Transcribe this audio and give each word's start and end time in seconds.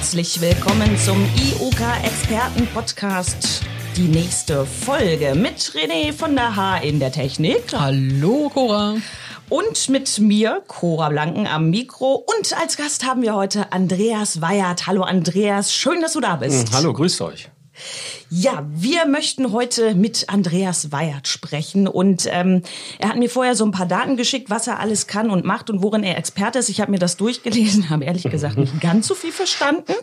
Herzlich 0.00 0.40
willkommen 0.40 0.96
zum 0.96 1.22
IUK 1.36 1.82
Experten 2.02 2.66
Podcast. 2.68 3.60
Die 3.98 4.08
nächste 4.08 4.64
Folge 4.64 5.34
mit 5.34 5.58
René 5.74 6.14
von 6.14 6.34
der 6.34 6.56
H 6.56 6.78
in 6.78 7.00
der 7.00 7.12
Technik. 7.12 7.64
Hallo 7.74 8.48
Cora. 8.48 8.96
Und 9.50 9.90
mit 9.90 10.18
mir, 10.18 10.62
Cora 10.66 11.10
Blanken, 11.10 11.46
am 11.46 11.68
Mikro. 11.68 12.14
Und 12.14 12.58
als 12.58 12.78
Gast 12.78 13.04
haben 13.04 13.20
wir 13.20 13.34
heute 13.34 13.72
Andreas 13.74 14.40
Weyert. 14.40 14.86
Hallo 14.86 15.02
Andreas, 15.02 15.74
schön, 15.74 16.00
dass 16.00 16.14
du 16.14 16.20
da 16.20 16.36
bist. 16.36 16.68
Hm, 16.70 16.76
hallo, 16.76 16.94
grüßt 16.94 17.20
euch. 17.20 17.50
Ja, 18.28 18.66
wir 18.70 19.06
möchten 19.06 19.52
heute 19.52 19.94
mit 19.94 20.28
Andreas 20.28 20.92
Weyert 20.92 21.28
sprechen 21.28 21.88
und 21.88 22.28
ähm, 22.30 22.62
er 22.98 23.08
hat 23.08 23.16
mir 23.16 23.28
vorher 23.28 23.54
so 23.54 23.64
ein 23.64 23.72
paar 23.72 23.86
Daten 23.86 24.16
geschickt, 24.16 24.50
was 24.50 24.66
er 24.66 24.78
alles 24.78 25.06
kann 25.06 25.30
und 25.30 25.44
macht 25.44 25.70
und 25.70 25.82
worin 25.82 26.04
er 26.04 26.16
Experte 26.18 26.58
ist. 26.58 26.68
Ich 26.68 26.80
habe 26.80 26.90
mir 26.90 26.98
das 26.98 27.16
durchgelesen, 27.16 27.90
habe 27.90 28.04
ehrlich 28.04 28.24
gesagt 28.24 28.56
nicht 28.56 28.80
ganz 28.80 29.06
so 29.06 29.14
viel 29.14 29.32
verstanden. 29.32 29.94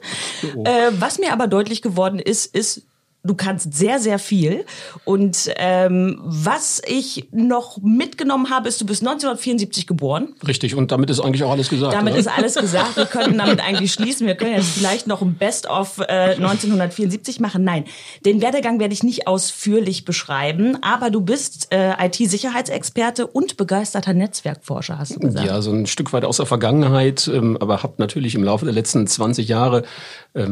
Oh. 0.56 0.64
Äh, 0.64 0.92
was 1.00 1.20
mir 1.20 1.32
aber 1.34 1.48
deutlich 1.48 1.82
geworden 1.82 2.20
ist, 2.20 2.54
ist, 2.54 2.84
du 3.28 3.36
kannst 3.36 3.74
sehr, 3.74 4.00
sehr 4.00 4.20
viel. 4.20 4.66
Und 5.06 5.50
ähm, 5.58 6.20
was 6.24 6.82
ich 6.86 7.28
noch 7.32 7.78
mitgenommen 7.82 8.50
habe, 8.50 8.68
ist, 8.70 8.82
du 8.82 8.86
bist 8.86 9.02
1974 9.02 9.88
geboren. 9.88 10.30
Richtig, 10.48 10.76
und 10.76 10.92
damit 10.92 11.10
ist 11.10 11.20
eigentlich 11.20 11.44
auch 11.44 11.52
alles 11.52 11.70
gesagt. 11.70 11.94
Damit 11.94 12.14
oder? 12.14 12.20
ist 12.20 12.28
alles 12.28 12.56
gesagt. 12.56 12.96
Wir 12.96 13.06
könnten 13.06 13.38
damit 13.38 13.60
eigentlich 13.60 13.94
schließen. 13.94 14.28
Wir 14.28 14.36
können 14.36 14.56
jetzt 14.56 14.70
vielleicht 14.70 15.08
noch 15.08 15.22
ein 15.22 15.36
Best-of 15.36 16.00
äh, 16.00 16.36
1974 16.36 17.40
machen. 17.40 17.64
Nein, 17.64 17.86
den 18.26 18.42
Werdegang 18.42 18.80
werde 18.80 18.94
ich 18.94 19.04
nicht 19.04 19.28
ausführlich 19.28 20.06
beschreiben, 20.06 20.78
aber 20.82 21.10
du 21.10 21.22
bist 21.22 21.68
äh, 21.72 21.94
IT-Sicherheitsexperte 22.06 23.28
und 23.28 23.58
begeisterter 23.58 24.14
Netzwerkforscher, 24.14 24.98
hast 24.98 25.16
du 25.16 25.20
gesagt. 25.20 25.46
Ja, 25.46 25.62
so 25.62 25.72
ein 25.72 25.86
Stück 25.86 26.14
weit 26.14 26.26
aus 26.26 26.38
der 26.38 26.46
Vergangenheit, 26.46 27.30
ähm, 27.34 27.58
aber 27.60 27.84
habe 27.84 27.96
natürlich 27.98 28.36
im 28.36 28.44
Laufe 28.44 28.66
der 28.66 28.74
letzten 28.74 29.06
20 29.06 29.48
Jahre 29.48 29.84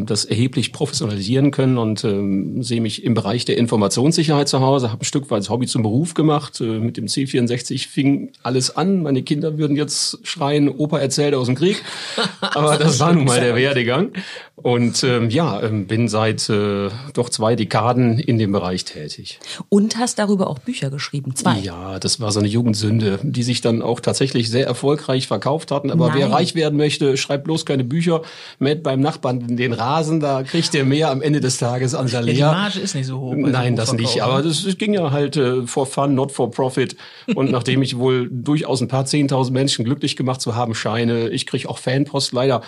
das 0.06 0.26
erheblich 0.26 0.74
professionalisieren 0.74 1.52
können 1.52 1.78
und 1.78 2.04
ähm, 2.04 2.62
sehe 2.64 2.82
mich 2.82 3.04
im 3.04 3.14
Bereich 3.14 3.46
der 3.46 3.58
Informationssicherheit 3.58 4.50
zu 4.50 4.60
Hause, 4.60 4.92
habe 4.92 5.04
ein 5.04 5.06
Stück 5.06 5.30
weit 5.32 5.46
das 5.46 5.50
Hobby 5.50 5.68
zum 5.68 5.84
Beruf 5.84 6.14
gemacht. 6.14 6.60
Äh, 6.60 6.80
mit 6.80 6.98
dem 6.98 7.06
C64 7.06 7.88
fing 7.88 8.32
alles 8.42 8.76
an. 8.76 9.04
Meine 9.04 9.22
Kinder 9.24 9.58
würden 9.58 9.78
jetzt 9.78 10.20
schreien, 10.24 10.70
Opa 10.70 11.00
erzählt 11.00 11.36
aus 11.36 11.46
dem 11.46 11.56
Krieg. 11.56 11.84
Aber 12.42 12.78
das 12.78 13.00
war 13.00 13.14
nun 13.14 13.26
mal 13.26 13.40
der 13.40 13.56
Werdegang. 13.56 14.14
Und 14.56 15.04
ähm, 15.04 15.30
ja, 15.30 15.62
ähm, 15.62 15.86
bin 15.86 16.08
seit 16.08 16.50
äh, 16.50 16.90
doch 17.14 17.30
zwei 17.30 17.56
Dekaden 17.56 18.18
in 18.20 18.38
dem 18.38 18.52
Bereich 18.52 18.86
tätig. 18.86 19.40
Und 19.70 19.98
hast 19.98 20.18
darüber 20.18 20.50
auch 20.50 20.60
Bücher 20.60 20.90
geschrieben, 20.90 21.36
zwei. 21.36 21.60
Ja, 21.60 22.00
das 22.00 22.20
war 22.20 22.32
so 22.32 22.40
eine 22.40 22.48
Jugendsünde, 22.48 23.20
die 23.22 23.44
sich 23.44 23.62
dann 23.62 23.82
auch 23.82 24.00
tatsächlich 24.00 24.50
sehr 24.50 24.66
erfolgreich 24.66 25.28
verkauft 25.28 25.72
hatten. 25.72 25.92
Aber 25.92 26.08
Nein. 26.08 26.18
wer 26.18 26.32
reich 26.32 26.56
werden 26.56 26.78
möchte, 26.78 27.18
schreibt 27.18 27.44
bloß 27.44 27.66
keine 27.66 27.84
Bücher. 27.84 28.22
Mäht 28.58 28.82
beim 28.82 29.02
Nachbarn 29.02 29.56
den 29.56 29.74
Rasen, 29.78 30.20
da 30.20 30.44
kriegt 30.44 30.74
er 30.76 30.86
mehr 30.86 31.12
am 31.12 31.22
Ende 31.22 31.40
des 31.40 31.58
Tages 31.58 31.96
an 31.96 32.08
Salär. 32.08 32.34
Ja, 32.34 32.50
die 32.50 32.56
Marge 32.56 32.80
ist 32.80 32.96
nicht 32.96 33.08
so 33.08 33.20
hoch. 33.20 33.34
Nein, 33.36 33.76
das 33.76 33.94
nicht. 33.94 34.22
Aber 34.22 34.42
das, 34.42 34.64
das 34.64 34.78
ging 34.78 34.94
ja 34.94 35.12
halt 35.12 35.38
äh, 35.38 35.68
for 35.68 35.86
fun, 35.86 36.16
not 36.16 36.32
for 36.32 36.52
profit. 36.52 36.96
Und 37.36 37.52
nachdem 37.52 37.82
ich 37.82 37.98
wohl 37.98 38.30
durchaus 38.32 38.82
ein 38.82 38.88
paar 38.88 39.06
zehntausend 39.06 39.54
Menschen 39.54 39.86
glücklich 39.86 40.16
gemacht 40.16 40.42
zu 40.42 40.56
haben 40.56 40.76
scheine, 40.76 41.30
ich 41.30 41.46
kriege 41.46 41.70
auch 41.70 41.78
Fanpost 41.78 42.34
leider 42.34 42.62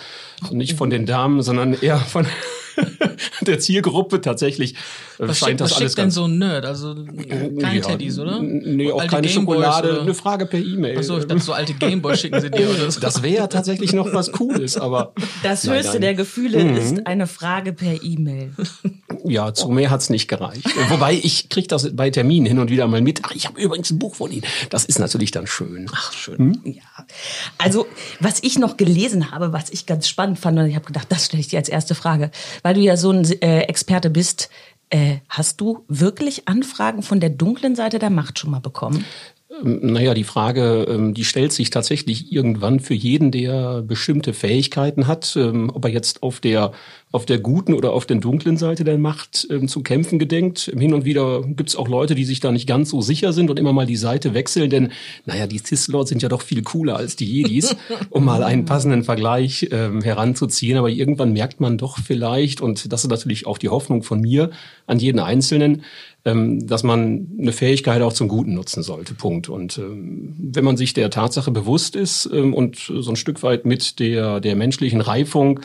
nicht 0.50 0.76
von 0.76 0.90
den 0.90 1.06
Damen, 1.06 1.42
sondern 1.42 1.74
eher 1.74 1.98
von 1.98 2.26
der 3.40 3.58
Zielgruppe 3.58 4.20
tatsächlich 4.20 4.74
äh, 5.18 5.28
was 5.28 5.38
scheint 5.38 5.50
schickt, 5.50 5.60
das 5.60 5.70
was 5.70 5.76
alles 5.78 5.92
schickt 5.92 5.98
denn 5.98 6.10
so 6.10 6.24
ein 6.24 6.38
Nerd? 6.38 6.64
Also 6.64 6.94
keine 6.94 7.76
ja, 7.76 7.80
Teddys, 7.80 8.18
oder? 8.18 8.40
Nee, 8.40 8.92
auch 8.92 9.00
alte 9.00 9.14
keine 9.16 9.26
Gameboys 9.26 9.56
Schokolade, 9.56 9.92
oder? 9.92 10.02
eine 10.02 10.14
Frage 10.14 10.46
per 10.46 10.60
E-Mail. 10.60 10.98
Achso, 10.98 11.18
ich 11.18 11.26
dachte, 11.26 11.42
so 11.42 11.52
alte 11.52 11.74
Gameboys 11.74 12.20
schicken 12.20 12.40
sie 12.40 12.50
dir 12.50 12.70
oder 12.70 12.90
so. 12.90 13.00
Das 13.00 13.22
wäre 13.22 13.48
tatsächlich 13.48 13.92
noch 13.92 14.12
was 14.12 14.32
Cooles, 14.32 14.76
aber. 14.76 15.12
Das 15.42 15.64
nein, 15.64 15.76
höchste 15.76 15.92
nein. 15.92 16.00
der 16.02 16.14
Gefühle 16.14 16.64
mhm. 16.64 16.76
ist 16.76 17.06
eine 17.06 17.26
Frage 17.26 17.72
per 17.72 18.02
E-Mail. 18.02 18.52
Ja, 19.24 19.52
zu 19.52 19.68
mehr 19.68 19.90
hat's 19.90 20.10
nicht 20.10 20.28
gereicht. 20.28 20.64
Wobei 20.88 21.12
ich 21.14 21.48
kriege 21.48 21.66
das 21.66 21.94
bei 21.94 22.08
Terminen 22.08 22.46
hin 22.46 22.58
und 22.58 22.70
wieder 22.70 22.86
mal 22.86 23.00
mit. 23.00 23.22
Ach, 23.24 23.32
ich 23.34 23.46
habe 23.46 23.60
übrigens 23.60 23.90
ein 23.90 23.98
Buch 23.98 24.14
von 24.14 24.30
Ihnen. 24.30 24.44
Das 24.70 24.84
ist 24.84 24.98
natürlich 24.98 25.32
dann 25.32 25.46
schön. 25.46 25.86
Ach, 25.92 26.12
schön. 26.12 26.38
Hm? 26.38 26.60
Ja. 26.64 26.82
Also, 27.58 27.86
was 28.20 28.38
ich 28.42 28.58
noch 28.58 28.76
gelesen 28.76 29.30
habe, 29.30 29.52
was 29.52 29.70
ich 29.70 29.86
ganz 29.86 30.08
spannend 30.08 30.38
fand, 30.38 30.58
und 30.58 30.66
ich 30.66 30.76
habe 30.76 30.86
gedacht, 30.86 31.06
das 31.10 31.26
stelle 31.26 31.40
ich 31.40 31.48
dir 31.48 31.58
als 31.58 31.68
erste 31.68 31.94
Frage, 31.94 32.30
weil 32.68 32.74
du 32.74 32.80
ja 32.82 32.98
so 32.98 33.10
ein 33.10 33.24
äh, 33.40 33.60
Experte 33.60 34.10
bist, 34.10 34.50
äh, 34.90 35.20
hast 35.30 35.58
du 35.62 35.86
wirklich 35.88 36.48
Anfragen 36.48 37.00
von 37.00 37.18
der 37.18 37.30
dunklen 37.30 37.74
Seite 37.74 37.98
der 37.98 38.10
Macht 38.10 38.38
schon 38.38 38.50
mal 38.50 38.60
bekommen? 38.60 39.06
Ähm, 39.50 39.80
naja, 39.82 40.12
die 40.12 40.24
Frage, 40.24 40.86
ähm, 40.88 41.14
die 41.14 41.24
stellt 41.24 41.52
sich 41.52 41.70
tatsächlich 41.70 42.32
irgendwann 42.32 42.80
für 42.80 42.94
jeden, 42.94 43.30
der 43.30 43.82
bestimmte 43.82 44.34
Fähigkeiten 44.34 45.06
hat, 45.06 45.36
ähm, 45.36 45.70
ob 45.72 45.84
er 45.86 45.90
jetzt 45.90 46.22
auf 46.22 46.40
der 46.40 46.72
auf 47.10 47.24
der 47.24 47.38
guten 47.38 47.72
oder 47.72 47.92
auf 47.92 48.04
der 48.04 48.18
dunklen 48.18 48.58
Seite 48.58 48.84
der 48.84 48.98
Macht 48.98 49.48
zu 49.66 49.82
kämpfen 49.82 50.18
gedenkt. 50.18 50.70
Hin 50.76 50.92
und 50.92 51.06
wieder 51.06 51.42
gibt 51.42 51.70
es 51.70 51.76
auch 51.76 51.88
Leute, 51.88 52.14
die 52.14 52.24
sich 52.24 52.40
da 52.40 52.52
nicht 52.52 52.66
ganz 52.66 52.90
so 52.90 53.00
sicher 53.00 53.32
sind 53.32 53.48
und 53.48 53.58
immer 53.58 53.72
mal 53.72 53.86
die 53.86 53.96
Seite 53.96 54.34
wechseln, 54.34 54.68
denn 54.68 54.92
naja, 55.24 55.46
die 55.46 55.58
Sith-Lords 55.58 56.10
sind 56.10 56.22
ja 56.22 56.28
doch 56.28 56.42
viel 56.42 56.62
cooler 56.62 56.96
als 56.96 57.16
die 57.16 57.24
Jedis, 57.24 57.76
um 58.10 58.26
mal 58.26 58.42
einen 58.42 58.66
passenden 58.66 59.04
Vergleich 59.04 59.68
ähm, 59.72 60.02
heranzuziehen. 60.02 60.76
Aber 60.76 60.90
irgendwann 60.90 61.32
merkt 61.32 61.60
man 61.60 61.78
doch 61.78 61.98
vielleicht, 61.98 62.60
und 62.60 62.92
das 62.92 63.04
ist 63.04 63.10
natürlich 63.10 63.46
auch 63.46 63.56
die 63.56 63.70
Hoffnung 63.70 64.02
von 64.02 64.20
mir 64.20 64.50
an 64.86 64.98
jeden 64.98 65.18
Einzelnen, 65.18 65.84
dass 66.24 66.82
man 66.82 67.28
eine 67.40 67.52
Fähigkeit 67.52 68.02
auch 68.02 68.12
zum 68.12 68.28
Guten 68.28 68.52
nutzen 68.52 68.82
sollte. 68.82 69.14
Punkt. 69.14 69.48
Und 69.48 69.78
ähm, 69.78 70.34
wenn 70.38 70.64
man 70.64 70.76
sich 70.76 70.92
der 70.92 71.08
Tatsache 71.08 71.50
bewusst 71.50 71.96
ist 71.96 72.28
ähm, 72.30 72.52
und 72.52 72.76
so 72.76 73.10
ein 73.10 73.16
Stück 73.16 73.42
weit 73.42 73.64
mit 73.64 73.98
der, 73.98 74.40
der 74.40 74.54
menschlichen 74.54 75.00
Reifung 75.00 75.60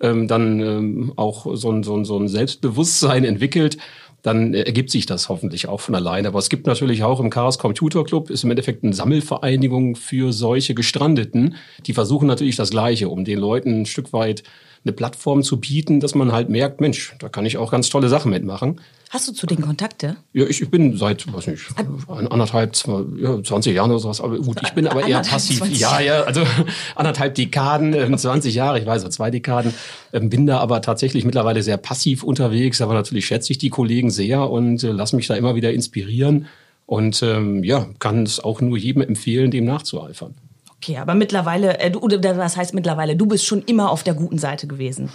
ähm, 0.00 0.28
dann 0.28 0.60
ähm, 0.60 1.12
auch 1.16 1.46
so 1.56 1.70
ein, 1.70 1.82
so, 1.82 1.96
ein, 1.96 2.04
so 2.04 2.18
ein 2.18 2.28
Selbstbewusstsein 2.28 3.24
entwickelt, 3.24 3.78
dann 4.22 4.54
ergibt 4.54 4.90
sich 4.90 5.04
das 5.04 5.28
hoffentlich 5.28 5.68
auch 5.68 5.80
von 5.80 5.94
alleine. 5.94 6.28
Aber 6.28 6.38
es 6.38 6.48
gibt 6.48 6.66
natürlich 6.66 7.02
auch 7.02 7.20
im 7.20 7.28
Chaos 7.28 7.58
Computer 7.58 8.04
Club, 8.04 8.30
ist 8.30 8.44
im 8.44 8.50
Endeffekt 8.50 8.82
eine 8.82 8.94
Sammelvereinigung 8.94 9.96
für 9.96 10.32
solche 10.32 10.74
Gestrandeten. 10.74 11.56
Die 11.86 11.92
versuchen 11.92 12.26
natürlich 12.26 12.56
das 12.56 12.70
Gleiche, 12.70 13.10
um 13.10 13.24
den 13.24 13.38
Leuten 13.38 13.82
ein 13.82 13.86
Stück 13.86 14.12
weit 14.12 14.42
eine 14.84 14.92
Plattform 14.92 15.42
zu 15.42 15.60
bieten, 15.60 16.00
dass 16.00 16.14
man 16.14 16.32
halt 16.32 16.48
merkt, 16.48 16.80
Mensch, 16.80 17.14
da 17.18 17.28
kann 17.28 17.46
ich 17.46 17.58
auch 17.58 17.70
ganz 17.70 17.88
tolle 17.88 18.08
Sachen 18.08 18.30
mitmachen. 18.30 18.80
Hast 19.10 19.28
du 19.28 19.32
zu 19.32 19.46
den 19.46 19.60
Kontakte? 19.60 20.16
Ja, 20.32 20.44
ich, 20.46 20.60
ich 20.60 20.70
bin 20.70 20.96
seit, 20.96 21.32
weiß 21.32 21.46
nicht, 21.46 21.62
anderthalb, 22.08 22.74
zwei, 22.74 23.04
ja, 23.18 23.42
20 23.42 23.74
Jahren 23.74 23.90
oder 23.90 24.00
sowas. 24.00 24.20
Aber 24.20 24.36
gut, 24.38 24.60
ich 24.62 24.72
bin 24.72 24.86
aber 24.88 25.06
eher 25.06 25.20
passiv. 25.20 25.64
Ja, 25.78 26.00
ja, 26.00 26.22
also 26.22 26.42
anderthalb 26.96 27.34
Dekaden, 27.34 28.18
20 28.18 28.52
ähm, 28.52 28.56
Jahre, 28.56 28.80
ich 28.80 28.86
weiß, 28.86 29.02
so 29.02 29.08
zwei 29.08 29.30
Dekaden. 29.30 29.72
Ähm, 30.12 30.30
bin 30.30 30.46
da 30.46 30.58
aber 30.58 30.82
tatsächlich 30.82 31.24
mittlerweile 31.24 31.62
sehr 31.62 31.76
passiv 31.76 32.22
unterwegs. 32.22 32.80
Aber 32.80 32.94
natürlich 32.94 33.26
schätze 33.26 33.52
ich 33.52 33.58
die 33.58 33.70
Kollegen 33.70 34.10
sehr 34.10 34.50
und 34.50 34.82
äh, 34.82 34.90
lasse 34.90 35.16
mich 35.16 35.26
da 35.26 35.34
immer 35.34 35.54
wieder 35.54 35.72
inspirieren. 35.72 36.46
Und 36.86 37.22
ähm, 37.22 37.64
ja, 37.64 37.86
kann 37.98 38.24
es 38.24 38.40
auch 38.40 38.60
nur 38.60 38.76
jedem 38.76 39.02
empfehlen, 39.02 39.50
dem 39.50 39.64
nachzueifern. 39.64 40.34
Okay, 40.84 40.98
aber 40.98 41.14
mittlerweile, 41.14 41.80
äh, 41.80 41.90
du, 41.90 42.00
oder 42.00 42.36
was 42.36 42.58
heißt 42.58 42.74
mittlerweile, 42.74 43.16
du 43.16 43.24
bist 43.24 43.46
schon 43.46 43.62
immer 43.62 43.90
auf 43.90 44.02
der 44.02 44.12
guten 44.12 44.36
Seite 44.36 44.66
gewesen. 44.66 45.08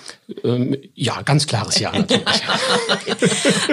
Ähm, 0.44 0.76
ja, 0.96 1.22
ganz 1.22 1.46
klares 1.46 1.80
Ja 1.80 1.92
natürlich. 1.96 2.26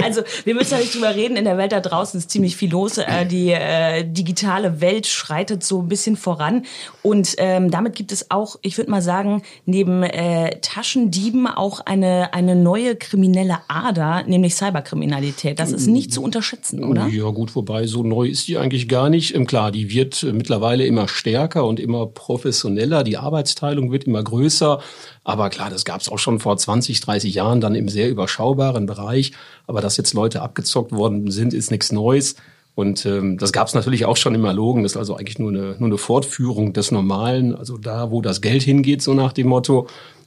also 0.03 0.21
wir 0.45 0.55
müssen 0.55 0.75
ja 0.75 0.81
nicht 0.81 0.95
drüber 0.95 1.15
reden, 1.15 1.39
in 1.39 1.47
der 1.47 1.57
Welt 1.57 1.73
da 1.73 1.81
draußen 1.81 2.19
ist 2.19 2.31
ziemlich 2.31 2.55
viel 2.55 2.71
los. 2.71 2.99
Äh, 2.99 3.25
die 3.25 3.51
äh, 3.51 4.05
digitale 4.05 4.83
Welt 4.83 5.07
schreitet 5.07 5.65
so 5.65 5.81
ein 5.81 5.89
bisschen 5.89 6.17
voran 6.17 6.67
und 7.01 7.35
ähm, 7.39 7.71
damit 7.71 7.95
gibt 7.95 8.13
es 8.13 8.31
auch, 8.31 8.57
ich 8.61 8.77
würde 8.77 8.91
mal 8.91 9.01
sagen, 9.01 9.41
neben 9.65 10.03
äh, 10.03 10.61
Taschendieben 10.61 11.47
auch 11.47 11.81
eine, 11.81 12.35
eine 12.35 12.57
neue 12.57 12.97
kriminelle 12.97 13.61
Ader, 13.69 14.23
nämlich 14.27 14.55
Cyberkriminalität. 14.55 15.59
Das 15.59 15.73
ist 15.73 15.87
nicht 15.87 16.13
zu 16.13 16.23
unterschätzen, 16.23 16.85
oder? 16.85 17.07
Ja 17.07 17.31
gut, 17.31 17.57
wobei 17.57 17.87
so 17.87 18.03
neu 18.03 18.27
ist 18.27 18.49
die 18.49 18.59
eigentlich 18.59 18.87
gar 18.87 19.09
nicht. 19.09 19.35
Ähm, 19.35 19.47
klar, 19.47 19.73
die 19.73 19.91
wird 19.91 20.23
mittlerweile 20.25 20.85
immer 20.85 21.09
stärker 21.09 21.65
und 21.65 21.86
immer 21.87 22.07
professioneller, 22.07 23.05
die 23.05 23.17
Arbeitsteilung 23.17 23.91
wird 23.91 24.05
immer 24.05 24.23
größer. 24.23 24.81
Aber 25.25 25.49
klar, 25.51 25.71
das 25.71 25.85
gab 25.85 26.01
es 26.01 26.09
auch 26.09 26.19
schon 26.19 26.41
vor 26.41 26.57
20, 26.57 27.01
30 27.01 27.35
Jahren 27.35 27.61
dann 27.61 27.75
im 27.75 27.89
sehr 27.89 28.11
überschaubaren 28.11 28.87
Bereich. 28.87 29.33
Aber 29.67 29.81
dass 29.81 29.97
jetzt 29.97 30.13
Leute 30.13 30.43
abgezockt 30.43 30.93
worden 30.93 31.31
sind, 31.31 31.55
ist 31.55 31.71
nichts 31.71 31.93
Neues. 31.93 32.37
Und 32.75 33.07
ähm, 33.07 33.39
das 33.39 33.53
gab 33.53 33.69
es 33.69 33.75
natürlich 33.75 34.05
auch 34.05 34.19
schon 34.19 34.35
im 34.35 34.45
Erlogen. 34.45 34.83
Das 34.83 34.93
ist 34.93 34.99
also 34.99 35.17
eigentlich 35.17 35.39
nur 35.39 35.49
eine, 35.49 35.77
nur 35.79 35.89
eine 35.89 35.99
Fortführung 35.99 36.75
des 36.75 36.91
Normalen, 36.91 37.55
also 37.55 37.79
da, 37.79 38.11
wo 38.11 38.21
das 38.21 38.43
Geld 38.43 38.63
hingeht, 38.63 39.01
so 39.01 39.15
nach 39.15 39.33
dem 39.33 39.47
Motto. 39.47 39.87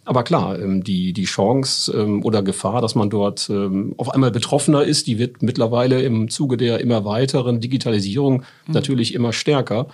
Aber 0.09 0.23
klar, 0.23 0.59
ähm, 0.59 0.83
die, 0.83 1.13
die 1.13 1.25
Chance 1.25 1.95
ähm, 1.95 2.25
oder 2.25 2.41
Gefahr, 2.41 2.81
dass 2.81 2.95
man 2.95 3.11
dort 3.11 3.47
ähm, 3.51 3.93
auf 3.97 4.09
einmal 4.09 4.31
betroffener 4.31 4.83
ist, 4.83 5.05
die 5.05 5.19
wird 5.19 5.43
mittlerweile 5.43 6.01
im 6.01 6.29
Zuge 6.29 6.57
der 6.57 6.79
immer 6.79 7.05
weiteren 7.05 7.59
Digitalisierung 7.59 8.37
mhm. 8.65 8.73
natürlich 8.73 9.13
immer 9.13 9.31
stärker. 9.31 9.85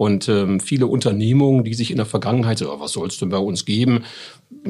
Und 0.00 0.30
ähm, 0.30 0.60
viele 0.60 0.86
Unternehmungen, 0.86 1.62
die 1.62 1.74
sich 1.74 1.90
in 1.90 1.98
der 1.98 2.06
Vergangenheit, 2.06 2.62
oh, 2.62 2.80
was 2.80 2.92
soll 2.92 3.08
es 3.08 3.18
denn 3.18 3.28
bei 3.28 3.36
uns 3.36 3.66
geben, 3.66 4.04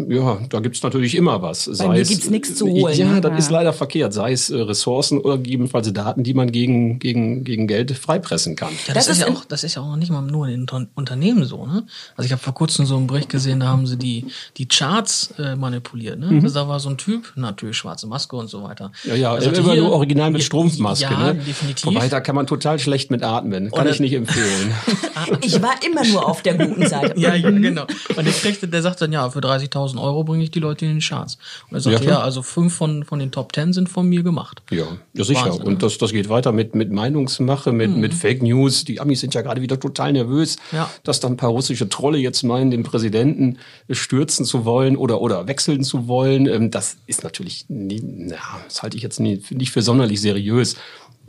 ja, 0.08 0.38
da 0.48 0.60
gibt's 0.60 0.82
natürlich 0.82 1.14
immer 1.14 1.40
was. 1.40 1.64
Sei 1.64 1.86
Bei 1.86 1.94
mir 1.94 2.00
es, 2.00 2.10
gibt's 2.10 2.28
nichts 2.28 2.54
zu 2.54 2.68
holen. 2.68 2.96
Ja, 2.96 3.20
das 3.20 3.32
ja. 3.32 3.38
ist 3.38 3.50
leider 3.50 3.72
verkehrt. 3.72 4.12
Sei 4.12 4.32
es 4.32 4.50
äh, 4.50 4.60
Ressourcen 4.60 5.18
oder 5.18 5.38
gegebenenfalls 5.38 5.90
Daten, 5.92 6.22
die 6.22 6.34
man 6.34 6.52
gegen, 6.52 6.98
gegen, 6.98 7.44
gegen 7.44 7.66
Geld 7.66 7.90
freipressen 7.92 8.56
kann. 8.56 8.72
Ja, 8.86 8.94
das, 8.94 9.06
das 9.06 9.16
ist, 9.16 9.22
ja 9.22 9.28
auch, 9.32 9.44
das 9.46 9.64
ist 9.64 9.76
ja 9.76 9.82
auch 9.82 9.96
nicht 9.96 10.12
mal 10.12 10.20
nur 10.20 10.48
in 10.48 10.66
Unternehmen 10.94 11.44
so. 11.44 11.66
Ne? 11.66 11.86
Also 12.14 12.26
ich 12.26 12.32
habe 12.32 12.42
vor 12.42 12.54
kurzem 12.54 12.84
so 12.84 12.96
einen 12.96 13.06
Bericht 13.06 13.30
gesehen, 13.30 13.60
da 13.60 13.68
haben 13.68 13.86
sie 13.86 13.96
die, 13.96 14.26
die 14.58 14.68
Charts 14.68 15.34
äh, 15.38 15.56
manipuliert. 15.56 16.18
Ne? 16.18 16.26
Mhm. 16.26 16.44
Also 16.44 16.60
da 16.60 16.68
war 16.68 16.78
so 16.78 16.90
ein 16.90 16.98
Typ, 16.98 17.32
natürlich 17.36 17.76
schwarze 17.76 18.06
Maske 18.06 18.36
und 18.36 18.48
so 18.48 18.62
weiter. 18.62 18.92
Ja, 19.04 19.14
ja, 19.14 19.32
also 19.32 19.50
immer 19.50 19.74
nur 19.74 19.92
original 19.92 20.30
mit 20.30 20.42
Strumpfmaske. 20.42 21.04
Ja, 21.10 21.32
ne? 21.32 21.34
definitiv. 21.36 21.86
Wobei, 21.86 22.08
da 22.08 22.20
kann 22.20 22.36
man 22.36 22.46
total 22.46 22.78
schlecht 22.78 23.10
mit 23.10 23.22
atmen. 23.22 23.70
Kann 23.70 23.80
oder, 23.80 23.90
ich 23.90 24.00
nicht 24.00 24.12
empfehlen. 24.12 24.74
ich 25.40 25.60
war 25.62 25.74
immer 25.84 26.04
nur 26.06 26.28
auf 26.28 26.42
der 26.42 26.54
guten 26.54 26.86
Seite. 26.86 27.18
ja, 27.18 27.34
ja, 27.34 27.50
genau. 27.50 27.86
Und 28.16 28.24
der, 28.24 28.32
kriegt, 28.32 28.72
der 28.72 28.82
sagt 28.82 29.00
dann, 29.00 29.12
ja, 29.12 29.30
für 29.30 29.40
30.000 29.70 30.02
Euro 30.02 30.24
bringe 30.24 30.44
ich 30.44 30.50
die 30.50 30.60
Leute 30.60 30.84
in 30.84 30.92
den 30.92 31.00
Charts. 31.00 31.38
Und 31.68 31.76
er 31.76 31.80
sagt, 31.80 32.04
ja, 32.04 32.10
ja, 32.10 32.20
also 32.20 32.42
fünf 32.42 32.74
von, 32.74 33.04
von 33.04 33.18
den 33.18 33.30
Top 33.30 33.52
Ten 33.52 33.72
sind 33.72 33.88
von 33.88 34.08
mir 34.08 34.22
gemacht. 34.22 34.62
Ja, 34.70 34.84
ja 35.14 35.24
sicher. 35.24 35.46
Wahnsinn, 35.46 35.62
und 35.62 35.82
das, 35.82 35.98
das 35.98 36.12
geht 36.12 36.28
weiter 36.28 36.52
mit, 36.52 36.74
mit 36.74 36.90
Meinungsmache, 36.90 37.72
mit, 37.72 37.90
mhm. 37.90 38.00
mit 38.00 38.14
Fake 38.14 38.42
News. 38.42 38.84
Die 38.84 39.00
Amis 39.00 39.20
sind 39.20 39.34
ja 39.34 39.42
gerade 39.42 39.62
wieder 39.62 39.78
total 39.78 40.12
nervös, 40.12 40.56
ja. 40.72 40.90
dass 41.04 41.20
dann 41.20 41.32
ein 41.32 41.36
paar 41.36 41.50
russische 41.50 41.88
Trolle 41.88 42.18
jetzt 42.18 42.42
meinen, 42.42 42.70
den 42.70 42.82
Präsidenten 42.82 43.58
stürzen 43.88 44.44
zu 44.44 44.64
wollen 44.64 44.96
oder, 44.96 45.20
oder 45.20 45.46
wechseln 45.48 45.84
zu 45.84 46.08
wollen. 46.08 46.46
Ähm, 46.46 46.70
das 46.70 46.96
ist 47.06 47.24
natürlich, 47.24 47.66
nie, 47.68 48.02
na, 48.02 48.36
das 48.66 48.82
halte 48.82 48.96
ich 48.96 49.02
jetzt 49.02 49.20
nicht, 49.20 49.50
nicht 49.50 49.70
für 49.70 49.82
sonderlich 49.82 50.20
seriös. 50.20 50.76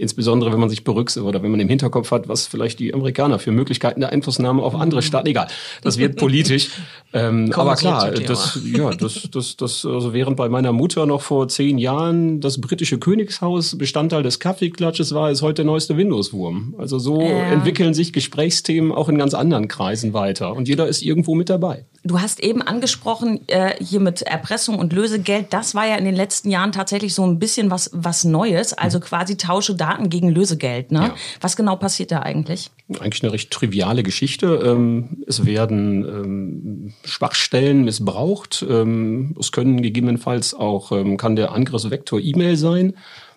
Insbesondere 0.01 0.51
wenn 0.51 0.59
man 0.59 0.69
sich 0.69 0.83
berücksichtigt 0.83 1.27
oder 1.27 1.43
wenn 1.43 1.51
man 1.51 1.59
im 1.59 1.69
Hinterkopf 1.69 2.09
hat, 2.09 2.27
was 2.27 2.47
vielleicht 2.47 2.79
die 2.79 2.91
Amerikaner 2.91 3.37
für 3.37 3.51
Möglichkeiten 3.51 3.99
der 3.99 4.09
Einflussnahme 4.09 4.63
auf 4.63 4.73
andere 4.73 5.03
Staaten, 5.03 5.27
egal, 5.27 5.47
das 5.83 5.99
wird 5.99 6.15
politisch. 6.17 6.69
ähm, 7.13 7.51
aber 7.53 7.75
klar, 7.75 8.09
das, 8.09 8.59
ja, 8.65 8.89
das, 8.95 9.29
das, 9.31 9.57
das, 9.57 9.85
also 9.85 10.11
während 10.11 10.37
bei 10.37 10.49
meiner 10.49 10.71
Mutter 10.71 11.05
noch 11.05 11.21
vor 11.21 11.47
zehn 11.49 11.77
Jahren 11.77 12.41
das 12.41 12.59
britische 12.59 12.97
Königshaus 12.97 13.77
Bestandteil 13.77 14.23
des 14.23 14.39
Kaffeeklatsches 14.39 15.13
war, 15.13 15.29
ist 15.29 15.43
heute 15.43 15.61
der 15.61 15.65
neueste 15.65 15.97
Windows-Wurm. 15.97 16.73
Also 16.79 16.97
so 16.97 17.21
äh. 17.21 17.51
entwickeln 17.51 17.93
sich 17.93 18.11
Gesprächsthemen 18.11 18.91
auch 18.91 19.07
in 19.07 19.19
ganz 19.19 19.35
anderen 19.35 19.67
Kreisen 19.67 20.13
weiter 20.13 20.55
und 20.55 20.67
jeder 20.67 20.87
ist 20.87 21.03
irgendwo 21.03 21.35
mit 21.35 21.47
dabei. 21.47 21.85
Du 22.03 22.19
hast 22.19 22.39
eben 22.39 22.63
angesprochen, 22.63 23.41
äh, 23.47 23.75
hier 23.79 23.99
mit 23.99 24.23
Erpressung 24.23 24.79
und 24.79 24.91
Lösegeld, 24.91 25.53
das 25.53 25.75
war 25.75 25.85
ja 25.85 25.97
in 25.97 26.05
den 26.05 26.15
letzten 26.15 26.49
Jahren 26.49 26.71
tatsächlich 26.71 27.13
so 27.13 27.23
ein 27.23 27.37
bisschen 27.37 27.69
was, 27.69 27.91
was 27.93 28.23
Neues, 28.23 28.73
also 28.73 28.99
quasi 28.99 29.37
tausche 29.37 29.75
Daten 29.91 30.09
gegen 30.09 30.29
Lösegeld. 30.29 30.91
Ne? 30.91 30.99
Ja. 30.99 31.15
Was 31.39 31.55
genau 31.55 31.75
passiert 31.75 32.11
da 32.11 32.19
eigentlich? 32.19 32.69
Eigentlich 32.99 33.23
eine 33.23 33.33
recht 33.33 33.51
triviale 33.51 34.03
Geschichte. 34.03 34.61
Ähm, 34.63 35.23
es 35.27 35.45
werden 35.45 36.05
ähm, 36.05 36.93
Schwachstellen 37.03 37.83
missbraucht. 37.83 38.65
Ähm, 38.67 39.35
es 39.39 39.51
können 39.51 39.81
gegebenenfalls 39.81 40.53
auch, 40.53 40.91
kann 41.17 41.35
der 41.35 41.51
Angriffsvektor 41.51 42.19
E-Mail 42.19 42.55
sein, 42.57 42.93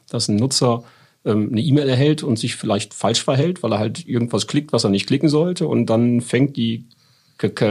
dass 0.09 0.29
ein 0.29 0.37
Nutzer 0.37 0.85
eine 1.27 1.63
E-Mail 1.63 1.89
erhält 1.89 2.23
und 2.23 2.39
sich 2.39 2.55
vielleicht 2.55 2.93
falsch 2.93 3.25
verhält, 3.25 3.63
weil 3.63 3.73
er 3.73 3.79
halt 3.79 4.07
irgendwas 4.07 4.47
klickt, 4.47 4.75
was 4.75 4.85
er 4.85 4.91
nicht 4.91 5.07
klicken 5.07 5.31
sollte. 5.31 5.67
Und 5.67 5.87
dann 5.87 6.21
fängt 6.21 6.59
die 6.59 6.85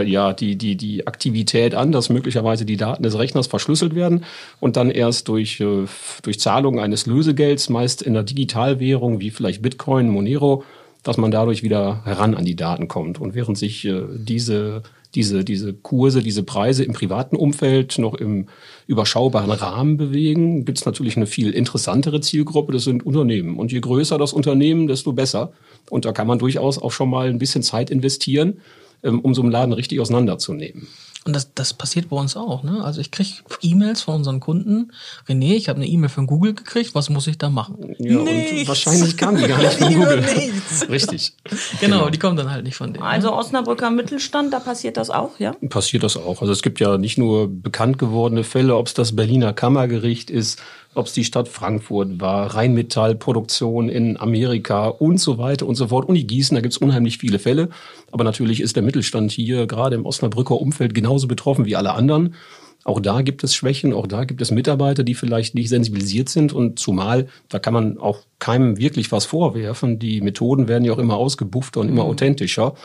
ja, 0.06 0.34
die, 0.34 0.56
die, 0.56 0.76
die 0.76 1.08
Aktivität 1.08 1.74
an, 1.76 1.92
dass 1.92 2.10
möglicherweise 2.10 2.66
die 2.66 2.78
Daten 2.78 3.04
des 3.04 3.18
Rechners 3.18 3.48
verschlüsselt 3.48 3.96
werden 3.96 4.26
und 4.60 4.76
dann 4.76 4.90
erst 4.92 5.28
durch, 5.28 5.60
äh, 5.60 5.86
durch 6.22 6.40
Zahlung 6.40 6.80
eines 6.80 7.06
Lösegelds, 7.06 7.70
meist 7.70 8.02
in 8.02 8.14
der 8.14 8.24
Digitalwährung 8.24 9.20
wie 9.20 9.32
vielleicht 9.32 9.62
Bitcoin, 9.62 10.10
Monero, 10.10 10.64
dass 11.02 11.18
man 11.18 11.32
dadurch 11.32 11.64
wieder 11.64 12.04
heran 12.06 12.36
an 12.36 12.46
die 12.46 12.56
Daten 12.56 12.88
kommt. 12.88 13.20
Und 13.20 13.36
während 13.36 13.58
sich 13.58 13.86
äh, 13.86 14.04
diese, 14.16 14.84
diese, 15.16 15.44
diese 15.44 15.74
Kurse, 15.74 16.22
diese 16.22 16.44
Preise 16.44 16.84
im 16.84 16.94
privaten 16.94 17.36
Umfeld 17.36 17.98
noch 18.00 18.16
im 18.16 18.48
überschaubaren 18.88 19.52
Rahmen 19.52 19.98
bewegen, 19.98 20.66
gibt 20.66 20.80
es 20.80 20.86
natürlich 20.86 21.16
eine 21.18 21.28
viel 21.28 21.52
interessantere 21.52 22.22
Zielgruppe, 22.22 22.74
das 22.74 22.84
sind 22.84 23.06
Unternehmen. 23.06 23.58
Und 23.58 23.72
je 23.72 23.80
größer 23.80 24.18
das 24.18 24.34
Unternehmen, 24.34 24.88
desto 24.88 25.14
besser. 25.14 25.54
Und 25.90 26.06
da 26.06 26.12
kann 26.12 26.28
man 26.28 26.40
durchaus 26.40 26.80
auch 26.80 26.92
schon 26.92 27.10
mal 27.10 27.30
ein 27.30 27.40
bisschen 27.40 27.64
Zeit 27.64 27.90
investieren 27.90 28.58
um 29.04 29.34
so 29.36 29.42
einen 29.42 29.52
Laden 29.52 29.74
richtig 29.74 30.00
auseinanderzunehmen. 30.00 30.88
Und 31.26 31.34
das, 31.34 31.54
das 31.54 31.74
passiert 31.74 32.10
bei 32.10 32.18
uns 32.18 32.36
auch. 32.36 32.64
Ne? 32.64 32.84
Also 32.84 33.00
ich 33.00 33.10
kriege 33.10 33.30
E-Mails 33.62 34.02
von 34.02 34.16
unseren 34.16 34.42
Kunden. 34.42 34.92
René, 35.28 35.54
ich 35.54 35.70
habe 35.70 35.78
eine 35.78 35.88
E-Mail 35.88 36.10
von 36.10 36.28
Google 36.28 36.54
gekriegt. 36.54 36.96
Was 36.96 37.10
muss 37.10 37.28
ich 37.28 37.38
da 37.38 37.50
machen? 37.50 37.96
Ja, 37.98 38.22
nichts. 38.24 38.52
und 38.52 38.68
wahrscheinlich 38.68 39.16
kam 39.16 39.38
die 39.38 39.48
gar 39.48 39.58
nicht 39.58 39.74
von 39.76 39.94
Google. 39.94 40.20
Nichts. 40.20 40.86
Richtig. 40.90 41.34
Genau, 41.80 42.00
genau, 42.00 42.10
die 42.10 42.20
kommen 42.20 42.36
dann 42.36 42.52
halt 42.52 42.66
nicht 42.66 42.76
von 42.76 42.92
denen. 42.92 43.06
Also 43.06 43.30
ne? 43.30 43.38
Osnabrücker 43.38 43.90
Mittelstand, 43.90 44.52
da 44.52 44.60
passiert 44.60 44.98
das 44.98 45.10
auch, 45.10 45.40
ja? 45.40 45.54
Passiert 45.70 46.04
das 46.04 46.18
auch. 46.18 46.42
Also 46.42 46.52
es 46.52 46.62
gibt 46.62 46.82
ja 46.82 46.98
nicht 46.98 47.18
nur 47.18 47.48
bekannt 47.48 48.00
gewordene 48.00 48.44
Fälle, 48.44 48.76
ob 48.76 48.88
es 48.88 48.94
das 48.94 49.16
Berliner 49.16 49.54
Kammergericht 49.54 50.30
ist, 50.30 50.62
ob 50.96 51.08
es 51.08 51.14
die 51.14 51.24
Stadt 51.24 51.48
Frankfurt 51.48 52.22
war, 52.22 52.56
Rheinmetallproduktion 52.56 53.90
in 53.90 54.18
Amerika 54.18 54.88
und 54.88 55.20
so 55.20 55.38
weiter 55.38 55.66
und 55.66 55.76
so 55.76 55.88
fort. 55.88 56.08
Uni 56.08 56.24
Gießen, 56.24 56.56
da 56.56 56.62
gibt 56.62 56.74
es 56.74 56.78
unheimlich 56.78 57.18
viele 57.18 57.40
Fälle. 57.40 57.70
Aber 58.12 58.24
natürlich 58.24 58.62
ist 58.62 58.76
der 58.76 58.84
Mittelstand 58.84 59.32
hier 59.32 59.68
gerade 59.68 59.96
im 59.96 60.06
Osnabrücker 60.06 60.60
Umfeld 60.60 60.94
genauso 60.94 61.28
betroffen 61.28 61.66
wie 61.66 61.76
alle 61.76 61.94
anderen. 61.94 62.36
Auch 62.86 63.00
da 63.00 63.22
gibt 63.22 63.44
es 63.44 63.56
Schwächen, 63.56 63.94
auch 63.94 64.08
da 64.08 64.26
gibt 64.26 64.42
es 64.42 64.52
Mitarbeiter, 64.52 65.04
die 65.04 65.16
vielleicht 65.16 65.56
nicht 65.56 65.70
sensibilisiert 65.70 66.28
sind 66.28 66.52
und 66.52 66.80
zumal, 66.80 67.28
da 67.48 67.60
kann 67.60 67.74
man 67.74 67.98
auch 67.98 68.20
keinem 68.40 68.78
wirklich 68.78 69.12
was 69.12 69.26
vorwerfen. 69.26 70.00
Die 70.00 70.20
Methoden 70.20 70.68
werden 70.68 70.84
ja 70.84 70.92
auch 70.92 70.98
immer 70.98 71.16
ausgebuffter 71.16 71.80
und 71.80 71.88
immer 71.88 72.04
mhm. 72.04 72.10
authentischer. 72.10 72.76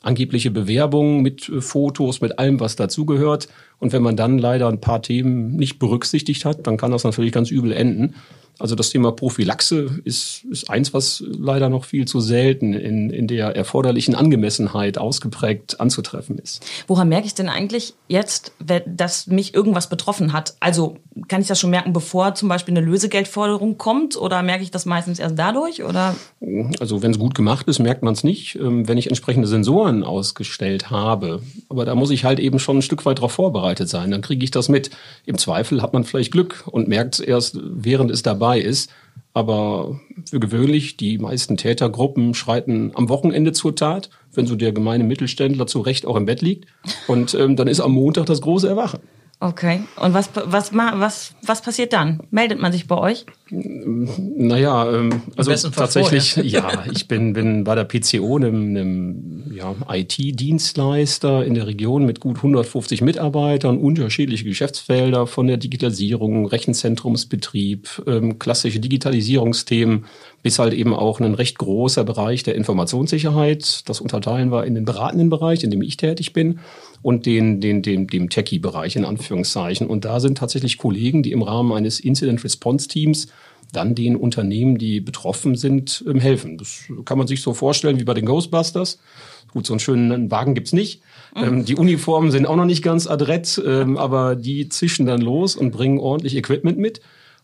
Angebliche 0.00 0.52
Bewerbungen 0.52 1.22
mit 1.22 1.48
äh, 1.48 1.60
Fotos, 1.60 2.20
mit 2.20 2.38
allem, 2.38 2.60
was 2.60 2.76
dazugehört. 2.76 3.48
Und 3.80 3.92
wenn 3.92 4.02
man 4.02 4.16
dann 4.16 4.38
leider 4.38 4.68
ein 4.68 4.80
paar 4.80 5.02
Themen 5.02 5.56
nicht 5.56 5.78
berücksichtigt 5.80 6.44
hat, 6.44 6.66
dann 6.66 6.76
kann 6.76 6.92
das 6.92 7.04
natürlich 7.04 7.32
ganz 7.32 7.50
übel 7.50 7.72
enden. 7.72 8.14
Also 8.58 8.74
das 8.74 8.90
Thema 8.90 9.12
Prophylaxe 9.12 10.00
ist, 10.04 10.44
ist 10.50 10.68
eins, 10.68 10.92
was 10.92 11.22
leider 11.26 11.68
noch 11.68 11.84
viel 11.84 12.06
zu 12.06 12.20
selten 12.20 12.74
in, 12.74 13.10
in 13.10 13.28
der 13.28 13.54
erforderlichen 13.54 14.16
Angemessenheit 14.16 14.98
ausgeprägt 14.98 15.80
anzutreffen 15.80 16.38
ist. 16.38 16.64
Woran 16.88 17.08
merke 17.08 17.26
ich 17.26 17.34
denn 17.34 17.48
eigentlich 17.48 17.94
jetzt, 18.08 18.52
dass 18.86 19.28
mich 19.28 19.54
irgendwas 19.54 19.88
betroffen 19.88 20.32
hat? 20.32 20.54
Also 20.58 20.96
kann 21.28 21.40
ich 21.40 21.46
das 21.46 21.60
schon 21.60 21.70
merken, 21.70 21.92
bevor 21.92 22.34
zum 22.34 22.48
Beispiel 22.48 22.76
eine 22.76 22.84
Lösegeldforderung 22.84 23.78
kommt 23.78 24.16
oder 24.16 24.42
merke 24.42 24.64
ich 24.64 24.70
das 24.70 24.86
meistens 24.86 25.20
erst 25.20 25.38
dadurch? 25.38 25.84
Oder? 25.84 26.16
Also 26.80 27.02
wenn 27.02 27.12
es 27.12 27.18
gut 27.18 27.34
gemacht 27.34 27.68
ist, 27.68 27.78
merkt 27.78 28.02
man 28.02 28.14
es 28.14 28.24
nicht, 28.24 28.56
ähm, 28.56 28.88
wenn 28.88 28.98
ich 28.98 29.06
entsprechende 29.06 29.46
Sensoren 29.46 30.02
ausgestellt 30.02 30.90
habe. 30.90 31.42
Aber 31.68 31.84
da 31.84 31.94
muss 31.94 32.10
ich 32.10 32.24
halt 32.24 32.40
eben 32.40 32.58
schon 32.58 32.78
ein 32.78 32.82
Stück 32.82 33.06
weit 33.06 33.18
darauf 33.18 33.32
vorbereitet 33.32 33.88
sein. 33.88 34.10
Dann 34.10 34.22
kriege 34.22 34.42
ich 34.42 34.50
das 34.50 34.68
mit. 34.68 34.90
Im 35.26 35.38
Zweifel 35.38 35.80
hat 35.80 35.92
man 35.92 36.02
vielleicht 36.02 36.32
Glück 36.32 36.64
und 36.66 36.88
merkt 36.88 37.14
es 37.14 37.20
erst, 37.20 37.58
während 37.62 38.10
es 38.10 38.22
dabei 38.22 38.47
dabei 38.48 38.60
ist. 38.60 38.90
Aber 39.34 40.00
für 40.28 40.40
gewöhnlich, 40.40 40.96
die 40.96 41.18
meisten 41.18 41.56
Tätergruppen 41.56 42.34
schreiten 42.34 42.92
am 42.94 43.08
Wochenende 43.08 43.52
zur 43.52 43.76
Tat, 43.76 44.10
wenn 44.32 44.46
so 44.46 44.56
der 44.56 44.72
gemeine 44.72 45.04
Mittelständler 45.04 45.66
zu 45.66 45.80
Recht 45.80 46.06
auch 46.06 46.16
im 46.16 46.24
Bett 46.24 46.40
liegt. 46.40 46.66
Und 47.06 47.34
ähm, 47.34 47.54
dann 47.54 47.68
ist 47.68 47.80
am 47.80 47.92
Montag 47.92 48.26
das 48.26 48.40
große 48.40 48.68
Erwachen. 48.68 49.00
Okay. 49.40 49.82
Und 50.00 50.14
was, 50.14 50.30
was, 50.34 50.74
was, 50.74 51.34
was 51.42 51.62
passiert 51.62 51.92
dann? 51.92 52.22
Meldet 52.30 52.58
man 52.58 52.72
sich 52.72 52.88
bei 52.88 52.96
euch? 52.96 53.26
Naja, 53.50 54.92
ähm, 54.92 55.22
also 55.36 55.70
tatsächlich, 55.70 56.36
ja, 56.36 56.84
ich 56.92 57.08
bin, 57.08 57.32
bin 57.32 57.64
bei 57.64 57.74
der 57.74 57.84
PCO, 57.84 58.36
einem, 58.36 58.76
einem 58.76 59.44
ja, 59.54 59.74
IT-Dienstleister 59.90 61.44
in 61.44 61.54
der 61.54 61.66
Region 61.66 62.04
mit 62.04 62.20
gut 62.20 62.36
150 62.36 63.00
Mitarbeitern, 63.00 63.78
unterschiedliche 63.78 64.44
Geschäftsfelder 64.44 65.26
von 65.26 65.46
der 65.46 65.56
Digitalisierung, 65.56 66.46
Rechenzentrumsbetrieb, 66.46 68.02
ähm, 68.06 68.38
klassische 68.38 68.80
Digitalisierungsthemen, 68.80 70.04
bis 70.42 70.58
halt 70.58 70.74
eben 70.74 70.94
auch 70.94 71.20
ein 71.20 71.34
recht 71.34 71.58
großer 71.58 72.04
Bereich 72.04 72.42
der 72.42 72.54
Informationssicherheit. 72.54 73.88
Das 73.88 74.00
unterteilen 74.00 74.52
wir 74.52 74.64
in 74.64 74.74
den 74.74 74.84
beratenden 74.84 75.30
Bereich, 75.30 75.64
in 75.64 75.70
dem 75.70 75.82
ich 75.82 75.96
tätig 75.96 76.32
bin 76.32 76.60
und 77.02 77.26
den, 77.26 77.60
den, 77.60 77.82
den, 77.82 78.06
dem 78.06 78.28
Techie-Bereich 78.28 78.96
in 78.96 79.04
Anführungszeichen. 79.04 79.86
Und 79.86 80.04
da 80.04 80.20
sind 80.20 80.38
tatsächlich 80.38 80.78
Kollegen, 80.78 81.22
die 81.22 81.32
im 81.32 81.42
Rahmen 81.42 81.72
eines 81.72 82.00
Incident 82.00 82.44
Response 82.44 82.88
Teams 82.88 83.28
dann 83.72 83.94
den 83.94 84.16
Unternehmen, 84.16 84.78
die 84.78 85.00
betroffen 85.00 85.56
sind, 85.56 86.04
ähm, 86.08 86.20
helfen. 86.20 86.58
Das 86.58 86.84
kann 87.04 87.18
man 87.18 87.26
sich 87.26 87.42
so 87.42 87.54
vorstellen 87.54 87.98
wie 87.98 88.04
bei 88.04 88.14
den 88.14 88.26
Ghostbusters. 88.26 88.98
Gut, 89.52 89.66
so 89.66 89.72
einen 89.72 89.80
schönen 89.80 90.30
Wagen 90.30 90.54
gibt's 90.54 90.72
nicht. 90.72 91.02
Mhm. 91.34 91.44
Ähm, 91.44 91.64
die 91.64 91.76
Uniformen 91.76 92.30
sind 92.30 92.46
auch 92.46 92.56
noch 92.56 92.64
nicht 92.64 92.82
ganz 92.82 93.06
adrett, 93.06 93.60
ähm, 93.64 93.96
aber 93.96 94.36
die 94.36 94.68
zischen 94.68 95.06
dann 95.06 95.20
los 95.20 95.56
und 95.56 95.70
bringen 95.70 95.98
ordentlich 95.98 96.36
Equipment 96.36 96.78
mit. 96.78 97.00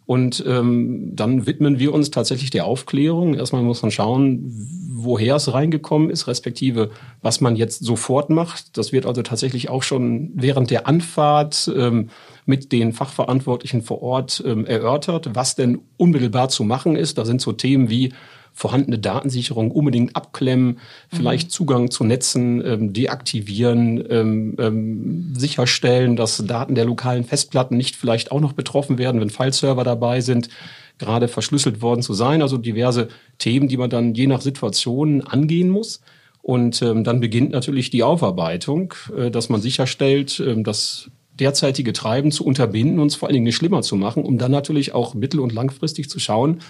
Und 0.06 0.44
ähm, 0.46 1.12
dann 1.14 1.46
widmen 1.46 1.78
wir 1.78 1.94
uns 1.94 2.10
tatsächlich 2.10 2.50
der 2.50 2.66
Aufklärung. 2.66 3.34
Erstmal 3.34 3.62
muss 3.62 3.80
man 3.80 3.90
schauen, 3.90 4.44
woher 4.92 5.36
es 5.36 5.52
reingekommen 5.52 6.10
ist, 6.10 6.26
respektive 6.26 6.90
was 7.22 7.40
man 7.40 7.56
jetzt 7.56 7.82
sofort 7.82 8.28
macht. 8.28 8.76
Das 8.76 8.92
wird 8.92 9.06
also 9.06 9.22
tatsächlich 9.22 9.70
auch 9.70 9.82
schon 9.82 10.30
während 10.34 10.70
der 10.70 10.86
Anfahrt 10.86 11.72
ähm, 11.74 12.10
mit 12.44 12.72
den 12.72 12.92
Fachverantwortlichen 12.92 13.82
vor 13.82 14.02
Ort 14.02 14.42
ähm, 14.46 14.66
erörtert, 14.66 15.30
was 15.34 15.54
denn 15.54 15.80
unmittelbar 15.96 16.50
zu 16.50 16.64
machen 16.64 16.96
ist. 16.96 17.16
Da 17.16 17.24
sind 17.24 17.40
so 17.40 17.52
Themen 17.52 17.88
wie 17.88 18.12
vorhandene 18.54 19.00
Datensicherung 19.00 19.72
unbedingt 19.72 20.14
abklemmen, 20.14 20.78
vielleicht 21.08 21.48
mhm. 21.48 21.50
Zugang 21.50 21.90
zu 21.90 22.04
Netzen 22.04 22.64
ähm, 22.64 22.92
deaktivieren, 22.92 24.04
ähm, 24.08 24.54
ähm, 24.58 25.32
sicherstellen, 25.36 26.14
dass 26.14 26.44
Daten 26.46 26.76
der 26.76 26.84
lokalen 26.84 27.24
Festplatten 27.24 27.76
nicht 27.76 27.96
vielleicht 27.96 28.30
auch 28.30 28.40
noch 28.40 28.52
betroffen 28.52 28.96
werden, 28.96 29.20
wenn 29.20 29.30
Fileserver 29.30 29.82
dabei 29.82 30.20
sind, 30.20 30.48
gerade 30.98 31.26
verschlüsselt 31.26 31.82
worden 31.82 32.02
zu 32.02 32.14
sein. 32.14 32.42
Also 32.42 32.56
diverse 32.56 33.08
Themen, 33.38 33.66
die 33.66 33.76
man 33.76 33.90
dann 33.90 34.14
je 34.14 34.28
nach 34.28 34.40
Situation 34.40 35.22
angehen 35.22 35.68
muss. 35.68 36.00
Und 36.40 36.80
ähm, 36.82 37.04
dann 37.04 37.20
beginnt 37.20 37.50
natürlich 37.50 37.90
die 37.90 38.02
Aufarbeitung, 38.02 38.94
äh, 39.16 39.30
dass 39.30 39.48
man 39.48 39.60
sicherstellt, 39.60 40.38
äh, 40.38 40.62
dass 40.62 41.10
derzeitige 41.40 41.92
Treiben 41.92 42.30
zu 42.30 42.44
unterbinden 42.44 43.00
und 43.00 43.08
es 43.08 43.16
vor 43.16 43.28
allen 43.28 43.34
Dingen 43.34 43.46
nicht 43.46 43.56
schlimmer 43.56 43.82
zu 43.82 43.96
machen, 43.96 44.22
um 44.22 44.38
dann 44.38 44.52
natürlich 44.52 44.94
auch 44.94 45.14
mittel- 45.14 45.40
und 45.40 45.52
langfristig 45.52 46.08
zu 46.08 46.20
schauen, 46.20 46.60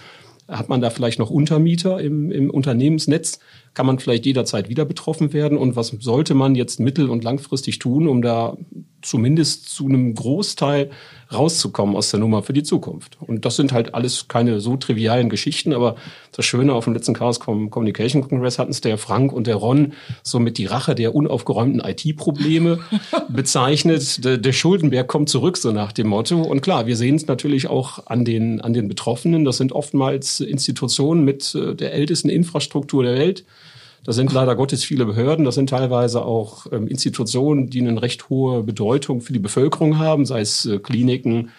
hat 0.48 0.68
man 0.68 0.80
da 0.80 0.90
vielleicht 0.90 1.18
noch 1.18 1.30
Untermieter 1.30 2.00
im, 2.00 2.30
im 2.30 2.50
Unternehmensnetz? 2.50 3.38
Kann 3.74 3.86
man 3.86 3.98
vielleicht 3.98 4.24
jederzeit 4.24 4.68
wieder 4.68 4.84
betroffen 4.84 5.32
werden? 5.32 5.58
Und 5.58 5.76
was 5.76 5.88
sollte 6.00 6.34
man 6.34 6.54
jetzt 6.54 6.80
mittel- 6.80 7.10
und 7.10 7.24
langfristig 7.24 7.78
tun, 7.78 8.08
um 8.08 8.22
da 8.22 8.56
zumindest 9.04 9.68
zu 9.68 9.86
einem 9.86 10.14
Großteil 10.14 10.90
rauszukommen 11.32 11.96
aus 11.96 12.10
der 12.10 12.20
Nummer 12.20 12.42
für 12.42 12.52
die 12.52 12.62
Zukunft. 12.62 13.18
Und 13.20 13.44
das 13.44 13.56
sind 13.56 13.72
halt 13.72 13.94
alles 13.94 14.28
keine 14.28 14.60
so 14.60 14.76
trivialen 14.76 15.28
Geschichten, 15.28 15.72
aber 15.72 15.96
das 16.32 16.44
Schöne 16.44 16.72
auf 16.74 16.84
dem 16.84 16.94
letzten 16.94 17.14
Chaos 17.14 17.40
Communication 17.40 18.28
Congress 18.28 18.58
hatten 18.58 18.70
es 18.70 18.80
der 18.80 18.98
Frank 18.98 19.32
und 19.32 19.46
der 19.46 19.56
Ron 19.56 19.92
so 20.22 20.38
mit 20.38 20.58
die 20.58 20.66
Rache 20.66 20.94
der 20.94 21.14
unaufgeräumten 21.14 21.80
IT-Probleme 21.80 22.80
bezeichnet. 23.28 24.24
Der, 24.24 24.38
der 24.38 24.52
Schuldenberg 24.52 25.08
kommt 25.08 25.28
zurück, 25.28 25.56
so 25.56 25.72
nach 25.72 25.92
dem 25.92 26.08
Motto. 26.08 26.40
Und 26.40 26.60
klar, 26.60 26.86
wir 26.86 26.96
sehen 26.96 27.16
es 27.16 27.26
natürlich 27.26 27.68
auch 27.68 28.06
an 28.06 28.24
den, 28.24 28.60
an 28.60 28.72
den 28.72 28.88
Betroffenen. 28.88 29.44
Das 29.44 29.56
sind 29.56 29.72
oftmals 29.72 30.40
Institutionen 30.40 31.24
mit 31.24 31.54
äh, 31.54 31.74
der 31.74 31.92
ältesten 31.94 32.28
Infrastruktur 32.28 33.02
der 33.02 33.14
Welt 33.14 33.44
das 34.04 34.16
sind 34.16 34.32
leider 34.32 34.54
Gottes 34.54 34.84
viele 34.84 35.06
Behörden. 35.06 35.44
Das 35.44 35.54
sind 35.54 35.70
teilweise 35.70 36.24
auch 36.24 36.66
ähm, 36.70 36.86
Institutionen, 36.86 37.70
die 37.70 37.80
eine 37.80 38.00
recht 38.00 38.28
hohe 38.28 38.62
Bedeutung 38.62 39.20
für 39.20 39.32
die 39.32 39.38
Bevölkerung 39.38 39.98
haben, 39.98 40.26
sei 40.26 40.40
es 40.40 40.66
äh, 40.66 40.78
Kliniken, 40.78 41.50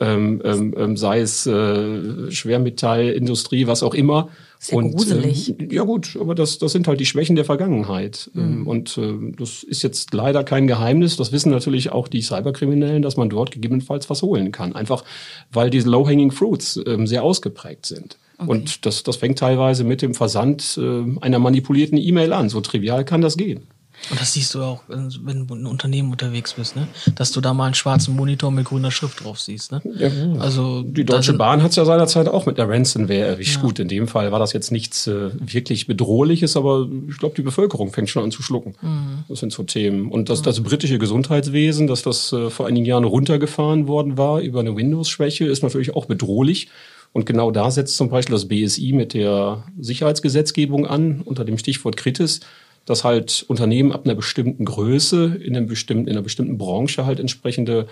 ähm, 0.00 0.40
ähm, 0.44 0.74
ähm 0.76 0.96
sei 0.96 1.20
es 1.20 1.46
äh, 1.46 2.30
Schwermetallindustrie, 2.30 3.66
was 3.66 3.82
auch 3.82 3.94
immer. 3.94 4.28
Sehr 4.60 4.76
und, 4.78 4.92
gruselig. 4.92 5.58
Äh, 5.58 5.74
ja 5.74 5.82
gut, 5.82 6.16
aber 6.20 6.34
das, 6.34 6.58
das 6.58 6.72
sind 6.72 6.86
halt 6.86 7.00
die 7.00 7.06
Schwächen 7.06 7.34
der 7.34 7.44
Vergangenheit. 7.44 8.30
Mhm. 8.34 8.66
Und 8.66 8.96
äh, 8.96 9.14
das 9.36 9.64
ist 9.64 9.82
jetzt 9.82 10.14
leider 10.14 10.44
kein 10.44 10.66
Geheimnis. 10.66 11.16
Das 11.16 11.32
wissen 11.32 11.50
natürlich 11.50 11.90
auch 11.90 12.08
die 12.08 12.22
Cyberkriminellen, 12.22 13.02
dass 13.02 13.16
man 13.16 13.30
dort 13.30 13.50
gegebenenfalls 13.50 14.08
was 14.10 14.22
holen 14.22 14.52
kann. 14.52 14.76
Einfach 14.76 15.02
weil 15.50 15.70
diese 15.70 15.88
Low-Hanging 15.88 16.30
Fruits 16.30 16.76
äh, 16.76 16.98
sehr 17.06 17.24
ausgeprägt 17.24 17.86
sind. 17.86 18.16
Okay. 18.40 18.50
Und 18.50 18.86
das, 18.86 19.02
das 19.02 19.16
fängt 19.16 19.38
teilweise 19.38 19.84
mit 19.84 20.02
dem 20.02 20.14
Versand 20.14 20.78
äh, 20.80 21.04
einer 21.20 21.38
manipulierten 21.38 21.98
E-Mail 21.98 22.32
an. 22.32 22.48
So 22.48 22.60
trivial 22.60 23.04
kann 23.04 23.20
das 23.20 23.36
gehen. 23.36 23.66
Und 24.08 24.20
das 24.20 24.32
siehst 24.32 24.54
du 24.54 24.62
auch, 24.62 24.82
wenn 24.88 25.10
du 25.10 25.18
in 25.28 25.50
einem 25.50 25.66
Unternehmen 25.66 26.10
unterwegs 26.10 26.54
bist, 26.54 26.74
ne? 26.74 26.88
dass 27.16 27.32
du 27.32 27.40
da 27.40 27.52
mal 27.52 27.66
einen 27.66 27.74
schwarzen 27.74 28.16
Monitor 28.16 28.50
mit 28.50 28.64
grüner 28.64 28.90
Schrift 28.90 29.22
drauf 29.22 29.38
siehst. 29.38 29.72
Ne? 29.72 29.82
Ja, 29.98 30.10
also 30.40 30.82
die 30.82 31.04
Deutsche 31.04 31.34
Bahn 31.34 31.62
hat 31.62 31.70
es 31.70 31.76
ja 31.76 31.84
seinerzeit 31.84 32.26
auch 32.28 32.46
mit 32.46 32.56
der 32.56 32.68
Ransomware 32.68 33.26
erwischt. 33.26 33.56
Ja. 33.56 33.62
Gut, 33.62 33.78
in 33.78 33.88
dem 33.88 34.08
Fall 34.08 34.32
war 34.32 34.38
das 34.38 34.52
jetzt 34.52 34.72
nichts 34.72 35.06
äh, 35.06 35.30
wirklich 35.38 35.86
Bedrohliches, 35.86 36.56
aber 36.56 36.88
ich 37.08 37.18
glaube, 37.18 37.34
die 37.36 37.42
Bevölkerung 37.42 37.92
fängt 37.92 38.08
schon 38.08 38.24
an 38.24 38.30
zu 38.30 38.42
schlucken. 38.42 38.74
Mhm. 38.80 39.24
Das 39.28 39.40
sind 39.40 39.52
so 39.52 39.62
Themen. 39.64 40.10
Und 40.10 40.30
das, 40.30 40.42
das 40.42 40.60
britische 40.62 40.98
Gesundheitswesen, 40.98 41.86
dass 41.86 42.02
das 42.02 42.32
äh, 42.32 42.48
vor 42.48 42.66
einigen 42.66 42.86
Jahren 42.86 43.04
runtergefahren 43.04 43.86
worden 43.86 44.16
war 44.16 44.40
über 44.40 44.60
eine 44.60 44.74
Windows-Schwäche, 44.74 45.44
ist 45.44 45.62
natürlich 45.62 45.94
auch 45.94 46.06
bedrohlich. 46.06 46.68
Und 47.12 47.26
genau 47.26 47.50
da 47.50 47.70
setzt 47.70 47.96
zum 47.96 48.08
Beispiel 48.08 48.34
das 48.34 48.48
BSI 48.48 48.92
mit 48.92 49.14
der 49.14 49.64
Sicherheitsgesetzgebung 49.78 50.86
an, 50.86 51.22
unter 51.22 51.44
dem 51.44 51.58
Stichwort 51.58 51.96
Kritis, 51.96 52.40
dass 52.84 53.04
halt 53.04 53.44
Unternehmen 53.48 53.92
ab 53.92 54.04
einer 54.04 54.14
bestimmten 54.14 54.64
Größe 54.64 55.38
in, 55.42 55.56
einem 55.56 55.66
bestimmten, 55.66 56.06
in 56.06 56.12
einer 56.12 56.22
bestimmten 56.22 56.58
Branche 56.58 57.06
halt 57.06 57.20
entsprechende 57.20 57.88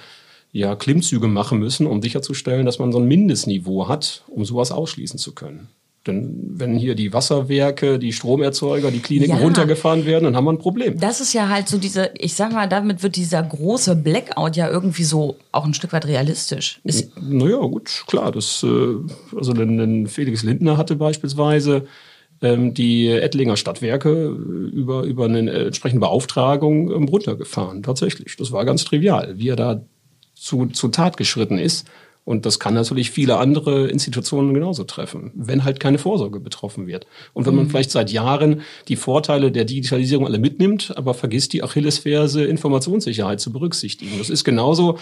ja, 0.52 0.76
Klimmzüge 0.76 1.28
machen 1.28 1.58
müssen, 1.58 1.86
um 1.86 2.00
sicherzustellen, 2.00 2.64
dass 2.64 2.78
man 2.78 2.92
so 2.92 2.98
ein 2.98 3.08
Mindestniveau 3.08 3.88
hat, 3.88 4.24
um 4.28 4.44
sowas 4.44 4.72
ausschließen 4.72 5.18
zu 5.18 5.34
können. 5.34 5.68
Denn 6.08 6.54
wenn 6.54 6.74
hier 6.74 6.94
die 6.94 7.12
Wasserwerke, 7.12 7.98
die 7.98 8.12
Stromerzeuger, 8.12 8.90
die 8.90 9.00
Kliniken 9.00 9.36
ja, 9.36 9.42
runtergefahren 9.42 10.06
werden, 10.06 10.24
dann 10.24 10.34
haben 10.34 10.46
wir 10.46 10.52
ein 10.52 10.58
Problem. 10.58 10.98
Das 10.98 11.20
ist 11.20 11.34
ja 11.34 11.48
halt 11.48 11.68
so 11.68 11.76
diese, 11.76 12.10
ich 12.18 12.34
sag 12.34 12.52
mal, 12.52 12.66
damit 12.66 13.02
wird 13.02 13.16
dieser 13.16 13.42
große 13.42 13.94
Blackout 13.94 14.56
ja 14.56 14.68
irgendwie 14.70 15.04
so 15.04 15.36
auch 15.52 15.66
ein 15.66 15.74
Stück 15.74 15.92
weit 15.92 16.06
realistisch. 16.06 16.80
Ist 16.82 17.12
naja, 17.20 17.58
gut, 17.58 18.04
klar. 18.06 18.32
Das, 18.32 18.64
äh, 18.64 19.36
also 19.36 19.54
Felix 20.06 20.42
Lindner 20.42 20.78
hatte 20.78 20.96
beispielsweise 20.96 21.86
ähm, 22.40 22.72
die 22.72 23.08
Ettlinger 23.08 23.56
Stadtwerke 23.56 24.28
über, 24.28 25.02
über 25.02 25.26
eine 25.26 25.50
entsprechende 25.50 26.00
Beauftragung 26.00 26.90
ähm, 26.90 27.04
runtergefahren. 27.04 27.82
Tatsächlich. 27.82 28.36
Das 28.36 28.50
war 28.50 28.64
ganz 28.64 28.84
trivial, 28.84 29.34
wie 29.36 29.48
er 29.48 29.56
da 29.56 29.82
zu, 30.34 30.66
zu 30.66 30.88
Tat 30.88 31.18
geschritten 31.18 31.58
ist 31.58 31.86
und 32.28 32.44
das 32.44 32.60
kann 32.60 32.74
natürlich 32.74 33.10
viele 33.10 33.38
andere 33.38 33.88
Institutionen 33.88 34.52
genauso 34.52 34.84
treffen, 34.84 35.32
wenn 35.34 35.64
halt 35.64 35.80
keine 35.80 35.96
Vorsorge 35.96 36.40
betroffen 36.40 36.86
wird. 36.86 37.06
Und 37.32 37.46
wenn 37.46 37.54
man 37.54 37.64
mhm. 37.64 37.70
vielleicht 37.70 37.90
seit 37.90 38.12
Jahren 38.12 38.60
die 38.88 38.96
Vorteile 38.96 39.50
der 39.50 39.64
Digitalisierung 39.64 40.26
alle 40.26 40.38
mitnimmt, 40.38 40.92
aber 40.94 41.14
vergisst 41.14 41.54
die 41.54 41.62
Achillesferse 41.62 42.44
Informationssicherheit 42.44 43.40
zu 43.40 43.50
berücksichtigen. 43.50 44.18
Das 44.18 44.28
ist 44.28 44.44
genauso, 44.44 44.98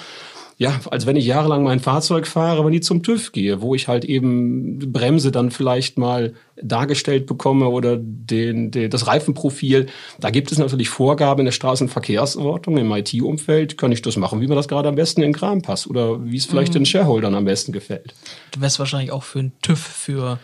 ja, 0.59 0.81
als 0.91 1.05
wenn 1.05 1.17
ich 1.17 1.27
jahrelang 1.27 1.65
mein 1.65 1.81
Fahrzeug 1.81 2.27
fahre, 2.27 2.65
wenn 2.65 2.73
ich 2.73 2.83
zum 2.83 3.03
TÜV 3.03 3.33
gehe, 3.33 3.61
wo 3.61 3.75
ich 3.75 3.89
halt 3.89 4.07
eben 4.07 4.91
Bremse 4.91 5.31
dann 5.31 5.51
vielleicht 5.51 5.99
mal 5.99 6.33
dargestellt 6.57 7.27
bekomme 7.27 7.69
oder 7.69 7.99
den, 7.99 8.71
den, 8.71 8.91
das 8.91 9.07
Reifenprofil. 9.07 9.87
Da 10.19 10.31
gibt 10.31 10.51
es 10.51 10.57
natürlich 10.57 10.89
Vorgaben 10.89 11.41
in 11.41 11.45
der 11.45 11.53
Straßenverkehrsordnung, 11.53 12.79
im 12.79 12.91
IT-Umfeld. 12.91 13.77
Kann 13.77 13.93
ich 13.93 14.01
das 14.01 14.17
machen, 14.17 14.41
wie 14.41 14.47
mir 14.47 14.55
das 14.55 14.67
gerade 14.67 14.89
am 14.89 14.95
besten 14.95 15.21
in 15.21 15.33
den 15.33 15.39
Kram 15.39 15.61
passt 15.61 15.89
oder 15.89 16.25
wie 16.25 16.39
es 16.39 16.47
vielleicht 16.47 16.73
mhm. 16.73 16.79
den 16.79 16.87
Shareholdern 16.87 17.35
am 17.35 17.45
besten 17.45 17.73
gefällt. 17.73 18.15
Du 18.53 18.63
wärst 18.63 18.79
wahrscheinlich 18.79 19.13
auch 19.13 19.25
für 19.25 19.41
einen 19.41 19.53
TÜV, 19.61 19.79
für 19.79 20.39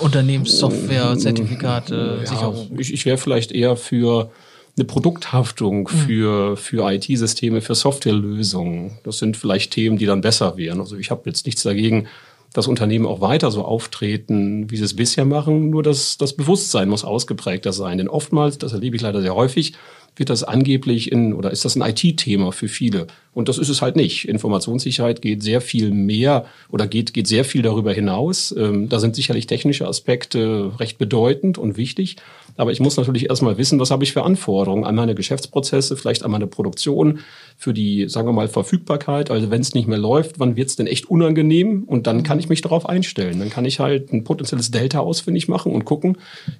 Unternehmenssoftware, 0.00 1.16
Zertifikate, 1.18 2.18
ja, 2.20 2.26
Sicherung. 2.26 2.76
Ich, 2.78 2.92
ich 2.92 3.06
wäre 3.06 3.16
vielleicht 3.16 3.52
eher 3.52 3.76
für 3.76 4.32
eine 4.76 4.84
Produkthaftung 4.86 5.82
mhm. 5.82 5.86
für, 5.88 6.56
für 6.56 6.90
IT-Systeme, 6.90 7.60
für 7.60 7.74
Softwarelösungen. 7.74 8.98
Das 9.04 9.18
sind 9.18 9.36
vielleicht 9.36 9.72
Themen, 9.72 9.98
die 9.98 10.06
dann 10.06 10.22
besser 10.22 10.56
wären. 10.56 10.80
Also 10.80 10.96
ich 10.96 11.10
habe 11.10 11.22
jetzt 11.26 11.46
nichts 11.46 11.62
dagegen, 11.62 12.08
dass 12.52 12.66
Unternehmen 12.66 13.06
auch 13.06 13.20
weiter 13.20 13.50
so 13.50 13.64
auftreten, 13.64 14.70
wie 14.70 14.76
sie 14.76 14.84
es 14.84 14.96
bisher 14.96 15.24
machen. 15.24 15.70
Nur 15.70 15.82
das, 15.82 16.18
das 16.18 16.34
Bewusstsein 16.34 16.88
muss 16.88 17.04
ausgeprägter 17.04 17.72
sein. 17.72 17.98
Denn 17.98 18.08
oftmals, 18.08 18.58
das 18.58 18.72
erlebe 18.72 18.96
ich 18.96 19.02
leider 19.02 19.22
sehr 19.22 19.34
häufig, 19.34 19.74
wird 20.16 20.30
das 20.30 20.44
angeblich 20.44 21.10
in 21.10 21.32
oder 21.32 21.50
ist 21.50 21.64
das 21.64 21.76
ein 21.76 21.82
IT-Thema 21.82 22.52
für 22.52 22.68
viele. 22.68 23.06
Und 23.34 23.48
das 23.48 23.56
ist 23.56 23.70
es 23.70 23.80
halt 23.80 23.96
nicht. 23.96 24.28
Informationssicherheit 24.28 25.22
geht 25.22 25.42
sehr 25.42 25.62
viel 25.62 25.90
mehr 25.90 26.44
oder 26.68 26.86
geht, 26.86 27.14
geht 27.14 27.26
sehr 27.26 27.46
viel 27.46 27.62
darüber 27.62 27.92
hinaus. 27.92 28.54
Ähm, 28.56 28.90
da 28.90 28.98
sind 28.98 29.16
sicherlich 29.16 29.46
technische 29.46 29.88
Aspekte 29.88 30.72
recht 30.78 30.98
bedeutend 30.98 31.56
und 31.56 31.78
wichtig. 31.78 32.16
Aber 32.58 32.72
ich 32.72 32.80
muss 32.80 32.98
natürlich 32.98 33.30
erstmal 33.30 33.56
wissen, 33.56 33.80
was 33.80 33.90
habe 33.90 34.04
ich 34.04 34.12
für 34.12 34.24
Anforderungen 34.24 34.84
an 34.84 34.94
meine 34.94 35.14
Geschäftsprozesse, 35.14 35.96
vielleicht 35.96 36.22
an 36.22 36.30
meine 36.30 36.46
Produktion, 36.46 37.20
für 37.56 37.72
die, 37.72 38.08
sagen 38.08 38.28
wir 38.28 38.32
mal, 38.32 38.48
Verfügbarkeit. 38.48 39.30
Also 39.30 39.50
wenn 39.50 39.62
es 39.62 39.72
nicht 39.72 39.88
mehr 39.88 39.98
läuft, 39.98 40.38
wann 40.38 40.56
wird 40.56 40.68
es 40.68 40.76
denn 40.76 40.86
echt 40.86 41.08
unangenehm? 41.08 41.84
Und 41.84 42.06
dann 42.06 42.22
kann 42.22 42.38
ich 42.38 42.50
mich 42.50 42.60
darauf 42.60 42.86
einstellen. 42.86 43.38
Dann 43.38 43.50
kann 43.50 43.64
ich 43.64 43.80
halt 43.80 44.12
ein 44.12 44.24
potenzielles 44.24 44.70
Delta 44.70 45.00
ausfindig 45.00 45.48
machen 45.48 45.72
und 45.72 45.86
gucken, 45.86 46.18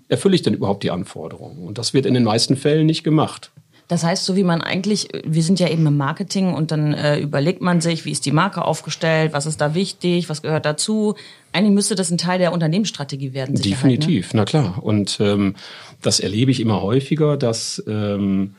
erfülle 0.08 0.34
ich 0.34 0.42
denn 0.42 0.54
überhaupt 0.54 0.82
die 0.82 0.90
Anforderungen? 0.90 1.66
Und 1.66 1.76
das 1.76 1.92
wird 1.92 2.06
in 2.06 2.14
den 2.14 2.24
meisten 2.24 2.56
Fällen 2.56 2.86
nicht 2.86 3.04
gemacht. 3.04 3.51
Das 3.88 4.04
heißt, 4.04 4.24
so 4.24 4.36
wie 4.36 4.44
man 4.44 4.62
eigentlich, 4.62 5.08
wir 5.24 5.42
sind 5.42 5.60
ja 5.60 5.68
eben 5.68 5.86
im 5.86 5.96
Marketing 5.96 6.54
und 6.54 6.70
dann 6.70 6.94
äh, 6.94 7.18
überlegt 7.18 7.60
man 7.60 7.80
sich, 7.80 8.04
wie 8.04 8.10
ist 8.10 8.24
die 8.24 8.32
Marke 8.32 8.64
aufgestellt, 8.64 9.32
was 9.32 9.46
ist 9.46 9.60
da 9.60 9.74
wichtig, 9.74 10.28
was 10.28 10.42
gehört 10.42 10.64
dazu. 10.64 11.14
Eigentlich 11.52 11.74
müsste 11.74 11.94
das 11.94 12.10
ein 12.10 12.18
Teil 12.18 12.38
der 12.38 12.52
Unternehmensstrategie 12.52 13.34
werden. 13.34 13.56
Sicherheit, 13.56 13.84
ne? 13.84 13.90
Definitiv, 13.90 14.32
ne? 14.32 14.40
na 14.40 14.44
klar. 14.44 14.82
Und 14.82 15.18
ähm, 15.20 15.56
das 16.00 16.20
erlebe 16.20 16.50
ich 16.50 16.60
immer 16.60 16.80
häufiger, 16.80 17.36
dass 17.36 17.82
ähm, 17.86 18.54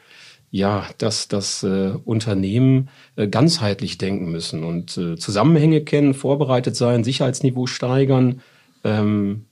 ja, 0.54 0.86
dass, 1.00 1.28
dass 1.28 1.64
äh, 1.64 1.94
Unternehmen 2.06 2.90
äh, 3.16 3.28
ganzheitlich 3.28 3.98
denken 3.98 4.32
müssen 4.32 4.64
und 4.64 4.96
äh, 5.00 5.18
Zusammenhänge 5.18 5.82
kennen, 5.82 6.14
vorbereitet 6.14 6.76
sein, 6.76 7.04
Sicherheitsniveau 7.04 7.66
steigern. 7.66 8.42
Ähm, 8.84 9.46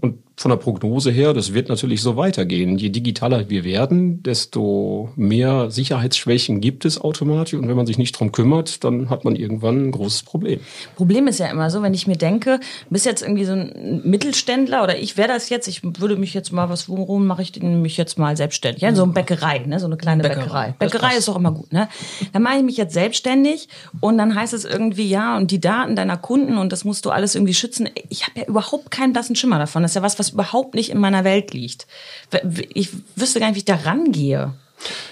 und 0.00 0.20
von 0.38 0.50
der 0.50 0.58
Prognose 0.58 1.10
her, 1.10 1.32
das 1.32 1.54
wird 1.54 1.70
natürlich 1.70 2.02
so 2.02 2.16
weitergehen. 2.16 2.76
Je 2.76 2.90
digitaler 2.90 3.48
wir 3.48 3.64
werden, 3.64 4.22
desto 4.22 5.08
mehr 5.16 5.70
Sicherheitsschwächen 5.70 6.60
gibt 6.60 6.84
es 6.84 7.00
automatisch. 7.00 7.54
Und 7.54 7.68
wenn 7.68 7.76
man 7.76 7.86
sich 7.86 7.96
nicht 7.96 8.12
drum 8.12 8.32
kümmert, 8.32 8.84
dann 8.84 9.08
hat 9.08 9.24
man 9.24 9.34
irgendwann 9.34 9.86
ein 9.86 9.90
großes 9.92 10.24
Problem. 10.24 10.60
Problem 10.94 11.26
ist 11.26 11.38
ja 11.38 11.46
immer 11.46 11.70
so, 11.70 11.80
wenn 11.80 11.94
ich 11.94 12.06
mir 12.06 12.16
denke, 12.16 12.60
bist 12.90 13.06
jetzt 13.06 13.22
irgendwie 13.22 13.46
so 13.46 13.52
ein 13.52 14.02
Mittelständler 14.04 14.84
oder 14.84 14.98
ich 14.98 15.16
wäre 15.16 15.28
das 15.28 15.48
jetzt, 15.48 15.68
ich 15.68 15.82
würde 15.82 16.16
mich 16.16 16.34
jetzt 16.34 16.52
mal, 16.52 16.68
was, 16.68 16.86
worum 16.90 17.26
mache 17.26 17.40
ich 17.40 17.52
denn 17.52 17.80
mich 17.80 17.96
jetzt 17.96 18.18
mal 18.18 18.36
selbstständig? 18.36 18.82
Ja, 18.82 18.94
so 18.94 19.04
eine 19.04 19.12
Bäckerei, 19.12 19.60
ne? 19.60 19.80
so 19.80 19.86
eine 19.86 19.96
kleine 19.96 20.22
Bäckerei. 20.22 20.42
Bäckerei, 20.44 20.74
Bäckerei 20.78 21.16
ist 21.16 21.28
doch 21.28 21.36
immer 21.36 21.52
gut, 21.52 21.72
ne? 21.72 21.88
Dann 22.34 22.42
mache 22.42 22.58
ich 22.58 22.62
mich 22.62 22.76
jetzt 22.76 22.92
selbstständig 22.92 23.68
und 24.00 24.18
dann 24.18 24.34
heißt 24.34 24.52
es 24.52 24.66
irgendwie, 24.66 25.08
ja, 25.08 25.38
und 25.38 25.50
die 25.50 25.60
Daten 25.60 25.96
deiner 25.96 26.18
Kunden 26.18 26.58
und 26.58 26.72
das 26.72 26.84
musst 26.84 27.06
du 27.06 27.10
alles 27.10 27.34
irgendwie 27.34 27.54
schützen. 27.54 27.88
Ich 28.10 28.26
habe 28.26 28.40
ja 28.40 28.46
überhaupt 28.46 28.90
keinen 28.90 29.14
blassen 29.14 29.34
Schimmer 29.34 29.58
davon. 29.58 29.80
Das 29.80 29.92
ist 29.92 29.94
ja 29.94 30.02
was, 30.02 30.18
was 30.18 30.25
was 30.26 30.32
überhaupt 30.32 30.74
nicht 30.74 30.90
in 30.90 30.98
meiner 30.98 31.24
Welt 31.24 31.52
liegt. 31.54 31.86
Ich 32.74 32.90
wüsste 33.14 33.40
gar 33.40 33.46
nicht, 33.48 33.56
wie 33.56 33.60
ich 33.60 33.64
da 33.64 33.76
rangehe. 33.76 34.54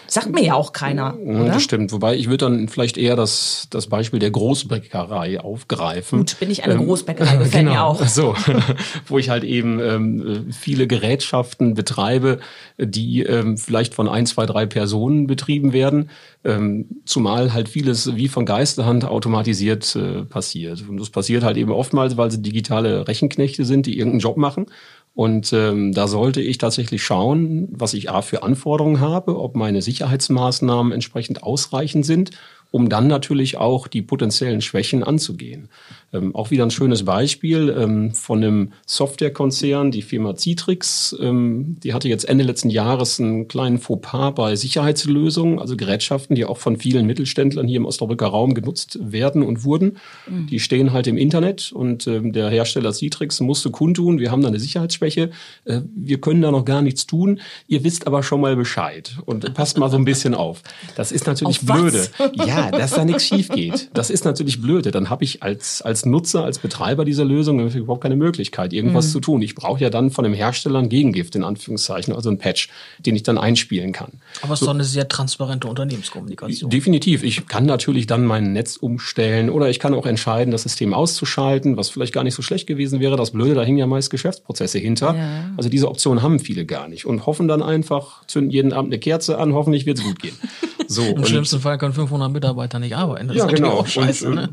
Sagt 0.06 0.30
mir 0.30 0.44
ja 0.44 0.54
auch 0.54 0.72
keiner. 0.72 1.18
Oder? 1.18 1.46
Das 1.46 1.62
stimmt. 1.62 1.90
Wobei 1.90 2.14
ich 2.14 2.26
würde 2.26 2.44
dann 2.44 2.68
vielleicht 2.68 2.98
eher 2.98 3.16
das, 3.16 3.66
das 3.70 3.88
Beispiel 3.88 4.20
der 4.20 4.30
Großbäckerei 4.30 5.40
aufgreifen. 5.40 6.18
Gut, 6.18 6.38
bin 6.38 6.50
ich 6.50 6.62
eine 6.62 6.74
ähm, 6.74 6.84
Großbäckerei, 6.84 7.36
gefällt 7.38 7.52
genau, 7.52 7.72
mir 7.72 7.82
auch. 7.82 8.06
So, 8.06 8.34
wo 9.06 9.18
ich 9.18 9.30
halt 9.30 9.42
eben 9.42 9.80
ähm, 9.80 10.52
viele 10.52 10.86
Gerätschaften 10.86 11.74
betreibe, 11.74 12.38
die 12.78 13.22
ähm, 13.22 13.56
vielleicht 13.56 13.94
von 13.94 14.08
ein, 14.08 14.26
zwei, 14.26 14.46
drei 14.46 14.66
Personen 14.66 15.26
betrieben 15.26 15.72
werden. 15.72 16.10
Ähm, 16.44 17.00
zumal 17.06 17.54
halt 17.54 17.70
vieles 17.70 18.14
wie 18.14 18.28
von 18.28 18.44
Geisterhand 18.44 19.06
automatisiert 19.06 19.96
äh, 19.96 20.24
passiert. 20.24 20.84
Und 20.86 21.00
das 21.00 21.08
passiert 21.08 21.42
halt 21.42 21.56
eben 21.56 21.72
oftmals, 21.72 22.18
weil 22.18 22.30
sie 22.30 22.42
digitale 22.42 23.08
Rechenknechte 23.08 23.64
sind, 23.64 23.86
die 23.86 23.96
irgendeinen 23.98 24.20
Job 24.20 24.36
machen 24.36 24.66
und 25.14 25.52
ähm, 25.52 25.92
da 25.92 26.08
sollte 26.08 26.40
ich 26.40 26.58
tatsächlich 26.58 27.04
schauen, 27.04 27.68
was 27.70 27.94
ich 27.94 28.10
A 28.10 28.20
für 28.20 28.42
Anforderungen 28.42 29.00
habe, 29.00 29.38
ob 29.38 29.54
meine 29.54 29.80
Sicherheitsmaßnahmen 29.80 30.92
entsprechend 30.92 31.42
ausreichend 31.44 32.04
sind 32.04 32.32
um 32.74 32.88
dann 32.88 33.06
natürlich 33.06 33.56
auch 33.56 33.86
die 33.86 34.02
potenziellen 34.02 34.60
Schwächen 34.60 35.04
anzugehen. 35.04 35.68
Ähm, 36.12 36.34
auch 36.34 36.50
wieder 36.50 36.64
ein 36.64 36.72
schönes 36.72 37.04
Beispiel 37.04 37.72
ähm, 37.78 38.12
von 38.12 38.42
einem 38.42 38.72
Softwarekonzern, 38.84 39.92
die 39.92 40.02
Firma 40.02 40.34
Citrix. 40.34 41.16
Ähm, 41.20 41.76
die 41.84 41.94
hatte 41.94 42.08
jetzt 42.08 42.28
Ende 42.28 42.42
letzten 42.42 42.70
Jahres 42.70 43.20
einen 43.20 43.46
kleinen 43.46 43.78
Fauxpas 43.78 44.32
bei 44.34 44.56
Sicherheitslösungen, 44.56 45.60
also 45.60 45.76
Gerätschaften, 45.76 46.34
die 46.34 46.44
auch 46.44 46.58
von 46.58 46.76
vielen 46.76 47.06
Mittelständlern 47.06 47.68
hier 47.68 47.76
im 47.76 47.86
Osnabrücker 47.86 48.26
Raum 48.26 48.54
genutzt 48.54 48.98
werden 49.00 49.44
und 49.44 49.62
wurden. 49.62 49.98
Mhm. 50.28 50.48
Die 50.48 50.58
stehen 50.58 50.92
halt 50.92 51.06
im 51.06 51.16
Internet 51.16 51.70
und 51.70 52.08
ähm, 52.08 52.32
der 52.32 52.50
Hersteller 52.50 52.92
Citrix 52.92 53.38
musste 53.38 53.70
kundtun, 53.70 54.18
wir 54.18 54.32
haben 54.32 54.42
da 54.42 54.48
eine 54.48 54.58
Sicherheitsschwäche, 54.58 55.30
äh, 55.64 55.80
wir 55.94 56.20
können 56.20 56.42
da 56.42 56.50
noch 56.50 56.64
gar 56.64 56.82
nichts 56.82 57.06
tun, 57.06 57.40
ihr 57.68 57.84
wisst 57.84 58.08
aber 58.08 58.24
schon 58.24 58.40
mal 58.40 58.56
Bescheid 58.56 59.16
und 59.26 59.54
passt 59.54 59.78
mal 59.78 59.90
so 59.90 59.96
ein 59.96 60.04
bisschen 60.04 60.34
auf. 60.34 60.62
Das 60.96 61.12
ist 61.12 61.28
natürlich 61.28 61.60
blöde. 61.60 62.08
Ja, 62.46 62.63
dass 62.70 62.92
da 62.92 63.04
nichts 63.04 63.26
schief 63.26 63.48
geht. 63.48 63.90
Das 63.94 64.10
ist 64.10 64.24
natürlich 64.24 64.60
blöde. 64.60 64.90
Dann 64.90 65.10
habe 65.10 65.24
ich 65.24 65.42
als, 65.42 65.82
als 65.82 66.06
Nutzer, 66.06 66.44
als 66.44 66.58
Betreiber 66.58 67.04
dieser 67.04 67.24
Lösung 67.24 67.68
überhaupt 67.68 68.02
keine 68.02 68.16
Möglichkeit, 68.16 68.72
irgendwas 68.72 69.06
mhm. 69.08 69.10
zu 69.10 69.20
tun. 69.20 69.42
Ich 69.42 69.54
brauche 69.54 69.80
ja 69.80 69.90
dann 69.90 70.10
von 70.10 70.24
dem 70.24 70.34
Hersteller 70.34 70.78
ein 70.78 70.88
Gegengift, 70.88 71.36
in 71.36 71.44
Anführungszeichen, 71.44 72.14
also 72.14 72.30
ein 72.30 72.38
Patch, 72.38 72.68
den 72.98 73.16
ich 73.16 73.22
dann 73.22 73.38
einspielen 73.38 73.92
kann. 73.92 74.12
Aber 74.42 74.54
es 74.54 74.60
ist 74.60 74.66
doch 74.66 74.74
eine 74.74 74.84
sehr 74.84 75.08
transparente 75.08 75.68
Unternehmenskommunikation. 75.68 76.70
Definitiv. 76.70 77.22
Ich 77.22 77.46
kann 77.46 77.66
natürlich 77.66 78.06
dann 78.06 78.24
mein 78.24 78.52
Netz 78.52 78.76
umstellen 78.76 79.50
oder 79.50 79.70
ich 79.70 79.78
kann 79.78 79.94
auch 79.94 80.06
entscheiden, 80.06 80.50
das 80.50 80.62
System 80.62 80.94
auszuschalten, 80.94 81.76
was 81.76 81.88
vielleicht 81.88 82.12
gar 82.12 82.24
nicht 82.24 82.34
so 82.34 82.42
schlecht 82.42 82.66
gewesen 82.66 83.00
wäre. 83.00 83.16
Das 83.16 83.32
Blöde, 83.32 83.54
da 83.54 83.62
hängen 83.62 83.78
ja 83.78 83.86
meist 83.86 84.10
Geschäftsprozesse 84.10 84.78
hinter. 84.78 85.14
Ja. 85.14 85.50
Also 85.56 85.68
diese 85.68 85.88
Option 85.88 86.22
haben 86.22 86.38
viele 86.38 86.66
gar 86.66 86.88
nicht 86.88 87.06
und 87.06 87.26
hoffen 87.26 87.48
dann 87.48 87.62
einfach, 87.62 88.24
zünden 88.26 88.50
jeden 88.50 88.72
Abend 88.72 88.92
eine 88.92 89.00
Kerze 89.00 89.38
an, 89.38 89.52
hoffentlich 89.54 89.86
wird 89.86 89.98
es 89.98 90.04
gut 90.04 90.20
gehen. 90.20 90.34
So, 90.86 91.02
Im 91.02 91.24
schlimmsten 91.24 91.60
Fall 91.60 91.78
können 91.78 91.94
500 91.94 92.30
Mitarbeiter 92.30 92.43
nicht 92.52 92.96
arbeiten. 92.96 93.28
Das 93.28 93.36
ja, 93.36 93.46
ist 93.46 93.54
genau. 93.54 93.70
Auch 93.70 93.86
scheiße, 93.86 94.28
und, 94.28 94.34
ne? 94.34 94.48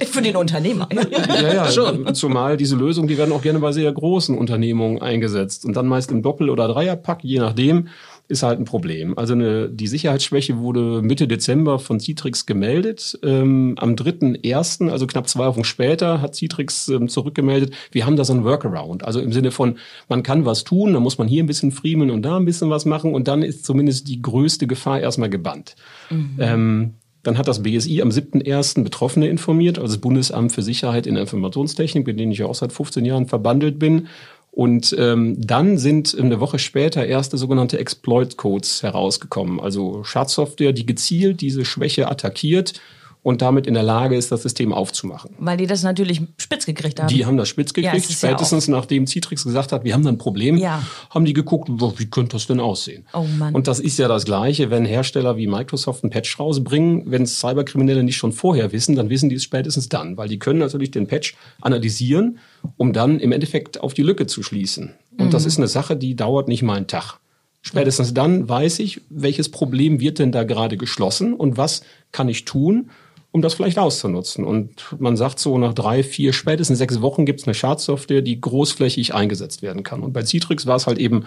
Äh, 0.00 0.06
Für 0.06 0.22
den 0.22 0.36
Unternehmer. 0.36 0.88
ja, 1.28 1.54
ja, 1.54 1.70
schon. 1.70 2.14
Zumal 2.14 2.56
diese 2.56 2.76
Lösungen, 2.76 3.08
die 3.08 3.18
werden 3.18 3.32
auch 3.32 3.42
gerne 3.42 3.58
bei 3.58 3.72
sehr 3.72 3.92
großen 3.92 4.36
Unternehmungen 4.36 5.00
eingesetzt 5.00 5.64
und 5.64 5.76
dann 5.76 5.86
meist 5.86 6.10
im 6.10 6.22
Doppel- 6.22 6.50
oder 6.50 6.68
Dreierpack, 6.68 7.22
je 7.22 7.38
nachdem 7.38 7.88
ist 8.28 8.42
halt 8.42 8.58
ein 8.58 8.64
Problem. 8.64 9.16
Also 9.16 9.34
eine, 9.34 9.68
die 9.68 9.86
Sicherheitsschwäche 9.86 10.58
wurde 10.58 11.00
Mitte 11.02 11.28
Dezember 11.28 11.78
von 11.78 12.00
Citrix 12.00 12.46
gemeldet. 12.46 13.18
Ähm, 13.22 13.76
am 13.78 13.94
3.1., 13.94 14.90
also 14.90 15.06
knapp 15.06 15.28
zwei 15.28 15.46
Wochen 15.46 15.64
später, 15.64 16.20
hat 16.20 16.34
Citrix 16.34 16.88
ähm, 16.88 17.08
zurückgemeldet, 17.08 17.74
wir 17.92 18.04
haben 18.04 18.16
da 18.16 18.24
so 18.24 18.32
ein 18.32 18.44
Workaround. 18.44 19.04
Also 19.04 19.20
im 19.20 19.32
Sinne 19.32 19.52
von, 19.52 19.78
man 20.08 20.22
kann 20.22 20.44
was 20.44 20.64
tun, 20.64 20.92
dann 20.92 21.02
muss 21.02 21.18
man 21.18 21.28
hier 21.28 21.42
ein 21.42 21.46
bisschen 21.46 21.70
friemeln 21.70 22.10
und 22.10 22.22
da 22.22 22.36
ein 22.36 22.44
bisschen 22.44 22.70
was 22.70 22.84
machen 22.84 23.14
und 23.14 23.28
dann 23.28 23.42
ist 23.42 23.64
zumindest 23.64 24.08
die 24.08 24.20
größte 24.20 24.66
Gefahr 24.66 25.00
erstmal 25.00 25.30
gebannt. 25.30 25.76
Mhm. 26.10 26.36
Ähm, 26.40 26.94
dann 27.26 27.38
hat 27.38 27.48
das 27.48 27.62
BSI 27.62 28.02
am 28.02 28.10
7.1. 28.10 28.84
Betroffene 28.84 29.28
informiert, 29.28 29.78
also 29.78 29.94
das 29.94 30.00
Bundesamt 30.00 30.52
für 30.52 30.62
Sicherheit 30.62 31.06
in 31.06 31.14
der 31.14 31.22
Informationstechnik, 31.22 32.06
mit 32.06 32.20
dem 32.20 32.30
ich 32.30 32.38
ja 32.38 32.46
auch 32.46 32.54
seit 32.54 32.72
15 32.72 33.04
Jahren 33.04 33.26
verbandelt 33.26 33.78
bin. 33.78 34.08
Und 34.52 34.96
ähm, 34.98 35.36
dann 35.38 35.76
sind 35.76 36.16
eine 36.18 36.40
Woche 36.40 36.58
später 36.58 37.04
erste 37.04 37.36
sogenannte 37.36 37.78
Exploit-Codes 37.78 38.82
herausgekommen, 38.82 39.60
also 39.60 40.02
Schadsoftware, 40.02 40.72
die 40.72 40.86
gezielt 40.86 41.42
diese 41.42 41.64
Schwäche 41.64 42.08
attackiert 42.08 42.80
und 43.26 43.42
damit 43.42 43.66
in 43.66 43.74
der 43.74 43.82
Lage 43.82 44.14
ist, 44.14 44.30
das 44.30 44.42
System 44.44 44.72
aufzumachen. 44.72 45.32
Weil 45.40 45.56
die 45.56 45.66
das 45.66 45.82
natürlich 45.82 46.22
spitz 46.38 46.64
gekriegt 46.64 47.00
haben. 47.00 47.08
Die 47.08 47.26
haben 47.26 47.36
das 47.36 47.48
spitz 47.48 47.72
gekriegt. 47.74 47.92
Ja, 47.92 48.00
Spätestens 48.00 48.68
ja 48.68 48.76
nachdem 48.76 49.08
Citrix 49.08 49.42
gesagt 49.42 49.72
hat, 49.72 49.82
wir 49.82 49.94
haben 49.94 50.04
da 50.04 50.10
ein 50.10 50.16
Problem, 50.16 50.56
ja. 50.58 50.80
haben 51.10 51.24
die 51.24 51.32
geguckt, 51.32 51.68
wie 51.68 52.06
könnte 52.06 52.36
das 52.36 52.46
denn 52.46 52.60
aussehen? 52.60 53.04
Oh 53.12 53.24
Mann. 53.36 53.52
Und 53.52 53.66
das 53.66 53.80
ist 53.80 53.98
ja 53.98 54.06
das 54.06 54.26
Gleiche, 54.26 54.70
wenn 54.70 54.84
Hersteller 54.84 55.36
wie 55.36 55.48
Microsoft 55.48 56.04
einen 56.04 56.12
Patch 56.12 56.38
rausbringen. 56.38 57.10
Wenn 57.10 57.26
Cyberkriminelle 57.26 58.04
nicht 58.04 58.16
schon 58.16 58.30
vorher 58.30 58.70
wissen, 58.70 58.94
dann 58.94 59.10
wissen 59.10 59.28
die 59.28 59.34
es 59.34 59.42
spätestens 59.42 59.88
dann, 59.88 60.16
weil 60.16 60.28
die 60.28 60.38
können 60.38 60.60
natürlich 60.60 60.92
den 60.92 61.08
Patch 61.08 61.34
analysieren, 61.60 62.38
um 62.76 62.92
dann 62.92 63.18
im 63.18 63.32
Endeffekt 63.32 63.80
auf 63.80 63.92
die 63.92 64.02
Lücke 64.02 64.28
zu 64.28 64.44
schließen. 64.44 64.94
Und 65.18 65.26
mhm. 65.26 65.30
das 65.30 65.46
ist 65.46 65.58
eine 65.58 65.66
Sache, 65.66 65.96
die 65.96 66.14
dauert 66.14 66.46
nicht 66.46 66.62
mal 66.62 66.76
einen 66.76 66.86
Tag. 66.86 67.18
Spätestens 67.60 68.14
dann 68.14 68.48
weiß 68.48 68.78
ich, 68.78 69.00
welches 69.10 69.48
Problem 69.48 69.98
wird 69.98 70.20
denn 70.20 70.30
da 70.30 70.44
gerade 70.44 70.76
geschlossen 70.76 71.34
und 71.34 71.56
was 71.56 71.82
kann 72.12 72.28
ich 72.28 72.44
tun, 72.44 72.90
um 73.36 73.42
das 73.42 73.52
vielleicht 73.52 73.78
auszunutzen. 73.78 74.46
Und 74.46 74.96
man 74.98 75.14
sagt 75.14 75.38
so, 75.38 75.58
nach 75.58 75.74
drei, 75.74 76.02
vier, 76.02 76.32
spätestens 76.32 76.78
sechs 76.78 77.02
Wochen 77.02 77.26
gibt 77.26 77.40
es 77.40 77.46
eine 77.46 77.52
Schadsoftware, 77.52 78.22
die 78.22 78.40
großflächig 78.40 79.14
eingesetzt 79.14 79.60
werden 79.60 79.82
kann. 79.82 80.00
Und 80.00 80.14
bei 80.14 80.24
Citrix 80.24 80.64
war 80.64 80.76
es 80.76 80.86
halt 80.86 80.96
eben 80.96 81.26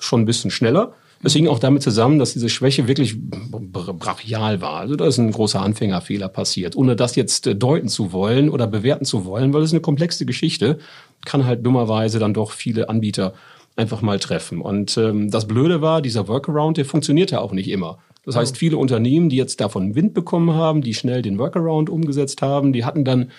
schon 0.00 0.22
ein 0.22 0.24
bisschen 0.24 0.50
schneller. 0.50 0.94
Es 1.22 1.34
hing 1.34 1.46
auch 1.46 1.60
damit 1.60 1.84
zusammen, 1.84 2.18
dass 2.18 2.32
diese 2.32 2.48
Schwäche 2.48 2.88
wirklich 2.88 3.16
brachial 3.16 4.60
war. 4.60 4.80
Also 4.80 4.96
da 4.96 5.06
ist 5.06 5.18
ein 5.18 5.30
großer 5.30 5.62
Anfängerfehler 5.62 6.28
passiert. 6.28 6.74
Ohne 6.74 6.96
das 6.96 7.14
jetzt 7.14 7.46
äh, 7.46 7.54
deuten 7.54 7.86
zu 7.86 8.12
wollen 8.12 8.50
oder 8.50 8.66
bewerten 8.66 9.04
zu 9.04 9.24
wollen, 9.24 9.54
weil 9.54 9.62
es 9.62 9.70
eine 9.70 9.80
komplexe 9.80 10.26
Geschichte, 10.26 10.78
kann 11.24 11.46
halt 11.46 11.64
dummerweise 11.64 12.18
dann 12.18 12.34
doch 12.34 12.50
viele 12.50 12.88
Anbieter 12.88 13.34
einfach 13.76 14.02
mal 14.02 14.18
treffen. 14.18 14.60
Und 14.60 14.98
ähm, 14.98 15.30
das 15.30 15.46
Blöde 15.46 15.80
war, 15.80 16.02
dieser 16.02 16.26
Workaround, 16.26 16.76
der 16.76 16.84
funktioniert 16.84 17.30
ja 17.30 17.38
auch 17.38 17.52
nicht 17.52 17.68
immer. 17.68 17.98
Das 18.26 18.36
heißt, 18.36 18.58
viele 18.58 18.76
Unternehmen, 18.76 19.28
die 19.28 19.36
jetzt 19.36 19.60
davon 19.60 19.94
Wind 19.94 20.12
bekommen 20.12 20.52
haben, 20.52 20.82
die 20.82 20.94
schnell 20.94 21.22
den 21.22 21.38
Workaround 21.38 21.88
umgesetzt 21.88 22.42
haben, 22.42 22.72
die 22.72 22.84
hatten 22.84 23.04
dann 23.04 23.30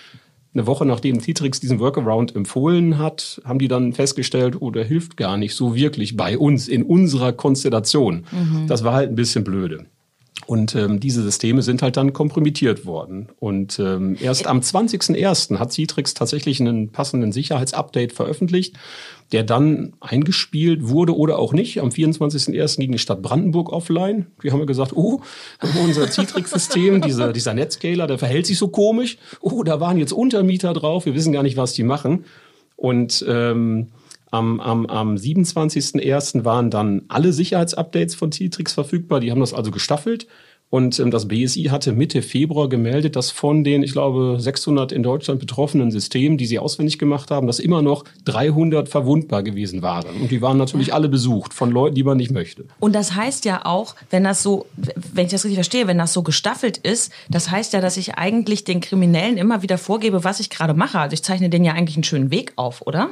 eine 0.54 0.66
Woche 0.66 0.86
nachdem 0.86 1.20
Citrix 1.20 1.60
diesen 1.60 1.78
Workaround 1.78 2.34
empfohlen 2.34 2.98
hat, 2.98 3.40
haben 3.44 3.58
die 3.58 3.68
dann 3.68 3.92
festgestellt, 3.92 4.60
oh, 4.60 4.70
der 4.70 4.84
hilft 4.84 5.16
gar 5.16 5.36
nicht 5.36 5.54
so 5.54 5.74
wirklich 5.74 6.16
bei 6.16 6.38
uns 6.38 6.68
in 6.68 6.82
unserer 6.82 7.32
Konstellation. 7.32 8.24
Mhm. 8.32 8.66
Das 8.66 8.82
war 8.82 8.94
halt 8.94 9.10
ein 9.10 9.14
bisschen 9.14 9.44
blöde. 9.44 9.86
Und 10.46 10.74
ähm, 10.74 10.98
diese 10.98 11.22
Systeme 11.22 11.60
sind 11.60 11.82
halt 11.82 11.98
dann 11.98 12.14
kompromittiert 12.14 12.86
worden. 12.86 13.28
Und 13.38 13.78
ähm, 13.78 14.16
erst 14.20 14.46
am 14.46 14.60
20.01. 14.60 15.58
hat 15.58 15.72
Citrix 15.72 16.14
tatsächlich 16.14 16.60
einen 16.60 16.90
passenden 16.90 17.32
Sicherheitsupdate 17.32 18.14
veröffentlicht, 18.14 18.76
der 19.32 19.42
dann 19.42 19.92
eingespielt 20.00 20.88
wurde 20.88 21.16
oder 21.16 21.38
auch 21.38 21.52
nicht. 21.52 21.80
Am 21.80 21.90
24.01. 21.90 22.78
ging 22.78 22.92
die 22.92 22.98
Stadt 22.98 23.22
Brandenburg 23.22 23.70
offline. 23.70 24.26
Die 24.42 24.50
haben 24.50 24.60
ja 24.60 24.64
gesagt, 24.64 24.92
oh, 24.94 25.20
unser 25.84 26.10
Citrix-System, 26.10 27.00
dieser, 27.06 27.32
dieser 27.32 27.54
Netscaler, 27.54 28.06
der 28.06 28.18
verhält 28.18 28.46
sich 28.46 28.58
so 28.58 28.68
komisch. 28.68 29.18
Oh, 29.40 29.62
da 29.62 29.80
waren 29.80 29.98
jetzt 29.98 30.12
Untermieter 30.12 30.72
drauf, 30.72 31.04
wir 31.06 31.14
wissen 31.14 31.32
gar 31.32 31.42
nicht, 31.42 31.56
was 31.56 31.74
die 31.74 31.82
machen. 31.82 32.24
Und 32.76 33.24
ähm, 33.28 33.88
am, 34.30 34.60
am, 34.60 34.86
am 34.86 35.14
27.01. 35.14 36.44
waren 36.44 36.70
dann 36.70 37.02
alle 37.08 37.32
Sicherheitsupdates 37.32 38.14
von 38.14 38.32
Citrix 38.32 38.72
verfügbar. 38.72 39.20
Die 39.20 39.30
haben 39.30 39.40
das 39.40 39.54
also 39.54 39.70
gestaffelt. 39.70 40.26
Und 40.70 40.98
ähm, 40.98 41.10
das 41.10 41.28
BSI 41.28 41.64
hatte 41.64 41.92
Mitte 41.92 42.20
Februar 42.20 42.68
gemeldet, 42.68 43.16
dass 43.16 43.30
von 43.30 43.64
den, 43.64 43.82
ich 43.82 43.92
glaube, 43.92 44.36
600 44.38 44.92
in 44.92 45.02
Deutschland 45.02 45.40
betroffenen 45.40 45.90
Systemen, 45.90 46.36
die 46.36 46.46
sie 46.46 46.58
auswendig 46.58 46.98
gemacht 46.98 47.30
haben, 47.30 47.46
dass 47.46 47.58
immer 47.58 47.80
noch 47.80 48.04
300 48.26 48.88
verwundbar 48.88 49.42
gewesen 49.42 49.80
waren. 49.80 50.20
Und 50.20 50.30
die 50.30 50.42
waren 50.42 50.58
natürlich 50.58 50.92
alle 50.92 51.08
besucht 51.08 51.54
von 51.54 51.70
Leuten, 51.70 51.94
die 51.94 52.02
man 52.02 52.18
nicht 52.18 52.30
möchte. 52.30 52.64
Und 52.80 52.94
das 52.94 53.14
heißt 53.14 53.46
ja 53.46 53.64
auch, 53.64 53.94
wenn 54.10 54.24
das 54.24 54.42
so, 54.42 54.66
wenn 54.76 55.26
ich 55.26 55.32
das 55.32 55.44
richtig 55.44 55.56
verstehe, 55.56 55.86
wenn 55.86 55.98
das 55.98 56.12
so 56.12 56.22
gestaffelt 56.22 56.76
ist, 56.76 57.12
das 57.30 57.50
heißt 57.50 57.72
ja, 57.72 57.80
dass 57.80 57.96
ich 57.96 58.16
eigentlich 58.16 58.64
den 58.64 58.80
Kriminellen 58.80 59.38
immer 59.38 59.62
wieder 59.62 59.78
vorgebe, 59.78 60.24
was 60.24 60.40
ich 60.40 60.50
gerade 60.50 60.74
mache. 60.74 60.98
Also 60.98 61.14
ich 61.14 61.22
zeichne 61.22 61.48
denen 61.48 61.64
ja 61.64 61.72
eigentlich 61.72 61.96
einen 61.96 62.04
schönen 62.04 62.30
Weg 62.30 62.52
auf, 62.56 62.82
oder? 62.86 63.10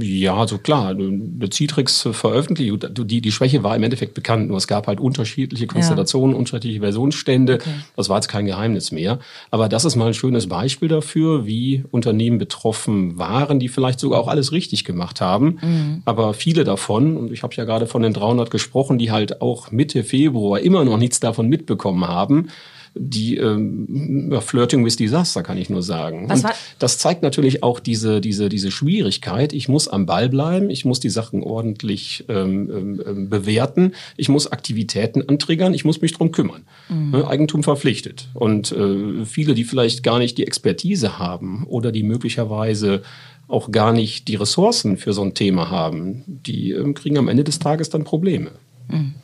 Ja, 0.00 0.36
also 0.36 0.58
klar, 0.58 0.94
der 0.94 1.50
Citrix 1.50 2.08
veröffentlicht, 2.12 2.88
die, 2.98 3.20
die 3.20 3.32
Schwäche 3.32 3.62
war 3.62 3.74
im 3.74 3.82
Endeffekt 3.82 4.14
bekannt, 4.14 4.48
nur 4.48 4.56
es 4.56 4.66
gab 4.66 4.86
halt 4.86 5.00
unterschiedliche 5.00 5.66
Konstellationen, 5.66 6.32
ja. 6.34 6.38
unterschiedliche 6.38 6.80
Versionsstände. 6.80 7.54
Okay. 7.54 7.70
Das 7.96 8.08
war 8.08 8.16
jetzt 8.16 8.28
kein 8.28 8.46
Geheimnis 8.46 8.92
mehr. 8.92 9.18
Aber 9.50 9.68
das 9.68 9.84
ist 9.84 9.96
mal 9.96 10.08
ein 10.08 10.14
schönes 10.14 10.48
Beispiel 10.48 10.88
dafür, 10.88 11.46
wie 11.46 11.84
Unternehmen 11.90 12.38
betroffen 12.38 13.18
waren, 13.18 13.58
die 13.58 13.68
vielleicht 13.68 14.00
sogar 14.00 14.20
auch 14.20 14.28
alles 14.28 14.52
richtig 14.52 14.84
gemacht 14.84 15.20
haben. 15.20 15.58
Mhm. 15.62 16.02
Aber 16.04 16.34
viele 16.34 16.64
davon, 16.64 17.16
und 17.16 17.32
ich 17.32 17.42
habe 17.42 17.54
ja 17.54 17.64
gerade 17.64 17.86
von 17.86 18.02
den 18.02 18.12
300 18.12 18.50
gesprochen, 18.50 18.98
die 18.98 19.10
halt 19.10 19.40
auch 19.40 19.70
Mitte 19.70 20.04
Februar 20.04 20.60
immer 20.60 20.84
noch 20.84 20.98
nichts 20.98 21.20
davon 21.20 21.48
mitbekommen 21.48 22.06
haben, 22.06 22.48
die 22.94 23.36
ähm, 23.36 24.32
Flirting 24.40 24.84
with 24.84 24.96
Disaster, 24.96 25.42
kann 25.42 25.58
ich 25.58 25.70
nur 25.70 25.82
sagen. 25.82 26.30
Und 26.30 26.44
das 26.78 26.98
zeigt 26.98 27.22
natürlich 27.22 27.62
auch 27.62 27.80
diese, 27.80 28.20
diese, 28.20 28.48
diese 28.48 28.70
Schwierigkeit. 28.70 29.52
Ich 29.52 29.68
muss 29.68 29.88
am 29.88 30.06
Ball 30.06 30.28
bleiben, 30.28 30.70
ich 30.70 30.84
muss 30.84 31.00
die 31.00 31.10
Sachen 31.10 31.42
ordentlich 31.42 32.24
ähm, 32.28 32.70
ähm, 32.70 33.02
ähm 33.06 33.28
bewerten, 33.28 33.92
ich 34.16 34.28
muss 34.28 34.50
Aktivitäten 34.50 35.28
antriggern, 35.28 35.74
ich 35.74 35.84
muss 35.84 36.00
mich 36.00 36.12
drum 36.12 36.32
kümmern. 36.32 36.62
Mhm. 36.88 37.10
Ne, 37.10 37.28
Eigentum 37.28 37.62
verpflichtet. 37.62 38.28
Und 38.34 38.72
äh, 38.72 39.24
viele, 39.24 39.54
die 39.54 39.64
vielleicht 39.64 40.02
gar 40.02 40.18
nicht 40.18 40.38
die 40.38 40.46
Expertise 40.46 41.18
haben 41.18 41.64
oder 41.68 41.92
die 41.92 42.02
möglicherweise 42.02 43.02
auch 43.48 43.70
gar 43.70 43.92
nicht 43.92 44.28
die 44.28 44.36
Ressourcen 44.36 44.98
für 44.98 45.12
so 45.12 45.22
ein 45.22 45.34
Thema 45.34 45.70
haben, 45.70 46.22
die 46.26 46.72
ähm, 46.72 46.94
kriegen 46.94 47.18
am 47.18 47.28
Ende 47.28 47.44
des 47.44 47.58
Tages 47.58 47.88
dann 47.88 48.04
Probleme. 48.04 48.50
Mhm. 48.88 49.14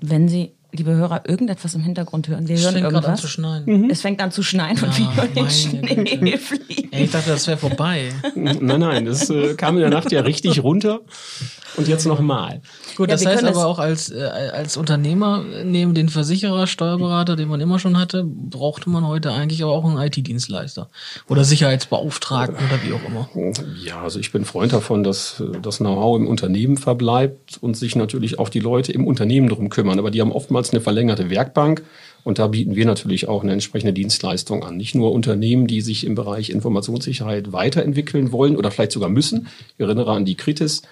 Wenn 0.00 0.28
Sie 0.28 0.52
liebe 0.72 0.94
Hörer, 0.94 1.22
irgendetwas 1.26 1.74
im 1.74 1.82
Hintergrund 1.82 2.28
hören. 2.28 2.48
Wir 2.48 2.56
es 2.56 2.62
hören 2.62 2.74
fängt 2.74 2.84
irgendwas. 2.84 3.06
An 3.06 3.16
zu 3.16 3.28
schneien. 3.28 3.64
Mhm. 3.66 3.90
Es 3.90 4.00
fängt 4.00 4.20
an 4.20 4.32
zu 4.32 4.42
schneien 4.42 4.76
ja, 4.76 4.84
und 4.84 4.98
wir 4.98 5.16
hören 5.16 5.34
den 5.34 5.50
Schnee 5.50 6.36
fliegen. 6.38 6.92
Ey, 6.92 7.04
ich 7.04 7.10
dachte, 7.10 7.30
das 7.30 7.46
wäre 7.46 7.58
vorbei. 7.58 8.12
nein, 8.34 8.58
nein, 8.60 9.04
das 9.04 9.30
äh, 9.30 9.54
kam 9.54 9.76
in 9.76 9.80
der 9.80 9.90
Nacht 9.90 10.12
ja 10.12 10.20
richtig 10.20 10.62
runter. 10.62 11.00
Und 11.80 11.88
jetzt 11.88 12.06
nochmal. 12.06 12.60
Gut, 12.96 13.08
ja, 13.08 13.14
das 13.14 13.26
heißt 13.26 13.44
aber 13.44 13.66
auch 13.66 13.78
als, 13.78 14.10
äh, 14.10 14.22
als 14.22 14.76
Unternehmer 14.76 15.44
neben 15.64 15.94
den 15.94 16.08
Versicherer, 16.08 16.66
Steuerberater, 16.66 17.36
den 17.36 17.48
man 17.48 17.60
immer 17.60 17.78
schon 17.78 17.98
hatte, 17.98 18.24
brauchte 18.24 18.90
man 18.90 19.06
heute 19.06 19.32
eigentlich 19.32 19.62
aber 19.62 19.72
auch 19.72 19.84
einen 19.84 19.98
IT-Dienstleister 19.98 20.88
oder 21.28 21.44
Sicherheitsbeauftragten 21.44 22.64
oder 22.66 22.82
wie 22.82 22.92
auch 22.92 23.08
immer. 23.08 23.28
Ja, 23.84 24.02
also 24.02 24.18
ich 24.18 24.32
bin 24.32 24.44
Freund 24.44 24.72
davon, 24.72 25.02
dass 25.02 25.42
das 25.62 25.78
Know-how 25.78 26.18
im 26.18 26.26
Unternehmen 26.26 26.76
verbleibt 26.76 27.58
und 27.60 27.76
sich 27.76 27.96
natürlich 27.96 28.38
auch 28.38 28.48
die 28.48 28.60
Leute 28.60 28.92
im 28.92 29.06
Unternehmen 29.06 29.48
darum 29.48 29.68
kümmern. 29.70 29.98
Aber 29.98 30.10
die 30.10 30.20
haben 30.20 30.32
oftmals 30.32 30.70
eine 30.70 30.80
verlängerte 30.80 31.30
Werkbank. 31.30 31.82
Und 32.22 32.38
da 32.38 32.48
bieten 32.48 32.76
wir 32.76 32.84
natürlich 32.84 33.28
auch 33.28 33.42
eine 33.42 33.52
entsprechende 33.52 33.92
Dienstleistung 33.92 34.62
an. 34.62 34.76
Nicht 34.76 34.94
nur 34.94 35.12
Unternehmen, 35.12 35.66
die 35.66 35.80
sich 35.80 36.04
im 36.04 36.14
Bereich 36.14 36.50
Informationssicherheit 36.50 37.52
weiterentwickeln 37.52 38.32
wollen 38.32 38.56
oder 38.56 38.70
vielleicht 38.70 38.92
sogar 38.92 39.08
müssen. 39.08 39.48
Ich 39.76 39.80
erinnere 39.80 40.12
an 40.12 40.24
die 40.24 40.36
Kritis, 40.36 40.82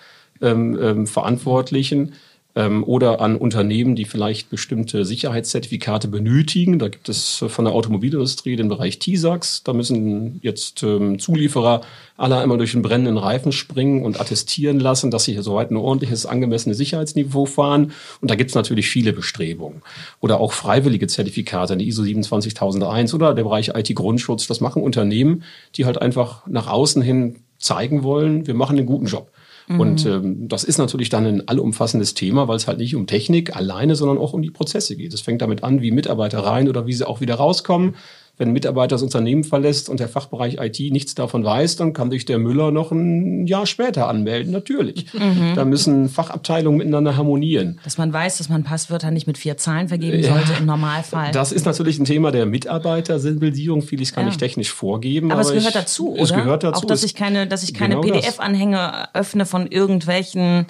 ähm, 0.41 0.79
ähm, 0.81 1.07
Verantwortlichen 1.07 2.13
ähm, 2.59 2.83
oder 2.83 3.21
an 3.21 3.37
Unternehmen, 3.37 3.95
die 3.95 4.05
vielleicht 4.05 4.51
bestimmte 4.51 5.05
Sicherheitszertifikate 5.05 6.09
benötigen. 6.09 6.81
Da 6.81 6.89
gibt 6.89 7.09
es 7.09 7.45
von 7.47 7.65
der 7.65 7.75
Automobilindustrie 7.75 8.57
den 8.57 8.69
Bereich 8.69 8.99
TISAX. 8.99 9.63
Da 9.63 9.73
müssen 9.73 10.41
jetzt 10.43 10.83
ähm, 10.83 11.21
Zulieferer 11.21 11.83
alle 12.17 12.39
einmal 12.39 12.59
durch 12.59 12.73
den 12.73 12.83
brennenden 12.83 13.17
Reifen 13.17 13.53
springen 13.53 14.05
und 14.05 14.21
attestieren 14.21 14.81
lassen, 14.81 15.13
dass 15.13 15.25
sie 15.25 15.35
hier 15.35 15.45
soweit 15.45 15.71
ein 15.71 15.77
ordentliches, 15.77 16.27
angemessenes 16.27 16.79
Sicherheitsniveau 16.79 17.47
fahren. 17.47 17.93
Und 18.21 18.31
da 18.31 18.35
gibt 18.35 18.51
es 18.51 18.57
natürlich 18.57 18.89
viele 18.89 19.13
Bestrebungen. 19.13 19.83
Oder 20.19 20.41
auch 20.41 20.53
freiwillige 20.53 21.07
Zertifikate, 21.07 21.77
die 21.77 21.87
ISO 21.87 22.03
27001 22.03 23.15
oder 23.15 23.35
der 23.35 23.45
Bereich 23.45 23.69
IT-Grundschutz. 23.69 24.49
Das 24.49 24.61
machen 24.61 24.83
Unternehmen, 24.83 25.45
die 25.77 25.85
halt 25.85 26.03
einfach 26.03 26.45
nach 26.49 26.67
außen 26.67 27.03
hin 27.03 27.37
zeigen 27.59 28.03
wollen, 28.03 28.47
wir 28.47 28.55
machen 28.55 28.79
einen 28.79 28.87
guten 28.87 29.07
Job. 29.07 29.31
Mhm. 29.69 29.81
Und 29.81 30.07
ähm, 30.07 30.49
das 30.49 30.65
ist 30.65 30.79
natürlich 30.79 31.11
dann 31.11 31.27
ein 31.27 31.49
allumfassendes 31.49 32.15
Thema, 32.15 32.49
weil 32.49 32.57
es 32.57 32.67
halt 32.67 32.79
nicht 32.79 32.97
um 32.97 33.07
Technik 33.07 33.55
alleine, 33.55 33.95
sondern 33.95 34.19
auch 34.19 34.33
um 34.33 34.43
die 34.43 34.51
Prozesse 34.51 34.97
geht. 34.97 35.15
Es 35.15 35.21
fängt 35.21 35.43
damit 35.43 35.63
an, 35.63 35.81
wie 35.83 35.91
Mitarbeiter 35.91 36.41
rein 36.41 36.69
oder 36.69 36.87
wie 36.87 36.95
sie 36.95 37.07
auch 37.07 37.21
wieder 37.21 37.37
rauskommen. 37.37 37.95
Wenn 38.39 38.51
ein 38.51 38.53
Mitarbeiter 38.53 38.95
das 38.95 39.03
Unternehmen 39.03 39.43
verlässt 39.43 39.89
und 39.89 39.99
der 39.99 40.09
Fachbereich 40.09 40.59
IT 40.61 40.79
nichts 40.93 41.17
davon 41.17 41.45
weiß, 41.45 41.75
dann 41.75 41.93
kann 41.93 42.09
sich 42.11 42.25
der 42.25 42.39
Müller 42.39 42.71
noch 42.71 42.93
ein 42.93 43.49
Jahr 43.49 43.67
später 43.67 44.09
anmelden, 44.09 44.53
natürlich. 44.53 45.07
Mhm. 45.19 45.55
Da 45.57 45.65
müssen 45.65 46.09
Fachabteilungen 46.09 46.79
miteinander 46.79 47.17
harmonieren. 47.17 47.81
Dass 47.83 47.99
man 47.99 48.13
weiß, 48.13 48.39
dass 48.39 48.49
man 48.49 48.63
Passwörter 48.63 49.11
nicht 49.11 49.27
mit 49.27 49.37
vier 49.37 49.57
Zahlen 49.57 49.89
vergeben 49.89 50.21
ja, 50.21 50.33
sollte 50.33 50.53
im 50.59 50.65
Normalfall. 50.65 51.33
Das 51.33 51.51
ist 51.51 51.67
natürlich 51.67 51.99
ein 51.99 52.05
Thema 52.05 52.31
der 52.31 52.47
Mitarbeitersensibilisierung. 52.47 53.83
Vieles 53.83 54.13
kann 54.13 54.27
ja. 54.27 54.31
ich 54.31 54.37
technisch 54.37 54.73
vorgeben. 54.73 55.33
Aber, 55.33 55.41
aber 55.41 55.49
es 55.49 55.55
gehört 55.55 55.75
ich, 55.75 55.81
dazu, 55.81 56.13
oder? 56.13 56.23
Es 56.23 56.33
gehört 56.33 56.63
dazu. 56.63 56.83
Auch, 56.83 56.85
dass 56.85 57.03
ich 57.03 57.17
keine, 57.17 57.49
dass 57.49 57.65
ich 57.65 57.75
keine 57.75 57.97
genau 57.97 58.07
PDF-Anhänge 58.07 59.09
öffne 59.13 59.45
von 59.45 59.67
irgendwelchen 59.67 60.67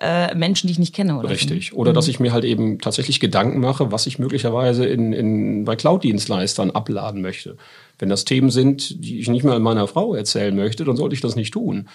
äh, 0.00 0.34
Menschen, 0.36 0.68
die 0.68 0.72
ich 0.72 0.78
nicht 0.78 0.94
kenne. 0.94 1.18
Oder 1.18 1.30
Richtig. 1.30 1.74
Oder 1.74 1.90
mhm. 1.90 1.94
dass 1.94 2.06
ich 2.06 2.20
mir 2.20 2.32
halt 2.32 2.44
eben 2.44 2.78
tatsächlich 2.78 3.18
Gedanken 3.18 3.58
mache, 3.58 3.90
was 3.90 4.06
ich 4.06 4.20
möglicherweise 4.20 4.86
in, 4.86 5.12
in, 5.12 5.64
bei 5.64 5.74
Cloud-Dienstleistern 5.74 6.70
ablade 6.70 6.99
einladen 7.00 7.22
möchte. 7.22 7.56
Wenn 7.98 8.08
das 8.08 8.24
Themen 8.24 8.50
sind, 8.50 9.04
die 9.04 9.20
ich 9.20 9.28
nicht 9.28 9.44
mal 9.44 9.60
meiner 9.60 9.86
Frau 9.86 10.14
erzählen 10.14 10.56
möchte, 10.56 10.84
dann 10.84 10.96
sollte 10.96 11.14
ich 11.14 11.20
das 11.20 11.36
nicht 11.36 11.52
tun. 11.52 11.86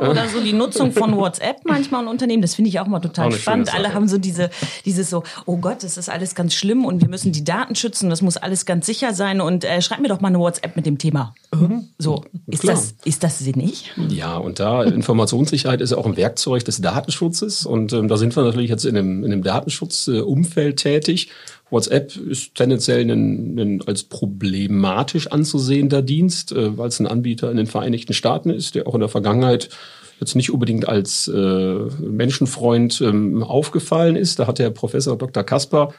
oder 0.00 0.26
so 0.26 0.40
die 0.40 0.54
Nutzung 0.54 0.90
von 0.92 1.14
WhatsApp 1.14 1.66
manchmal 1.66 2.02
in 2.02 2.08
Unternehmen, 2.08 2.40
das 2.40 2.54
finde 2.54 2.70
ich 2.70 2.80
auch 2.80 2.86
mal 2.86 3.00
total 3.00 3.28
auch 3.28 3.32
spannend. 3.32 3.74
Alle 3.74 3.92
haben 3.92 4.08
so 4.08 4.16
diese, 4.16 4.48
dieses 4.86 5.10
so, 5.10 5.22
oh 5.44 5.58
Gott, 5.58 5.82
das 5.82 5.98
ist 5.98 6.08
alles 6.08 6.34
ganz 6.34 6.54
schlimm 6.54 6.86
und 6.86 7.02
wir 7.02 7.10
müssen 7.10 7.32
die 7.32 7.44
Daten 7.44 7.74
schützen, 7.74 8.08
das 8.08 8.22
muss 8.22 8.38
alles 8.38 8.64
ganz 8.64 8.86
sicher 8.86 9.12
sein 9.12 9.42
und 9.42 9.64
äh, 9.64 9.82
schreib 9.82 10.00
mir 10.00 10.08
doch 10.08 10.22
mal 10.22 10.28
eine 10.28 10.38
WhatsApp 10.38 10.76
mit 10.76 10.86
dem 10.86 10.96
Thema. 10.96 11.34
Mhm. 11.54 11.88
So, 11.98 12.24
ist 12.46 12.66
das, 12.66 12.94
ist 13.04 13.22
das 13.22 13.38
sinnig? 13.38 13.92
Ja, 14.08 14.38
und 14.38 14.60
da 14.60 14.82
Informationssicherheit 14.82 15.82
ist 15.82 15.90
ja 15.90 15.98
auch 15.98 16.06
ein 16.06 16.16
Werkzeug 16.16 16.64
des 16.64 16.80
Datenschutzes 16.80 17.66
und 17.66 17.92
ähm, 17.92 18.08
da 18.08 18.16
sind 18.16 18.34
wir 18.34 18.44
natürlich 18.44 18.70
jetzt 18.70 18.86
in 18.86 18.96
einem, 18.96 19.24
in 19.24 19.30
einem 19.30 19.42
Datenschutzumfeld 19.42 20.78
tätig 20.78 21.28
WhatsApp 21.70 22.16
ist 22.16 22.54
tendenziell 22.54 23.08
ein, 23.10 23.58
ein 23.58 23.82
als 23.86 24.04
problematisch 24.04 25.28
anzusehender 25.28 26.02
Dienst, 26.02 26.52
äh, 26.52 26.76
weil 26.76 26.88
es 26.88 27.00
ein 27.00 27.06
Anbieter 27.06 27.50
in 27.50 27.56
den 27.56 27.66
Vereinigten 27.66 28.12
Staaten 28.12 28.50
ist, 28.50 28.74
der 28.74 28.86
auch 28.86 28.94
in 28.94 29.00
der 29.00 29.08
Vergangenheit 29.08 29.70
jetzt 30.20 30.36
nicht 30.36 30.50
unbedingt 30.52 30.86
als 30.86 31.28
äh, 31.28 31.74
Menschenfreund 32.00 33.00
ähm, 33.00 33.42
aufgefallen 33.42 34.16
ist. 34.16 34.38
Da 34.38 34.46
hat 34.46 34.58
der 34.58 34.70
Professor 34.70 35.16
Dr. 35.16 35.42
Kasper, 35.42 35.94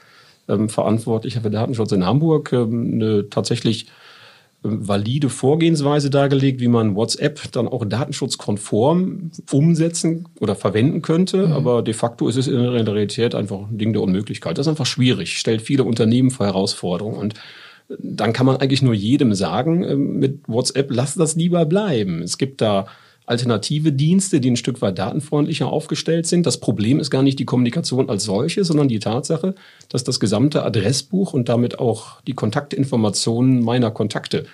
ähm, 0.48 0.68
Verantwortlicher 0.68 1.40
für 1.40 1.50
Datenschutz 1.50 1.92
in 1.92 2.06
Hamburg, 2.06 2.52
ähm, 2.52 2.92
eine 2.94 3.28
tatsächlich 3.28 3.86
valide 4.62 5.28
Vorgehensweise 5.28 6.08
dargelegt, 6.08 6.60
wie 6.60 6.68
man 6.68 6.94
WhatsApp 6.94 7.50
dann 7.52 7.66
auch 7.66 7.84
datenschutzkonform 7.84 9.32
umsetzen 9.50 10.28
oder 10.40 10.54
verwenden 10.54 11.02
könnte. 11.02 11.48
Mhm. 11.48 11.52
Aber 11.52 11.82
de 11.82 11.94
facto 11.94 12.28
ist 12.28 12.36
es 12.36 12.46
in 12.46 12.62
der 12.62 12.72
Realität 12.72 13.34
einfach 13.34 13.68
ein 13.68 13.78
Ding 13.78 13.92
der 13.92 14.02
Unmöglichkeit. 14.02 14.58
Das 14.58 14.66
ist 14.66 14.70
einfach 14.70 14.86
schwierig, 14.86 15.38
stellt 15.38 15.62
viele 15.62 15.84
Unternehmen 15.84 16.30
vor 16.30 16.46
Herausforderungen. 16.46 17.18
Und 17.18 17.34
dann 17.98 18.32
kann 18.32 18.46
man 18.46 18.56
eigentlich 18.56 18.82
nur 18.82 18.94
jedem 18.94 19.34
sagen, 19.34 19.82
ähm, 19.82 20.18
mit 20.18 20.40
WhatsApp, 20.46 20.90
lass 20.90 21.14
das 21.14 21.34
lieber 21.34 21.66
bleiben. 21.66 22.22
Es 22.22 22.38
gibt 22.38 22.60
da 22.60 22.86
alternative 23.26 23.92
Dienste, 23.92 24.40
die 24.40 24.50
ein 24.50 24.56
Stück 24.56 24.82
weit 24.82 24.98
datenfreundlicher 24.98 25.66
aufgestellt 25.68 26.26
sind. 26.26 26.46
Das 26.46 26.58
Problem 26.58 26.98
ist 26.98 27.10
gar 27.10 27.22
nicht 27.22 27.38
die 27.38 27.44
Kommunikation 27.44 28.10
als 28.10 28.24
solche, 28.24 28.64
sondern 28.64 28.88
die 28.88 28.98
Tatsache, 28.98 29.54
dass 29.88 30.04
das 30.04 30.20
gesamte 30.20 30.64
Adressbuch 30.64 31.32
und 31.32 31.48
damit 31.48 31.78
auch 31.78 32.20
die 32.22 32.34
Kontaktinformationen 32.34 33.62
meiner 33.62 33.90
Kontakte 33.90 34.46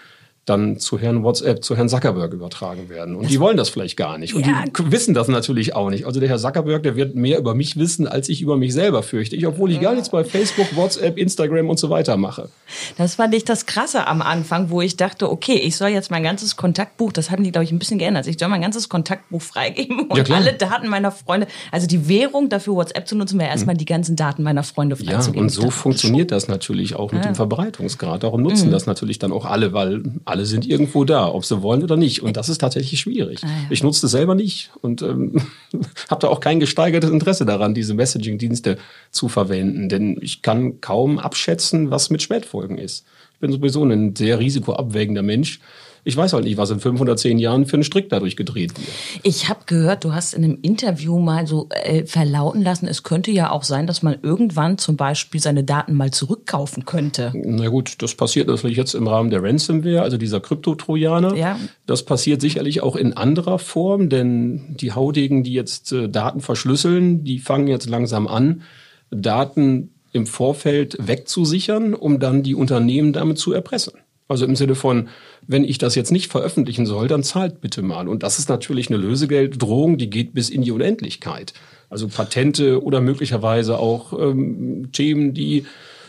dann 0.48 0.78
zu 0.78 0.98
Herrn 0.98 1.22
WhatsApp, 1.22 1.64
zu 1.64 1.76
Herrn 1.76 1.88
Zuckerberg 1.88 2.32
übertragen 2.32 2.88
werden. 2.88 3.14
Und 3.14 3.24
das 3.24 3.32
die 3.32 3.40
wollen 3.40 3.56
das 3.56 3.68
vielleicht 3.68 3.96
gar 3.96 4.18
nicht. 4.18 4.34
Und 4.34 4.46
ja. 4.46 4.64
die 4.66 4.92
wissen 4.92 5.14
das 5.14 5.28
natürlich 5.28 5.74
auch 5.74 5.90
nicht. 5.90 6.06
Also 6.06 6.20
der 6.20 6.28
Herr 6.28 6.38
Zuckerberg, 6.38 6.82
der 6.82 6.96
wird 6.96 7.14
mehr 7.14 7.38
über 7.38 7.54
mich 7.54 7.76
wissen, 7.76 8.06
als 8.06 8.28
ich 8.28 8.40
über 8.40 8.56
mich 8.56 8.72
selber 8.72 9.02
fürchte. 9.02 9.36
Ich, 9.36 9.46
obwohl 9.46 9.70
ich 9.70 9.80
gar 9.80 9.94
nichts 9.94 10.10
bei 10.10 10.24
Facebook, 10.24 10.74
WhatsApp, 10.76 11.18
Instagram 11.18 11.68
und 11.68 11.78
so 11.78 11.90
weiter 11.90 12.16
mache. 12.16 12.48
Das 12.96 13.16
fand 13.16 13.34
ich 13.34 13.44
das 13.44 13.66
Krasse 13.66 14.06
am 14.06 14.22
Anfang, 14.22 14.70
wo 14.70 14.80
ich 14.80 14.96
dachte, 14.96 15.30
okay, 15.30 15.54
ich 15.54 15.76
soll 15.76 15.88
jetzt 15.88 16.10
mein 16.10 16.22
ganzes 16.22 16.56
Kontaktbuch, 16.56 17.12
das 17.12 17.30
hatten 17.30 17.44
die, 17.44 17.52
glaube 17.52 17.64
ich, 17.64 17.72
ein 17.72 17.78
bisschen 17.78 17.98
geändert. 17.98 18.26
Ich 18.26 18.38
soll 18.38 18.48
mein 18.48 18.60
ganzes 18.60 18.88
Kontaktbuch 18.88 19.42
freigeben 19.42 20.00
und 20.08 20.28
ja, 20.28 20.34
alle 20.34 20.52
Daten 20.52 20.88
meiner 20.88 21.10
Freunde. 21.10 21.46
Also 21.72 21.86
die 21.86 22.08
Währung 22.08 22.48
dafür 22.48 22.74
WhatsApp 22.74 23.08
zu 23.08 23.16
nutzen, 23.16 23.38
wäre 23.38 23.50
erstmal 23.50 23.74
mhm. 23.74 23.78
die 23.78 23.84
ganzen 23.84 24.16
Daten 24.16 24.42
meiner 24.42 24.62
Freunde 24.62 24.96
freizugeben. 24.96 25.34
Ja, 25.34 25.42
und 25.42 25.48
so 25.50 25.70
funktioniert 25.70 26.30
das 26.30 26.48
natürlich 26.48 26.96
auch 26.96 27.12
mit 27.12 27.24
ja. 27.24 27.30
dem 27.30 27.34
Verbreitungsgrad. 27.34 28.22
Darum 28.22 28.42
nutzen 28.42 28.68
mhm. 28.68 28.72
das 28.72 28.86
natürlich 28.86 29.18
dann 29.18 29.32
auch 29.32 29.44
alle, 29.44 29.72
weil 29.72 30.02
alle 30.24 30.37
sind 30.44 30.66
irgendwo 30.66 31.04
da, 31.04 31.32
ob 31.32 31.44
sie 31.44 31.62
wollen 31.62 31.82
oder 31.82 31.96
nicht. 31.96 32.22
Und 32.22 32.36
das 32.36 32.48
ist 32.48 32.58
tatsächlich 32.58 33.00
schwierig. 33.00 33.40
Ah, 33.42 33.46
ja. 33.46 33.54
Ich 33.70 33.82
nutze 33.82 34.02
das 34.02 34.10
selber 34.10 34.34
nicht 34.34 34.70
und 34.80 35.02
ähm, 35.02 35.40
habe 36.10 36.20
da 36.20 36.28
auch 36.28 36.40
kein 36.40 36.60
gesteigertes 36.60 37.10
Interesse 37.10 37.46
daran, 37.46 37.74
diese 37.74 37.94
Messaging-Dienste 37.94 38.78
zu 39.10 39.28
verwenden. 39.28 39.88
Denn 39.88 40.18
ich 40.20 40.42
kann 40.42 40.80
kaum 40.80 41.18
abschätzen, 41.18 41.90
was 41.90 42.10
mit 42.10 42.22
Spätfolgen 42.22 42.78
ist. 42.78 43.04
Ich 43.34 43.40
bin 43.40 43.52
sowieso 43.52 43.84
ein 43.84 44.16
sehr 44.16 44.38
risikoabwägender 44.38 45.22
Mensch 45.22 45.60
ich 46.04 46.16
weiß 46.16 46.32
halt 46.32 46.44
nicht, 46.44 46.56
was 46.56 46.70
in 46.70 46.80
510 46.80 47.38
Jahren 47.38 47.66
für 47.66 47.74
einen 47.74 47.84
Strick 47.84 48.08
dadurch 48.08 48.36
gedreht 48.36 48.78
wird. 48.78 48.88
Ich 49.22 49.48
habe 49.48 49.60
gehört, 49.66 50.04
du 50.04 50.12
hast 50.12 50.34
in 50.34 50.44
einem 50.44 50.58
Interview 50.62 51.18
mal 51.18 51.46
so 51.46 51.68
äh, 51.70 52.04
verlauten 52.06 52.62
lassen, 52.62 52.86
es 52.86 53.02
könnte 53.02 53.30
ja 53.30 53.50
auch 53.50 53.62
sein, 53.62 53.86
dass 53.86 54.02
man 54.02 54.16
irgendwann 54.22 54.78
zum 54.78 54.96
Beispiel 54.96 55.40
seine 55.40 55.64
Daten 55.64 55.94
mal 55.94 56.10
zurückkaufen 56.10 56.84
könnte. 56.84 57.32
Na 57.34 57.68
gut, 57.68 58.02
das 58.02 58.14
passiert 58.14 58.48
natürlich 58.48 58.76
jetzt 58.76 58.94
im 58.94 59.06
Rahmen 59.06 59.30
der 59.30 59.42
Ransomware, 59.42 60.02
also 60.02 60.16
dieser 60.16 60.40
Kryptotrojaner. 60.40 61.34
Ja. 61.34 61.58
Das 61.86 62.04
passiert 62.04 62.40
sicherlich 62.40 62.82
auch 62.82 62.96
in 62.96 63.16
anderer 63.16 63.58
Form, 63.58 64.08
denn 64.08 64.76
die 64.76 64.92
Haudegen, 64.92 65.42
die 65.42 65.52
jetzt 65.52 65.92
äh, 65.92 66.08
Daten 66.08 66.40
verschlüsseln, 66.40 67.24
die 67.24 67.38
fangen 67.38 67.68
jetzt 67.68 67.88
langsam 67.88 68.26
an, 68.26 68.62
Daten 69.10 69.90
im 70.12 70.26
Vorfeld 70.26 70.96
wegzusichern, 71.00 71.94
um 71.94 72.18
dann 72.18 72.42
die 72.42 72.54
Unternehmen 72.54 73.12
damit 73.12 73.38
zu 73.38 73.52
erpressen. 73.52 73.94
Also 74.26 74.44
im 74.44 74.56
Sinne 74.56 74.74
von, 74.74 75.08
wenn 75.48 75.64
ich 75.64 75.78
das 75.78 75.94
jetzt 75.94 76.12
nicht 76.12 76.30
veröffentlichen 76.30 76.86
soll, 76.86 77.08
dann 77.08 77.24
zahlt 77.24 77.60
bitte 77.60 77.82
mal. 77.82 78.06
Und 78.06 78.22
das 78.22 78.38
ist 78.38 78.50
natürlich 78.50 78.90
eine 78.90 78.98
Lösegelddrohung, 78.98 79.96
die 79.96 80.10
geht 80.10 80.34
bis 80.34 80.50
in 80.50 80.62
die 80.62 80.70
Unendlichkeit. 80.70 81.54
Also 81.88 82.06
Patente 82.06 82.82
oder 82.82 83.00
möglicherweise 83.00 83.78
auch 83.78 84.12
ähm, 84.12 84.90
Themen, 84.92 85.32
die 85.32 85.64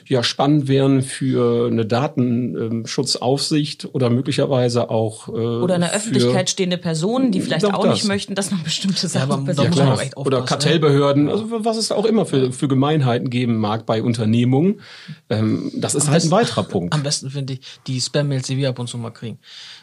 ja 0.10 0.24
spannend 0.24 0.68
wären 0.68 1.02
für 1.02 1.68
eine 1.68 1.86
Datenschutzaufsicht 1.86 3.90
oder 3.94 4.10
möglicherweise 4.10 4.90
auch 4.90 5.28
äh, 5.28 5.32
Oder 5.32 5.76
in 5.76 5.82
der 5.82 5.90
für- 5.92 5.96
Öffentlichkeit 5.98 6.50
stehende 6.50 6.78
Personen, 6.78 7.32
die 7.32 7.42
vielleicht 7.42 7.64
Doch, 7.64 7.74
auch 7.74 7.86
das. 7.86 7.96
nicht 7.96 8.08
möchten, 8.08 8.36
dass 8.36 8.52
man 8.52 8.64
bestimmte 8.64 9.08
Sachen 9.08 9.46
Ja, 9.46 9.54
klar. 9.70 9.94
auch 9.94 10.02
echt 10.02 10.18
Oder 10.18 10.42
Kartellbehörden, 10.44 11.30
also 11.30 11.46
was 11.64 11.78
es 11.78 11.92
auch 11.92 12.06
immer 12.06 12.26
für, 12.26 12.52
für 12.52 12.68
Gemeinheiten 12.68 13.30
geben 13.30 13.58
mag 13.58 13.86
bei 13.86 14.02
Unternehmungen. 14.02 14.82
Ähm, 15.30 15.72
das 15.76 15.96
ist 15.96 16.10
halt 16.10 16.24
ein 16.24 16.32
weiterer 16.32 16.64
Punkt. 16.64 16.94
Am 16.94 17.04
besten 17.04 17.30
finde 17.30 17.54
ich 17.54 17.60
die 17.88 18.02
Spam-Mails, 18.02 18.48
die 18.48 18.58
wir 18.58 18.70
ab 18.70 18.80
und 18.80 18.88
zu 18.88 18.98
mal 18.98 19.12
kriegen. 19.12 19.40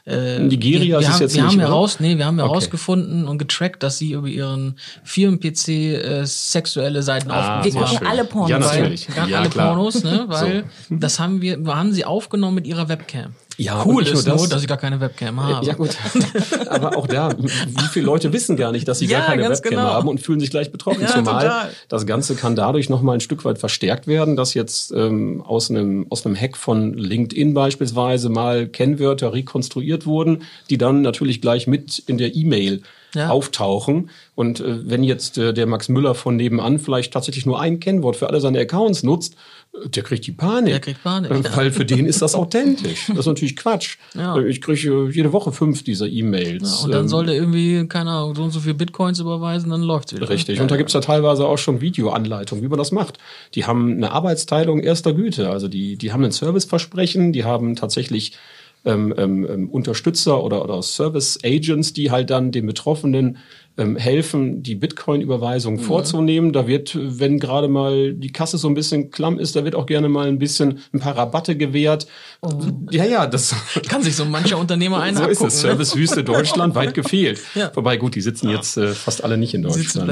Äh, 0.06 0.38
Nigeria 0.38 0.80
wir, 0.80 0.98
ist 1.00 1.06
wir 1.06 1.12
haben, 1.14 1.20
jetzt 1.20 1.34
wir 1.34 1.42
nicht, 1.42 1.50
haben 1.52 1.58
oder? 1.58 1.68
heraus, 1.68 1.98
nee, 2.00 2.16
wir 2.16 2.26
haben 2.26 2.38
Okay. 2.38 2.48
herausgefunden 2.48 3.26
und 3.26 3.38
getrackt, 3.38 3.82
dass 3.82 3.98
sie 3.98 4.12
über 4.12 4.28
ihren 4.28 4.76
Firmen-PC 5.02 5.68
äh, 5.68 6.24
sexuelle 6.24 7.02
Seiten 7.02 7.30
Ah, 7.30 7.34
Wir 7.64 7.66
aufgerufen 7.72 7.72
sehr 7.72 7.98
gucken 7.98 8.06
alle 8.06 8.24
Pornos. 8.24 8.50
Ja, 8.50 8.60
Weil, 8.64 8.78
natürlich. 8.80 9.08
Ganz 9.08 9.30
Ja, 9.30 9.40
alle 9.40 9.48
klar. 9.50 9.74
Pornos, 9.74 10.04
ne? 10.04 10.24
Weil 10.28 10.64
das 10.90 11.18
haben 11.18 11.42
wir, 11.42 11.58
wir 11.64 11.76
haben 11.76 11.92
sie 11.92 12.04
aufgenommen 12.04 12.54
mit 12.54 12.66
ihrer 12.68 12.88
Webcam. 12.88 13.34
Ja, 13.58 13.84
cool 13.86 14.02
ist 14.02 14.12
nur 14.12 14.22
nur, 14.22 14.42
das. 14.42 14.48
dass 14.50 14.62
ich 14.62 14.68
gar 14.68 14.76
keine 14.76 15.00
Webcam 15.00 15.40
habe. 15.42 15.64
Ja 15.66 15.74
gut, 15.74 15.96
aber 16.68 16.96
auch 16.96 17.06
da, 17.06 17.34
wie 17.38 17.82
viele 17.92 18.04
Leute 18.06 18.32
wissen 18.32 18.56
gar 18.56 18.72
nicht, 18.72 18.86
dass 18.86 18.98
sie 18.98 19.06
Ja, 19.06 19.20
gar 19.20 19.28
keine 19.28 19.48
Webcam 19.48 19.70
genau. 19.70 19.82
haben 19.84 20.08
und 20.08 20.20
fühlen 20.20 20.40
sich 20.40 20.50
gleich 20.50 20.70
betroffen. 20.70 21.00
Ja, 21.02 21.08
Zumal 21.08 21.42
total. 21.44 21.70
das 21.88 22.06
Ganze 22.06 22.34
kann 22.34 22.54
dadurch 22.56 22.88
noch 22.90 23.02
mal 23.02 23.14
ein 23.14 23.20
Stück 23.20 23.44
weit 23.44 23.58
verstärkt 23.58 24.06
werden, 24.06 24.36
dass 24.36 24.54
jetzt 24.54 24.92
ähm, 24.92 25.42
aus 25.46 25.70
einem 25.70 26.06
aus 26.10 26.26
einem 26.26 26.36
Hack 26.36 26.56
von 26.56 26.94
LinkedIn 26.94 27.54
beispielsweise 27.54 28.28
mal 28.28 28.66
Kennwörter 28.68 29.32
rekonstruiert 29.32 30.06
wurden, 30.06 30.42
die 30.70 30.78
dann 30.78 31.02
natürlich 31.02 31.40
gleich 31.40 31.66
mit 31.66 31.98
in 32.06 32.18
der 32.18 32.34
E-Mail 32.34 32.82
Ja. 33.14 33.30
auftauchen. 33.30 34.10
Und 34.34 34.60
äh, 34.60 34.88
wenn 34.90 35.02
jetzt 35.02 35.38
äh, 35.38 35.54
der 35.54 35.66
Max 35.66 35.88
Müller 35.88 36.14
von 36.14 36.36
nebenan 36.36 36.78
vielleicht 36.78 37.12
tatsächlich 37.14 37.46
nur 37.46 37.58
ein 37.60 37.80
Kennwort 37.80 38.16
für 38.16 38.28
alle 38.28 38.40
seine 38.40 38.60
Accounts 38.60 39.02
nutzt, 39.02 39.36
der 39.84 40.02
kriegt 40.02 40.26
die 40.26 40.32
Panik. 40.32 40.72
Der 40.72 40.80
kriegt 40.80 41.02
Panik, 41.02 41.30
Äh, 41.30 41.40
ja. 41.40 41.56
Weil 41.56 41.70
für 41.70 41.84
den 41.84 42.06
ist 42.06 42.22
das 42.22 42.34
authentisch. 42.34 43.06
Das 43.08 43.18
ist 43.18 43.26
natürlich 43.26 43.56
Quatsch. 43.56 43.98
Ja. 44.14 44.36
Ich 44.38 44.60
kriege 44.60 45.08
jede 45.12 45.32
Woche 45.32 45.52
fünf 45.52 45.84
dieser 45.84 46.06
E-Mails. 46.06 46.78
Ja, 46.80 46.84
und 46.84 46.92
dann 46.92 47.02
Ähm, 47.02 47.08
soll 47.08 47.26
der 47.26 47.34
irgendwie, 47.34 47.86
keine 47.86 48.10
Ahnung, 48.10 48.34
so 48.34 48.42
und 48.42 48.50
so 48.50 48.60
viel 48.60 48.74
Bitcoins 48.74 49.20
überweisen, 49.20 49.70
dann 49.70 49.82
läuft's 49.82 50.14
wieder. 50.14 50.28
Richtig. 50.28 50.60
Und 50.60 50.70
da 50.70 50.76
gibt's 50.76 50.92
ja 50.92 51.00
teilweise 51.00 51.46
auch 51.46 51.58
schon 51.58 51.80
Videoanleitungen, 51.80 52.64
wie 52.64 52.68
man 52.68 52.78
das 52.78 52.92
macht. 52.92 53.18
Die 53.54 53.64
haben 53.64 53.92
eine 53.92 54.12
Arbeitsteilung 54.12 54.80
erster 54.80 55.12
Güte. 55.12 55.50
Also 55.50 55.68
die, 55.68 55.96
die 55.96 56.12
haben 56.12 56.24
ein 56.24 56.32
Serviceversprechen, 56.32 57.32
die 57.32 57.44
haben 57.44 57.76
tatsächlich 57.76 58.32
ähm, 58.84 59.12
ähm, 59.16 59.46
ähm, 59.50 59.68
Unterstützer 59.68 60.42
oder, 60.44 60.62
oder 60.62 60.80
Service 60.82 61.38
Agents, 61.44 61.92
die 61.92 62.10
halt 62.10 62.30
dann 62.30 62.52
den 62.52 62.66
Betroffenen 62.66 63.38
ähm, 63.78 63.96
helfen, 63.96 64.62
die 64.62 64.74
Bitcoin-Überweisung 64.74 65.78
vorzunehmen. 65.78 66.52
Da 66.52 66.66
wird, 66.66 66.96
wenn 67.00 67.38
gerade 67.38 67.68
mal 67.68 68.14
die 68.14 68.32
Kasse 68.32 68.58
so 68.58 68.68
ein 68.68 68.74
bisschen 68.74 69.10
klamm 69.10 69.38
ist, 69.38 69.54
da 69.56 69.64
wird 69.64 69.74
auch 69.74 69.86
gerne 69.86 70.08
mal 70.08 70.28
ein 70.28 70.38
bisschen 70.38 70.78
ein 70.92 71.00
paar 71.00 71.16
Rabatte 71.16 71.56
gewährt. 71.56 72.06
Ja, 72.90 73.04
ja, 73.04 73.26
das 73.26 73.54
Kann 73.88 74.02
sich 74.02 74.16
so 74.16 74.24
mancher 74.24 74.58
Unternehmer 74.58 75.00
einen 75.00 75.16
so 75.16 75.24
ist 75.24 75.38
abgucken. 75.42 75.48
es. 75.48 75.54
ne? 75.56 75.60
Servicewüste 75.70 76.24
Deutschland 76.24 76.74
weit 76.74 76.94
gefehlt. 76.94 77.40
Ja. 77.54 77.70
Wobei 77.74 77.96
gut, 77.96 78.14
die 78.14 78.20
sitzen 78.20 78.50
jetzt 78.50 78.76
äh, 78.76 78.88
fast 78.92 79.24
alle 79.24 79.38
nicht 79.38 79.54
in 79.54 79.62
Deutschland. 79.62 80.10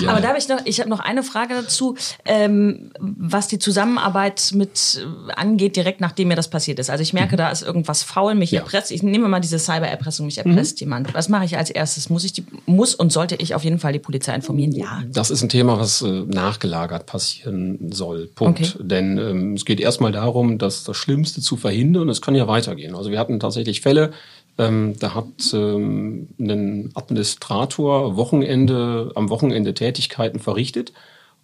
Ja. 0.00 0.10
Aber 0.10 0.20
da 0.20 0.28
habe 0.28 0.38
ich 0.38 0.48
noch, 0.48 0.60
ich 0.64 0.80
habe 0.80 0.88
noch 0.88 1.00
eine 1.00 1.22
Frage 1.22 1.52
dazu, 1.54 1.94
ähm, 2.24 2.90
was 2.98 3.48
die 3.48 3.58
Zusammenarbeit 3.58 4.52
mit 4.54 5.00
äh, 5.28 5.32
angeht, 5.32 5.76
direkt 5.76 6.00
nachdem 6.00 6.28
mir 6.28 6.36
das 6.36 6.48
passiert 6.48 6.78
ist. 6.78 6.88
Also 6.88 7.02
ich 7.02 7.12
merke, 7.12 7.36
da 7.36 7.50
ist 7.50 7.62
irgendwas 7.62 8.02
faul, 8.02 8.34
mich 8.34 8.50
Ja. 8.52 8.60
Mhm. 8.60 8.64
erpresst. 8.66 8.90
Ich 8.92 9.02
nehme 9.02 9.28
mal 9.28 9.40
diese 9.40 9.58
Cyber-Erpressung, 9.58 10.26
mich 10.26 10.38
erpresst 10.38 10.80
jemand. 10.80 11.12
Was 11.12 11.28
mache 11.28 11.44
ich 11.44 11.58
als 11.58 11.68
erstes? 11.70 12.08
Muss 12.08 12.24
ich 12.24 12.32
die, 12.32 12.44
muss 12.66 12.94
und 12.94 13.05
sollte 13.10 13.36
ich 13.36 13.54
auf 13.54 13.64
jeden 13.64 13.78
Fall 13.78 13.92
die 13.92 13.98
Polizei 13.98 14.34
informieren? 14.34 14.72
Ja. 14.72 15.02
Das 15.12 15.30
ist 15.30 15.42
ein 15.42 15.48
Thema, 15.48 15.78
was 15.78 16.02
äh, 16.02 16.06
nachgelagert 16.06 17.06
passieren 17.06 17.92
soll. 17.92 18.28
Punkt. 18.34 18.60
Okay. 18.60 18.86
Denn 18.86 19.18
ähm, 19.18 19.54
es 19.54 19.64
geht 19.64 19.80
erstmal 19.80 20.12
darum, 20.12 20.58
dass 20.58 20.84
das 20.84 20.96
Schlimmste 20.96 21.40
zu 21.40 21.56
verhindern 21.56 22.02
und 22.02 22.08
es 22.10 22.22
kann 22.22 22.34
ja 22.34 22.48
weitergehen. 22.48 22.94
Also 22.94 23.10
wir 23.10 23.18
hatten 23.18 23.40
tatsächlich 23.40 23.80
Fälle, 23.80 24.12
ähm, 24.58 24.94
da 24.98 25.14
hat 25.14 25.52
ähm, 25.52 26.28
ein 26.38 26.90
Administrator 26.94 28.16
Wochenende, 28.16 29.12
am 29.14 29.28
Wochenende 29.30 29.74
Tätigkeiten 29.74 30.38
verrichtet 30.38 30.92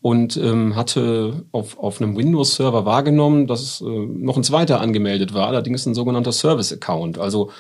und 0.03 0.37
ähm, 0.37 0.77
hatte 0.77 1.45
auf, 1.53 1.79
auf 1.79 2.03
einem 2.03 2.17
Windows-Server 2.17 2.85
wahrgenommen, 2.85 3.47
dass 3.47 3.81
äh, 3.81 3.85
noch 3.85 4.37
ein 4.37 4.43
zweiter 4.43 4.81
angemeldet 4.81 5.33
war, 5.33 5.47
allerdings 5.47 5.87
ein 5.87 5.95
sogenannter 5.95 6.33
Service-Account. 6.33 7.19
Also 7.19 7.51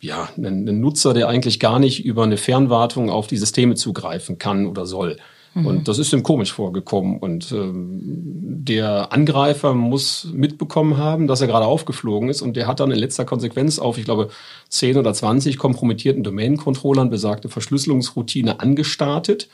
ja, 0.00 0.28
ein, 0.36 0.66
ein 0.66 0.80
Nutzer, 0.80 1.14
der 1.14 1.28
eigentlich 1.28 1.60
gar 1.60 1.78
nicht 1.78 2.04
über 2.04 2.24
eine 2.24 2.38
Fernwartung 2.38 3.10
auf 3.10 3.26
die 3.26 3.36
Systeme 3.36 3.74
zugreifen 3.74 4.38
kann 4.38 4.66
oder 4.66 4.86
soll. 4.86 5.18
Und 5.54 5.88
das 5.88 5.98
ist 5.98 6.12
ihm 6.12 6.22
komisch 6.22 6.52
vorgekommen. 6.52 7.18
Und 7.18 7.50
ähm, 7.50 7.98
der 8.02 9.12
Angreifer 9.12 9.74
muss 9.74 10.28
mitbekommen 10.32 10.96
haben, 10.96 11.26
dass 11.26 11.40
er 11.40 11.48
gerade 11.48 11.66
aufgeflogen 11.66 12.28
ist. 12.28 12.40
Und 12.40 12.56
der 12.56 12.68
hat 12.68 12.78
dann 12.78 12.92
in 12.92 12.98
letzter 12.98 13.24
Konsequenz 13.24 13.80
auf, 13.80 13.98
ich 13.98 14.04
glaube, 14.04 14.28
10 14.68 14.96
oder 14.96 15.12
20 15.12 15.58
kompromittierten 15.58 16.22
Domain-Controllern 16.22 17.10
besagte 17.10 17.48
Verschlüsselungsroutine 17.48 18.60
angestartet. 18.60 19.48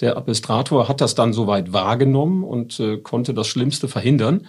Der 0.00 0.16
Administrator 0.16 0.88
hat 0.88 1.00
das 1.00 1.14
dann 1.14 1.32
soweit 1.32 1.72
wahrgenommen 1.72 2.44
und 2.44 2.80
äh, 2.80 2.98
konnte 2.98 3.34
das 3.34 3.46
Schlimmste 3.46 3.88
verhindern. 3.88 4.46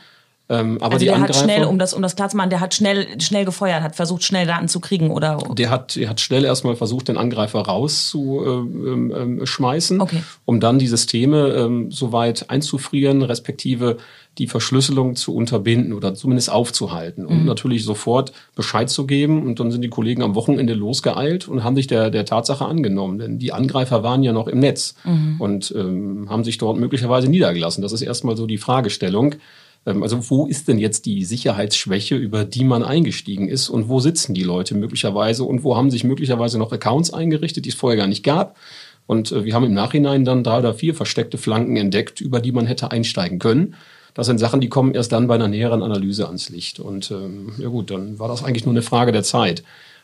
Ähm, 0.49 0.77
aber 0.81 0.95
Also 0.95 1.05
der 1.05 1.15
hat 1.15 1.21
Angreifer, 1.29 1.43
schnell, 1.43 1.63
um 1.63 1.79
das, 1.79 1.93
um 1.93 2.01
das 2.01 2.17
klar 2.17 2.27
zu 2.27 2.35
machen, 2.35 2.49
der 2.49 2.59
hat 2.59 2.73
schnell, 2.73 3.07
schnell 3.21 3.45
gefeuert, 3.45 3.81
hat 3.81 3.95
versucht, 3.95 4.23
schnell 4.23 4.45
Daten 4.45 4.67
zu 4.67 4.81
kriegen 4.81 5.09
oder. 5.09 5.37
der 5.55 5.69
hat, 5.69 5.95
der 5.95 6.09
hat 6.09 6.19
schnell 6.19 6.43
erstmal 6.43 6.75
versucht, 6.75 7.07
den 7.07 7.17
Angreifer 7.17 7.61
rauszuschmeißen, 7.61 8.83
ähm, 8.85 9.13
ähm, 9.39 9.45
schmeißen, 9.45 10.01
Okay. 10.01 10.21
um 10.45 10.59
dann 10.59 10.79
die 10.79 10.87
Systeme 10.87 11.47
ähm, 11.53 11.91
soweit 11.91 12.49
einzufrieren, 12.49 13.21
respektive 13.21 13.97
die 14.37 14.47
Verschlüsselung 14.47 15.15
zu 15.15 15.33
unterbinden 15.33 15.93
oder 15.93 16.13
zumindest 16.15 16.51
aufzuhalten 16.51 17.25
und 17.25 17.45
natürlich 17.45 17.85
sofort 17.85 18.33
Bescheid 18.55 18.89
zu 18.89 19.05
geben. 19.05 19.43
Und 19.45 19.59
dann 19.59 19.71
sind 19.71 19.81
die 19.81 19.89
Kollegen 19.89 20.23
am 20.23 20.33
Wochenende 20.33 20.73
losgeeilt 20.73 21.47
und 21.47 21.63
haben 21.63 21.75
sich 21.75 21.85
der, 21.85 22.09
der 22.09 22.25
Tatsache 22.25 22.65
angenommen. 22.65 23.19
Denn 23.19 23.37
die 23.37 23.53
Angreifer 23.53 24.01
waren 24.01 24.23
ja 24.23 24.33
noch 24.33 24.47
im 24.47 24.57
Netz 24.59 24.95
und 25.37 25.71
ähm, 25.77 26.27
haben 26.31 26.43
sich 26.43 26.57
dort 26.57 26.79
möglicherweise 26.79 27.27
niedergelassen. 27.29 27.83
Das 27.83 27.91
ist 27.93 28.01
erstmal 28.01 28.35
so 28.35 28.47
die 28.47 28.57
Fragestellung. 28.57 29.35
Ähm, 29.85 30.03
Also 30.03 30.29
wo 30.29 30.45
ist 30.45 30.67
denn 30.67 30.79
jetzt 30.79 31.05
die 31.05 31.23
Sicherheitsschwäche, 31.25 32.15
über 32.15 32.45
die 32.45 32.63
man 32.63 32.83
eingestiegen 32.83 33.47
ist 33.47 33.69
und 33.69 33.89
wo 33.89 33.99
sitzen 33.99 34.33
die 34.33 34.43
Leute 34.43 34.75
möglicherweise 34.75 35.43
und 35.43 35.63
wo 35.63 35.75
haben 35.75 35.91
sich 35.91 36.03
möglicherweise 36.03 36.57
noch 36.57 36.71
Accounts 36.71 37.13
eingerichtet, 37.13 37.65
die 37.65 37.69
es 37.69 37.75
vorher 37.75 37.97
gar 37.97 38.07
nicht 38.07 38.23
gab. 38.23 38.57
Und 39.05 39.31
äh, 39.31 39.45
wir 39.45 39.53
haben 39.53 39.65
im 39.65 39.73
Nachhinein 39.73 40.25
dann 40.25 40.43
drei 40.43 40.59
oder 40.59 40.73
vier 40.73 40.95
versteckte 40.95 41.37
Flanken 41.37 41.75
entdeckt, 41.75 42.21
über 42.21 42.39
die 42.39 42.51
man 42.51 42.65
hätte 42.65 42.91
einsteigen 42.91 43.39
können. 43.39 43.75
Das 44.13 44.27
sind 44.27 44.39
Sachen, 44.39 44.61
die 44.61 44.69
kommen 44.69 44.93
erst 44.93 45.11
dann 45.11 45.27
bei 45.27 45.35
einer 45.35 45.47
näheren 45.47 45.81
Analyse 45.81 46.27
ans 46.27 46.49
Licht. 46.49 46.79
Und 46.79 47.09
ähm, 47.11 47.53
ja 47.57 47.67
gut, 47.67 47.89
dann 47.89 48.19
war 48.19 48.27
das 48.27 48.43
eigentlich 48.43 48.65
nur 48.65 48.73
eine 48.73 48.83
Frage 48.83 49.11
der 49.11 49.23
Zeit. 49.23 49.63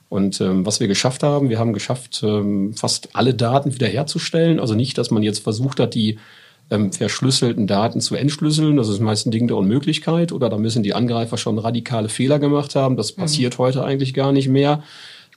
Und 0.09 0.41
ähm, 0.41 0.65
was 0.65 0.79
wir 0.79 0.87
geschafft 0.87 1.21
haben, 1.21 1.49
wir 1.49 1.59
haben 1.59 1.73
geschafft, 1.73 2.21
ähm, 2.23 2.73
fast 2.73 3.09
alle 3.13 3.35
Daten 3.35 3.75
wiederherzustellen. 3.75 4.59
Also 4.59 4.73
nicht, 4.73 4.97
dass 4.97 5.11
man 5.11 5.21
jetzt 5.21 5.43
versucht 5.43 5.79
hat, 5.79 5.93
die 5.93 6.17
ähm, 6.71 6.91
verschlüsselten 6.91 7.67
Daten 7.67 8.01
zu 8.01 8.15
entschlüsseln. 8.15 8.77
Das 8.77 8.89
ist 8.89 8.99
meist 8.99 9.25
ein 9.25 9.31
Ding 9.31 9.47
der 9.47 9.57
Unmöglichkeit. 9.57 10.31
Oder 10.31 10.49
da 10.49 10.57
müssen 10.57 10.83
die 10.83 10.93
Angreifer 10.93 11.37
schon 11.37 11.57
radikale 11.57 12.09
Fehler 12.09 12.39
gemacht 12.39 12.75
haben. 12.75 12.97
Das 12.97 13.11
passiert 13.11 13.57
heute 13.57 13.83
eigentlich 13.83 14.13
gar 14.13 14.31
nicht 14.31 14.47
mehr. 14.47 14.83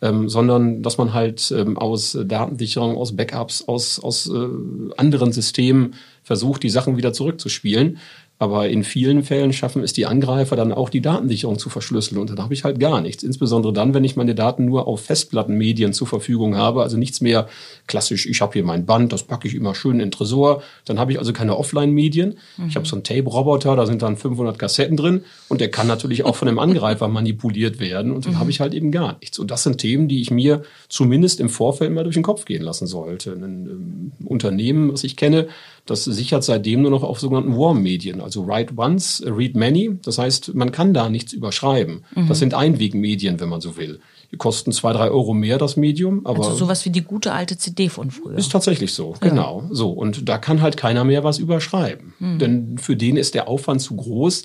Ähm, 0.01 0.29
sondern 0.29 0.83
dass 0.83 0.99
man 0.99 1.14
halt 1.14 1.55
ähm, 1.57 1.79
aus 1.79 2.18
Datensicherung, 2.25 2.97
aus 2.97 3.14
Backups, 3.14 3.68
aus, 3.68 4.01
aus 4.01 4.29
äh, 4.29 4.49
anderen 4.97 5.31
Systemen 5.31 5.95
versucht, 6.25 6.64
die 6.64 6.71
Sachen 6.71 6.97
wieder 6.97 7.12
zurückzuspielen. 7.12 7.99
Aber 8.38 8.68
in 8.68 8.83
vielen 8.83 9.23
Fällen 9.23 9.53
schaffen 9.53 9.85
es 9.85 9.92
die 9.92 10.07
Angreifer 10.07 10.57
dann 10.57 10.73
auch, 10.73 10.88
die 10.88 11.01
Datensicherung 11.01 11.61
zu 11.61 11.71
verschlüsseln. 11.71 12.21
Und 12.21 12.29
dann 12.29 12.42
habe 12.42 12.55
ich 12.55 12.64
halt 12.64 12.81
gar 12.81 13.01
nichts. 13.01 13.23
Insbesondere 13.23 13.73
dann, 13.73 13.95
wenn 13.95 14.03
ich 14.03 14.16
meine 14.16 14.35
Daten 14.35 14.64
nur 14.64 14.88
auf 14.88 15.03
Festplattenmedien 15.03 15.92
zur 15.92 16.09
Verfügung 16.09 16.57
habe. 16.57 16.83
Also 16.83 16.97
nichts 16.97 17.21
mehr 17.21 17.49
klassisch, 17.87 18.27
ich 18.27 18.40
habe 18.40 18.55
hier 18.55 18.64
mein 18.64 18.85
Band, 18.85 19.12
das 19.12 19.23
packe 19.23 19.47
ich 19.47 19.55
immer 19.55 19.77
schön 19.77 19.92
in 19.92 19.99
den 20.01 20.11
Tresor. 20.11 20.62
Dann 20.87 20.99
habe 20.99 21.12
ich 21.12 21.21
also 21.21 21.33
keine 21.33 21.57
Offline-Medien. 21.57 22.38
Ich 22.68 22.75
habe 22.75 22.87
so 22.87 22.97
einen 22.97 23.05
Tape-Roboter, 23.05 23.77
da 23.77 23.87
sind 23.87 24.03
dann 24.03 24.16
500 24.16 24.59
Kassetten 24.59 24.97
drin. 24.97 25.23
Und 25.49 25.61
der 25.61 25.71
kann 25.71 25.87
natürlich 25.87 26.25
auch 26.25 26.35
von 26.35 26.49
einem 26.49 26.59
Angreifer 26.59 27.07
manipuliert 27.07 27.79
werden. 27.79 28.11
Und 28.11 28.27
dann 28.27 28.40
habe 28.40 28.51
ich 28.51 28.59
halt 28.59 28.75
eben 28.75 28.90
gar 28.90 29.18
nichts. 29.21 29.38
Und 29.38 29.53
das 29.53 29.62
sind 29.62 29.79
Themen, 29.79 30.09
die 30.09 30.21
ich 30.21 30.33
mir 30.33 30.62
zumindest 30.88 31.38
im 31.38 31.49
Vorfeld 31.49 31.92
mal 31.92 32.03
durch 32.03 32.14
den 32.14 32.25
Kopf 32.25 32.45
gehen 32.45 32.62
lassen 32.62 32.88
sollte. 32.88 33.33
Ein 33.33 33.42
ähm, 33.42 34.12
Unternehmen, 34.25 34.92
was 34.92 35.05
ich 35.05 35.16
kenne, 35.16 35.49
das 35.87 36.05
sichert 36.05 36.45
seitdem 36.45 36.83
nur 36.83 36.90
noch 36.92 37.03
auf 37.03 37.18
sogenannten 37.18 37.57
Warm-Medien, 37.57 38.21
also 38.21 38.47
Write 38.47 38.75
Once, 38.77 39.23
Read 39.27 39.57
Many. 39.57 39.99
Das 40.05 40.16
heißt, 40.18 40.55
man 40.55 40.71
kann 40.71 40.95
da 40.95 41.09
nichts 41.09 41.33
überschreiben. 41.33 42.05
Das 42.29 42.38
sind 42.38 42.55
Einwegmedien, 42.55 43.40
wenn 43.40 43.49
man 43.49 43.61
so 43.61 43.77
will. 43.77 44.01
Die 44.31 44.37
kosten 44.37 44.73
zwei, 44.73 44.92
drei 44.92 45.11
Euro 45.11 45.35
mehr 45.35 45.59
das 45.59 45.77
Medium, 45.77 46.25
aber 46.25 46.45
Also 46.45 46.55
sowas 46.57 46.85
wie 46.85 46.90
die 46.90 47.03
gute 47.03 47.33
alte 47.33 47.59
CD 47.59 47.88
von 47.88 48.11
früher. 48.11 48.38
ist 48.38 48.53
tatsächlich 48.53 48.95
so, 48.95 49.14
genau. 49.21 49.64
So 49.73 49.90
und 49.90 50.29
da 50.29 50.38
kann 50.38 50.62
halt 50.62 50.77
keiner 50.77 51.05
mehr 51.05 51.25
was 51.25 51.38
überschreiben, 51.38 52.14
denn 52.21 52.79
für 52.79 52.97
den 52.97 53.16
ist 53.16 53.35
der 53.35 53.49
Aufwand 53.49 53.81
zu 53.83 53.97
groß. 53.97 54.45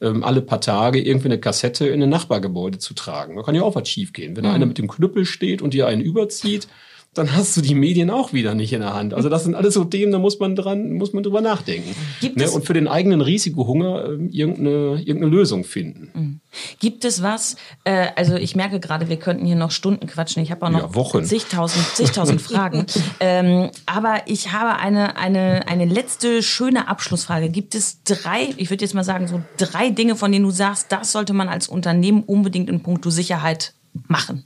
ähm, 0.00 0.22
alle 0.22 0.42
paar 0.42 0.60
Tage 0.60 1.00
irgendwie 1.02 1.26
eine 1.26 1.38
Kassette 1.40 1.86
in 1.88 2.00
ein 2.02 2.08
Nachbargebäude 2.08 2.78
zu 2.78 2.94
tragen. 2.94 3.34
Da 3.36 3.42
kann 3.42 3.56
ja 3.56 3.62
auch 3.62 3.74
was 3.74 3.88
schiefgehen. 3.88 4.36
Wenn 4.36 4.44
da 4.44 4.52
einer 4.52 4.66
mit 4.66 4.78
dem 4.78 4.86
Knüppel 4.86 5.24
steht 5.24 5.60
und 5.60 5.74
dir 5.74 5.88
einen 5.88 6.02
überzieht, 6.02 6.68
dann 7.14 7.34
hast 7.34 7.56
du 7.56 7.60
die 7.62 7.74
Medien 7.74 8.10
auch 8.10 8.32
wieder 8.32 8.54
nicht 8.54 8.72
in 8.72 8.80
der 8.80 8.94
Hand. 8.94 9.14
Also 9.14 9.28
das 9.28 9.44
sind 9.44 9.54
alles 9.54 9.74
so 9.74 9.84
Themen, 9.84 10.12
da 10.12 10.18
muss 10.18 10.38
man 10.38 10.54
dran, 10.54 10.92
muss 10.92 11.12
man 11.12 11.22
drüber 11.22 11.40
nachdenken. 11.40 11.94
Gibt 12.20 12.36
ne? 12.36 12.48
Und 12.50 12.64
für 12.64 12.74
den 12.74 12.86
eigenen 12.86 13.20
Risikohunger 13.20 14.04
äh, 14.04 14.26
irgendeine, 14.30 15.02
irgendeine 15.02 15.26
Lösung 15.26 15.64
finden. 15.64 16.10
Mhm. 16.14 16.40
Gibt 16.78 17.04
es 17.04 17.22
was, 17.22 17.56
äh, 17.84 18.08
also 18.14 18.36
ich 18.36 18.54
merke 18.54 18.78
gerade, 18.78 19.08
wir 19.08 19.16
könnten 19.16 19.46
hier 19.46 19.56
noch 19.56 19.70
Stunden 19.70 20.06
quatschen. 20.06 20.42
Ich 20.42 20.50
habe 20.50 20.66
auch 20.66 20.70
noch 20.70 20.94
ja, 20.94 21.22
zigtausend, 21.22 21.84
zigtausend 21.94 22.40
Fragen. 22.48 22.86
Ähm, 23.20 23.70
aber 23.86 24.22
ich 24.26 24.52
habe 24.52 24.78
eine, 24.78 25.16
eine, 25.16 25.66
eine 25.66 25.86
letzte 25.86 26.42
schöne 26.42 26.88
Abschlussfrage. 26.88 27.48
Gibt 27.48 27.74
es 27.74 28.02
drei, 28.04 28.50
ich 28.56 28.70
würde 28.70 28.84
jetzt 28.84 28.94
mal 28.94 29.04
sagen, 29.04 29.26
so 29.28 29.42
drei 29.56 29.90
Dinge, 29.90 30.14
von 30.14 30.30
denen 30.30 30.44
du 30.44 30.50
sagst, 30.50 30.92
das 30.92 31.12
sollte 31.12 31.32
man 31.32 31.48
als 31.48 31.68
Unternehmen 31.68 32.22
unbedingt 32.22 32.68
in 32.68 32.80
puncto 32.80 33.10
Sicherheit 33.10 33.74
machen? 34.06 34.44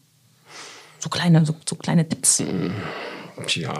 So 1.02 1.08
kleine, 1.08 1.44
so, 1.44 1.56
so 1.68 1.74
kleine 1.74 2.08
Tipps. 2.08 2.44
Tja. 3.48 3.74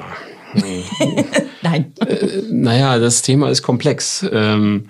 Nein. 1.62 1.92
Äh, 2.00 2.42
naja, 2.50 2.98
das 2.98 3.22
Thema 3.22 3.48
ist 3.48 3.62
komplex. 3.62 4.26
Ähm, 4.32 4.88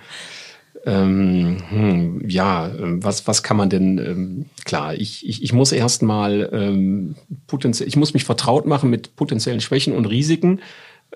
ähm, 0.87 1.59
hm, 1.69 2.29
ja, 2.29 2.73
was, 2.75 3.27
was 3.27 3.43
kann 3.43 3.59
man 3.59 3.69
denn, 3.69 3.99
ähm, 3.99 4.47
klar, 4.65 4.95
ich, 4.95 5.29
ich, 5.29 5.43
ich 5.43 5.53
muss 5.53 5.73
erstmal 5.73 6.49
ähm, 6.55 7.17
potenziell, 7.47 7.87
ich 7.87 7.97
muss 7.97 8.15
mich 8.15 8.25
vertraut 8.25 8.67
machen 8.67 8.89
mit 8.89 9.15
potenziellen 9.15 9.61
Schwächen 9.61 9.95
und 9.95 10.07
Risiken 10.07 10.61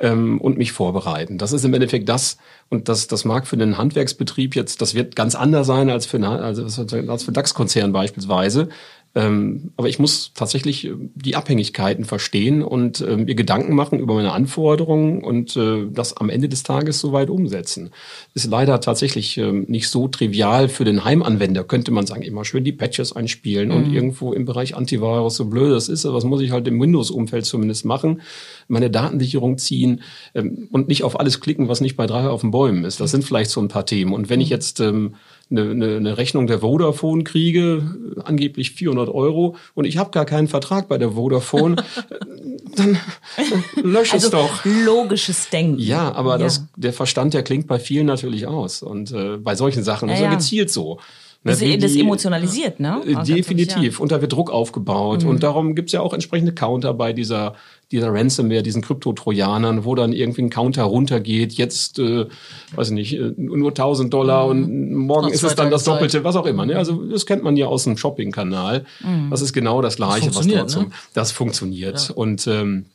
ähm, 0.01 0.39
und 0.41 0.59
mich 0.59 0.73
vorbereiten. 0.73 1.39
Das 1.39 1.53
ist 1.53 1.65
im 1.65 1.73
Endeffekt 1.73 2.09
das, 2.09 2.37
und 2.69 2.89
das, 2.91 3.07
das 3.07 3.25
mag 3.25 3.47
für 3.47 3.57
einen 3.57 3.79
Handwerksbetrieb 3.79 4.55
jetzt, 4.55 4.83
das 4.83 4.95
wird 4.95 5.17
ganz 5.17 5.35
anders 5.35 5.67
sein 5.67 5.89
als 5.89 6.05
für, 6.05 6.19
eine, 6.19 6.29
also 6.29 6.65
als 6.65 7.25
für 7.25 7.33
DAX-Konzern 7.33 7.93
beispielsweise. 7.93 8.69
Ähm, 9.17 9.73
aber 9.79 9.89
ich 9.89 9.99
muss 9.99 10.33
tatsächlich 10.35 10.85
äh, 10.85 10.93
die 11.15 11.37
Abhängigkeiten 11.37 12.05
verstehen 12.05 12.63
und 12.63 13.01
äh, 13.01 13.17
mir 13.17 13.35
Gedanken 13.35 13.75
machen 13.75 13.99
über 13.99 14.15
meine 14.15 14.33
Anforderungen 14.33 15.25
und 15.25 15.57
äh, 15.57 15.87
das 15.91 16.15
am 16.19 16.29
Ende 16.29 16.51
des 16.51 16.65
Tages 16.65 17.01
soweit 17.01 17.31
umsetzen. 17.31 17.91
Ist 18.35 18.47
leider 18.51 18.79
tatsächlich 18.83 19.39
äh, 19.39 19.51
nicht 19.51 19.89
so 19.89 20.07
trivial 20.07 20.69
für 20.69 20.85
den 20.85 21.07
Heimanwender, 21.07 21.65
könnte 21.65 21.93
man 21.93 22.07
sagen, 22.07 22.21
immer 22.21 22.45
schön 22.45 22.63
die 22.63 22.73
Patches 22.73 23.17
einspielen 23.17 23.71
mhm. 23.71 23.75
und 23.75 23.93
irgendwo 23.93 24.35
im 24.35 24.45
Bereich 24.45 24.77
Antivirus, 24.77 25.37
so 25.37 25.47
blöd 25.47 25.73
das 25.73 25.89
ist, 25.89 26.05
aber 26.05 26.17
was 26.17 26.25
muss 26.25 26.43
ich 26.43 26.51
halt 26.51 26.69
im 26.69 26.79
Windows-Umfeld 26.79 27.47
zumindest 27.47 27.87
machen, 27.87 28.21
meine 28.69 28.91
Datensicherung 28.91 29.57
ziehen 29.57 30.03
ähm, 30.35 30.69
und 30.73 30.89
nicht 30.89 31.05
auf 31.05 31.19
alles 31.19 31.41
klicken, 31.41 31.69
was 31.69 31.81
nicht 31.81 31.97
bei 31.97 32.07
drei 32.07 32.29
auf 32.29 32.43
den 32.43 32.51
Bäumen 32.51 32.85
ist. 32.85 33.01
Das 33.01 33.13
sind 33.13 33.25
vielleicht 33.25 33.51
so 33.51 33.63
ein 33.63 33.69
paar 33.69 33.87
Themen. 33.87 34.13
Und 34.13 34.29
wenn 34.29 34.43
ich 34.43 34.49
mhm. 34.49 34.57
jetzt 34.57 34.81
ähm, 34.81 35.15
eine, 35.51 35.71
eine, 35.71 35.97
eine 35.97 36.19
Rechnung 36.19 36.47
der 36.47 36.61
Vodafone 36.61 37.25
kriege, 37.25 37.95
angeblich 38.25 38.73
400 38.73 39.09
Euro, 39.09 39.57
und 39.75 39.85
ich 39.85 39.97
habe 39.97 40.11
gar 40.11 40.25
keinen 40.25 40.49
Vertrag 40.49 40.89
bei 40.89 40.99
der 40.99 41.13
Vodafone, 41.13 41.77
dann, 42.77 42.99
dann 43.37 43.65
lösch 43.85 44.13
also 44.13 44.27
es 44.27 44.31
doch. 44.33 44.65
Logisches 44.65 45.49
Denken. 45.51 45.79
Ja, 45.79 46.13
aber 46.13 46.33
ja. 46.33 46.39
Das, 46.39 46.67
der 46.77 46.93
Verstand, 46.93 47.35
der 47.35 47.43
klingt 47.43 47.67
bei 47.69 47.79
vielen 47.79 48.07
natürlich 48.07 48.47
aus. 48.47 48.83
Und 48.83 49.13
äh, 49.13 49.37
bei 49.37 49.55
solchen 49.55 49.85
Sachen 49.85 50.09
ja, 50.09 50.17
ist 50.17 50.21
er 50.21 50.31
gezielt 50.31 50.71
so. 50.71 50.99
Ne, 51.47 51.53
das, 51.53 51.61
das 51.81 51.95
emotionalisiert, 51.95 52.81
ne? 52.81 53.01
Äh, 53.07 53.23
definitiv. 53.23 53.99
Ja. 53.99 54.03
Und 54.03 54.11
da 54.11 54.21
wird 54.21 54.33
Druck 54.33 54.51
aufgebaut. 54.51 55.23
Mhm. 55.23 55.29
Und 55.29 55.43
darum 55.45 55.77
gibt's 55.77 55.93
ja 55.93 56.01
auch 56.01 56.13
entsprechende 56.13 56.53
Counter 56.53 56.93
bei 56.93 57.13
dieser 57.13 57.55
dieser 57.93 58.13
Ransomware, 58.13 58.63
diesen 58.63 58.83
Krypto-Trojanern, 58.83 59.85
wo 59.85 59.95
dann 59.95 60.13
irgendwie 60.13 60.43
ein 60.43 60.51
Counter 60.51 60.83
runtergeht, 60.85 61.53
jetzt, 61.53 61.99
äh, 61.99 62.27
weiß 62.75 62.89
ich 62.89 62.95
nicht, 62.95 63.13
äh, 63.15 63.33
nur 63.37 63.71
1000 63.71 64.13
Dollar 64.13 64.47
mhm. 64.47 64.51
und 64.51 64.95
morgen 65.07 65.29
ist 65.29 65.45
es 65.45 65.55
dann 65.55 65.71
das 65.71 65.85
Doppelte, 65.85 66.25
was 66.25 66.35
auch 66.35 66.47
immer. 66.47 66.67
Ne? 66.67 66.77
Also 66.77 67.05
das 67.05 67.27
kennt 67.27 67.45
man 67.45 67.57
ja 67.57 67.67
aus 67.67 67.85
dem 67.85 67.97
Shopping-Kanal. 67.97 68.85
Mhm. 69.05 69.31
Das 69.31 69.41
ist 69.41 69.53
genau 69.53 69.83
das 69.83 69.97
Gleiche, 69.97 70.27
das 70.27 70.37
was 70.37 70.47
dort 70.49 70.71
zum, 70.71 70.83
ne? 70.85 70.91
das 71.15 71.31
funktioniert. 71.31 72.09
Ja. 72.09 72.15
Und 72.15 72.47
ähm, 72.49 72.87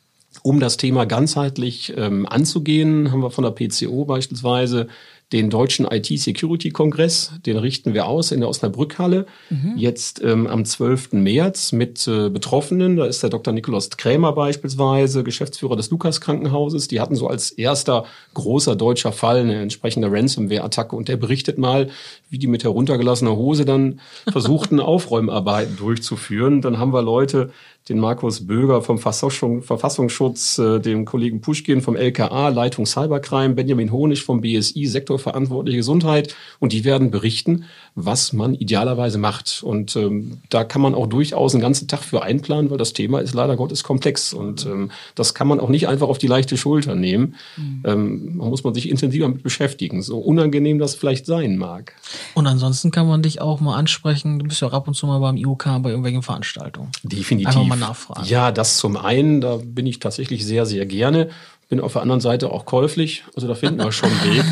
um 0.43 0.59
das 0.59 0.77
Thema 0.77 1.05
ganzheitlich 1.05 1.93
ähm, 1.95 2.25
anzugehen, 2.25 3.11
haben 3.11 3.21
wir 3.21 3.31
von 3.31 3.43
der 3.43 3.51
PCO 3.51 4.05
beispielsweise 4.05 4.87
den 5.31 5.49
deutschen 5.49 5.85
IT-Security-Kongress, 5.85 7.33
den 7.45 7.57
richten 7.57 7.93
wir 7.93 8.07
aus 8.07 8.31
in 8.31 8.41
der 8.41 8.49
Osnabrückhalle, 8.49 9.25
mhm. 9.49 9.73
jetzt 9.77 10.21
ähm, 10.21 10.45
am 10.45 10.65
12. 10.65 11.13
März 11.13 11.71
mit 11.71 12.05
äh, 12.07 12.29
Betroffenen. 12.29 12.97
Da 12.97 13.05
ist 13.05 13.23
der 13.23 13.29
Dr. 13.29 13.53
Nikolaus 13.53 13.89
Krämer 13.91 14.33
beispielsweise, 14.33 15.23
Geschäftsführer 15.23 15.77
des 15.77 15.89
Lukas-Krankenhauses. 15.89 16.89
Die 16.89 16.99
hatten 16.99 17.15
so 17.15 17.27
als 17.27 17.51
erster 17.51 18.05
großer 18.33 18.75
deutscher 18.75 19.13
Fall 19.13 19.39
eine 19.39 19.61
entsprechende 19.61 20.11
Ransomware-Attacke 20.11 20.95
und 20.95 21.07
der 21.07 21.17
berichtet 21.17 21.57
mal, 21.57 21.89
wie 22.29 22.37
die 22.37 22.47
mit 22.47 22.63
heruntergelassener 22.63 23.35
Hose 23.35 23.63
dann 23.63 24.01
versuchten, 24.29 24.79
Aufräumarbeiten 24.81 25.77
durchzuführen. 25.77 26.61
Dann 26.61 26.77
haben 26.77 26.93
wir 26.93 27.01
Leute, 27.01 27.51
den 27.89 27.99
Markus 27.99 28.45
Böger 28.45 28.81
vom 28.81 28.99
Verfassungsschutz, 28.99 30.59
äh, 30.59 30.79
dem 30.79 31.05
Kollegen 31.05 31.41
Puschkin 31.41 31.81
vom 31.81 31.95
LKA, 31.95 32.49
Leitung 32.49 32.85
Cybercrime, 32.85 33.55
Benjamin 33.55 33.91
Honig 33.91 34.23
vom 34.23 34.41
BSI, 34.41 34.85
Sektorverantwortliche 35.21 35.77
Gesundheit. 35.77 36.35
Und 36.59 36.73
die 36.73 36.83
werden 36.83 37.11
berichten, 37.11 37.65
was 37.95 38.33
man 38.33 38.53
idealerweise 38.55 39.17
macht. 39.17 39.61
Und 39.63 39.95
ähm, 39.95 40.41
da 40.49 40.63
kann 40.63 40.81
man 40.81 40.95
auch 40.95 41.07
durchaus 41.07 41.53
einen 41.53 41.61
ganzen 41.61 41.87
Tag 41.87 42.03
für 42.03 42.23
einplanen, 42.23 42.69
weil 42.69 42.77
das 42.77 42.93
Thema 42.93 43.19
ist 43.19 43.33
leider 43.33 43.55
Gottes 43.55 43.83
komplex. 43.83 44.33
Und 44.33 44.65
ähm, 44.65 44.91
das 45.15 45.33
kann 45.33 45.47
man 45.47 45.59
auch 45.59 45.69
nicht 45.69 45.87
einfach 45.87 46.07
auf 46.07 46.17
die 46.17 46.27
leichte 46.27 46.57
Schulter 46.57 46.95
nehmen. 46.95 47.35
Mhm. 47.57 47.83
Ähm, 47.85 48.37
man 48.37 48.49
muss 48.49 48.63
man 48.63 48.73
sich 48.73 48.89
intensiver 48.89 49.27
mit 49.27 49.43
beschäftigen, 49.43 50.01
so 50.01 50.19
unangenehm 50.19 50.79
das 50.79 50.95
vielleicht 50.95 51.25
sein 51.25 51.57
mag. 51.57 51.93
Und 52.33 52.47
ansonsten 52.47 52.91
kann 52.91 53.07
man 53.07 53.21
dich 53.21 53.41
auch 53.41 53.59
mal 53.59 53.77
ansprechen. 53.77 54.39
Du 54.39 54.47
bist 54.47 54.61
ja 54.61 54.67
auch 54.67 54.73
ab 54.73 54.87
und 54.87 54.95
zu 54.95 55.07
mal 55.07 55.19
beim 55.19 55.37
IOK 55.37 55.63
bei 55.81 55.89
irgendwelchen 55.89 56.23
Veranstaltungen. 56.23 56.89
Definitiv. 57.03 57.47
Einfach 57.49 57.65
mal 57.65 57.77
nachfragen. 57.77 58.25
Ja, 58.25 58.51
das 58.51 58.77
zum 58.77 58.97
einen, 58.97 59.41
da 59.41 59.57
bin 59.63 59.85
ich 59.85 59.99
tatsächlich 59.99 60.45
sehr, 60.45 60.65
sehr 60.65 60.85
gerne 60.85 61.29
bin 61.71 61.79
auf 61.79 61.93
der 61.93 62.01
anderen 62.01 62.19
Seite 62.19 62.51
auch 62.51 62.65
käuflich. 62.65 63.23
Also 63.33 63.47
da 63.47 63.55
finden 63.55 63.79
wir 63.79 63.93
schon 63.93 64.11
Weg, 64.11 64.43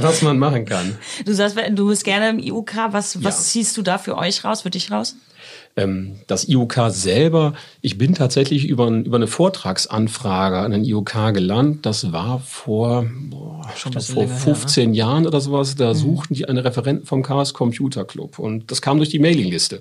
was 0.02 0.22
man 0.22 0.38
machen 0.38 0.64
kann. 0.64 0.96
Du 1.26 1.34
sagst, 1.34 1.56
du 1.72 1.88
bist 1.88 2.04
gerne 2.04 2.30
im 2.30 2.38
IUK. 2.38 2.72
Was, 2.90 3.22
was 3.22 3.36
ja. 3.36 3.42
ziehst 3.42 3.76
du 3.76 3.82
da 3.82 3.98
für 3.98 4.16
euch 4.16 4.42
raus, 4.42 4.62
für 4.62 4.70
dich 4.70 4.90
raus? 4.90 5.14
Ähm, 5.76 6.16
das 6.26 6.48
IUK 6.48 6.88
selber, 6.88 7.52
ich 7.82 7.98
bin 7.98 8.14
tatsächlich 8.14 8.66
über, 8.66 8.88
über 8.88 9.16
eine 9.16 9.26
Vortragsanfrage 9.26 10.58
an 10.58 10.70
den 10.70 10.84
IUK 10.86 11.34
gelandet. 11.34 11.84
Das 11.84 12.12
war 12.12 12.40
vor, 12.40 13.04
boah, 13.28 13.70
glaub, 13.90 14.02
vor 14.02 14.26
15 14.26 14.84
her, 14.84 14.90
ne? 14.90 14.96
Jahren 14.96 15.26
oder 15.26 15.42
sowas. 15.42 15.74
Da 15.74 15.90
mhm. 15.90 15.98
suchten 15.98 16.34
die 16.34 16.48
einen 16.48 16.58
Referenten 16.58 17.04
vom 17.04 17.22
Chaos 17.22 17.52
Computer 17.52 18.06
Club. 18.06 18.38
Und 18.38 18.70
das 18.70 18.80
kam 18.80 18.96
durch 18.96 19.10
die 19.10 19.18
Mailingliste. 19.18 19.80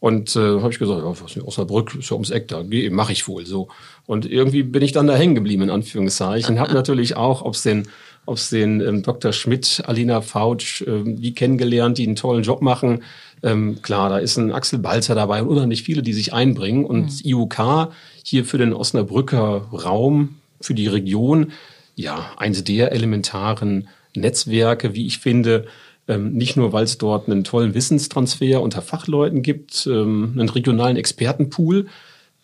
Und 0.00 0.34
äh, 0.34 0.40
habe 0.60 0.72
ich 0.72 0.78
gesagt, 0.78 1.02
ja, 1.02 1.22
was, 1.22 1.36
Osnabrück 1.46 1.94
ist 1.94 2.08
ja 2.08 2.14
ums 2.14 2.30
Eck, 2.30 2.48
da 2.48 2.64
mache 2.90 3.12
ich 3.12 3.28
wohl 3.28 3.44
so. 3.44 3.68
Und 4.06 4.24
irgendwie 4.24 4.62
bin 4.62 4.82
ich 4.82 4.92
dann 4.92 5.06
da 5.06 5.14
hängen 5.14 5.34
geblieben, 5.34 5.62
in 5.62 5.70
Anführungszeichen. 5.70 6.58
Habe 6.58 6.72
natürlich 6.74 7.16
auch, 7.16 7.42
ob 7.42 7.54
es 7.54 7.62
den, 7.62 7.86
ob's 8.24 8.48
den 8.48 8.80
ähm, 8.80 9.02
Dr. 9.02 9.34
Schmidt, 9.34 9.82
Alina 9.86 10.22
Fautsch, 10.22 10.82
ähm, 10.86 11.20
die 11.20 11.34
kennengelernt, 11.34 11.98
die 11.98 12.06
einen 12.06 12.16
tollen 12.16 12.42
Job 12.42 12.62
machen. 12.62 13.02
Ähm, 13.42 13.82
klar, 13.82 14.08
da 14.08 14.18
ist 14.18 14.38
ein 14.38 14.52
Axel 14.52 14.78
Balzer 14.78 15.14
dabei 15.14 15.42
und 15.42 15.48
unheimlich 15.48 15.82
viele, 15.82 16.02
die 16.02 16.14
sich 16.14 16.32
einbringen. 16.32 16.86
Und 16.86 17.22
mhm. 17.22 17.30
IUK 17.30 17.88
hier 18.24 18.46
für 18.46 18.58
den 18.58 18.72
Osnabrücker 18.72 19.68
Raum, 19.70 20.36
für 20.62 20.74
die 20.74 20.86
Region, 20.86 21.52
ja, 21.94 22.32
eines 22.38 22.64
der 22.64 22.92
elementaren 22.92 23.88
Netzwerke, 24.16 24.94
wie 24.94 25.06
ich 25.06 25.18
finde, 25.18 25.66
ähm, 26.10 26.32
nicht 26.32 26.56
nur, 26.56 26.72
weil 26.72 26.84
es 26.84 26.98
dort 26.98 27.28
einen 27.28 27.44
tollen 27.44 27.74
Wissenstransfer 27.74 28.60
unter 28.60 28.82
Fachleuten 28.82 29.42
gibt, 29.42 29.86
ähm, 29.86 30.34
einen 30.36 30.48
regionalen 30.48 30.96
Expertenpool, 30.96 31.86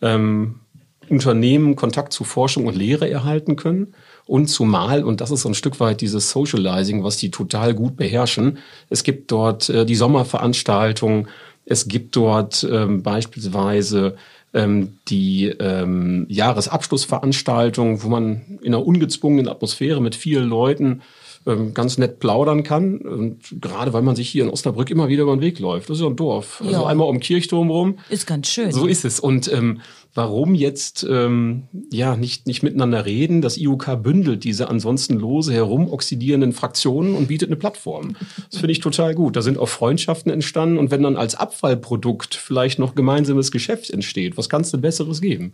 ähm, 0.01 0.61
Unternehmen 1.09 1.77
Kontakt 1.77 2.13
zu 2.13 2.25
Forschung 2.25 2.67
und 2.67 2.77
Lehre 2.77 3.11
erhalten 3.11 3.57
können. 3.57 3.95
Und 4.25 4.49
zumal, 4.49 5.05
und 5.05 5.21
das 5.21 5.31
ist 5.31 5.43
so 5.43 5.49
ein 5.49 5.55
Stück 5.55 5.79
weit 5.79 6.01
dieses 6.01 6.31
Socializing, 6.31 7.05
was 7.05 7.17
die 7.17 7.31
total 7.31 7.75
gut 7.75 7.97
beherrschen, 7.97 8.59
es 8.89 9.03
gibt 9.03 9.31
dort 9.31 9.69
äh, 9.69 9.85
die 9.85 9.95
Sommerveranstaltung, 9.95 11.29
es 11.65 11.89
gibt 11.89 12.15
dort 12.17 12.67
ähm, 12.71 13.03
beispielsweise 13.03 14.17
ähm, 14.55 14.99
die 15.09 15.47
ähm, 15.47 16.27
Jahresabschlussveranstaltung, 16.29 18.03
wo 18.03 18.09
man 18.09 18.59
in 18.63 18.75
einer 18.75 18.85
ungezwungenen 18.85 19.49
Atmosphäre 19.49 20.01
mit 20.01 20.15
vielen 20.15 20.49
Leuten 20.49 21.03
ähm, 21.47 21.75
ganz 21.75 21.99
nett 21.99 22.19
plaudern 22.19 22.63
kann. 22.63 22.99
Und 22.99 23.61
gerade 23.61 23.93
weil 23.93 24.03
man 24.03 24.17
sich 24.17 24.29
hier 24.29 24.45
in 24.45 24.51
Osnabrück 24.51 24.91
immer 24.91 25.09
wieder 25.09 25.23
über 25.23 25.37
den 25.37 25.41
Weg 25.41 25.59
läuft. 25.59 25.89
Das 25.89 25.99
ist 25.99 26.03
ja 26.03 26.09
ein 26.09 26.17
Dorf. 26.17 26.61
Also 26.61 26.73
ja. 26.73 26.87
einmal 26.87 27.09
um 27.09 27.21
Kirchturm 27.21 27.71
rum. 27.71 27.99
Ist 28.09 28.27
ganz 28.27 28.49
schön. 28.49 28.73
So 28.73 28.87
ist 28.87 29.05
es. 29.05 29.21
Und 29.21 29.53
ähm, 29.53 29.81
warum 30.17 30.55
jetzt 30.55 31.07
ähm, 31.09 31.65
ja 31.93 32.17
nicht, 32.17 32.47
nicht 32.47 32.63
miteinander 32.63 33.05
reden. 33.05 33.43
Das 33.43 33.59
IUK 33.59 34.03
bündelt 34.03 34.45
diese 34.45 34.69
ansonsten 34.69 35.19
lose 35.19 35.53
herumoxidierenden 35.53 36.53
Fraktionen 36.53 37.15
und 37.15 37.29
bietet 37.29 37.49
eine 37.49 37.57
Plattform. 37.57 38.17
Das 38.51 38.61
finde 38.61 38.73
ich 38.73 38.81
total 38.81 39.15
gut. 39.15 39.37
Da 39.37 39.43
sind 39.43 39.59
auch 39.59 39.69
Freundschaften 39.69 40.33
entstanden 40.33 40.79
und 40.79 40.91
wenn 40.91 41.03
dann 41.03 41.17
als 41.17 41.35
Abfallprodukt 41.35 42.35
vielleicht 42.35 42.79
noch 42.79 42.95
gemeinsames 42.95 43.51
Geschäft 43.53 43.91
entsteht, 43.91 44.37
was 44.37 44.49
kannst 44.49 44.73
du 44.73 44.79
Besseres 44.79 45.21
geben? 45.21 45.53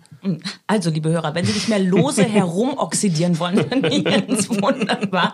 Also, 0.66 0.90
liebe 0.90 1.10
Hörer, 1.10 1.34
wenn 1.34 1.44
Sie 1.44 1.52
nicht 1.52 1.68
mehr 1.68 1.80
lose 1.80 2.22
herumoxidieren 2.32 3.38
wollen, 3.38 3.64
dann 3.68 3.84
ist 4.28 4.48
wunderbar. 4.50 5.32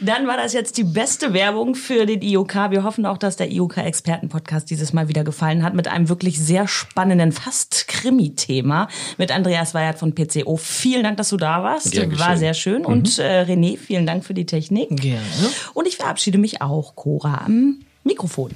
Dann 0.00 0.26
war 0.26 0.36
das 0.36 0.52
jetzt 0.52 0.78
die 0.78 0.84
beste 0.84 1.32
Werbung 1.32 1.74
für 1.74 2.06
den 2.06 2.22
IUK. 2.22 2.70
Wir 2.70 2.84
hoffen 2.84 3.06
auch, 3.06 3.18
dass 3.18 3.36
der 3.36 3.50
IUK-Experten-Podcast 3.50 4.70
dieses 4.70 4.92
Mal 4.92 5.08
wieder 5.08 5.24
gefallen 5.24 5.62
hat 5.62 5.74
mit 5.74 5.88
einem 5.88 6.08
wirklich 6.08 6.38
sehr 6.38 6.68
spannenden, 6.68 7.32
fast 7.32 7.88
Krimi-Thema. 7.88 8.67
Immer 8.68 8.88
mit 9.16 9.32
Andreas 9.32 9.72
Weihert 9.72 9.98
von 9.98 10.14
PCO. 10.14 10.56
Vielen 10.58 11.02
Dank, 11.02 11.16
dass 11.16 11.30
du 11.30 11.38
da 11.38 11.62
warst. 11.62 11.90
Gern 11.90 12.18
War 12.18 12.36
sehr 12.36 12.52
schön. 12.52 12.84
Und 12.84 13.18
äh, 13.18 13.42
René, 13.42 13.78
vielen 13.78 14.06
Dank 14.06 14.24
für 14.24 14.34
die 14.34 14.44
Technik. 14.44 14.88
Gerne. 14.90 15.24
Und 15.72 15.88
ich 15.88 15.96
verabschiede 15.96 16.36
mich 16.36 16.60
auch, 16.60 16.94
Cora, 16.94 17.46
am 17.46 17.80
Mikrofon. 18.04 18.50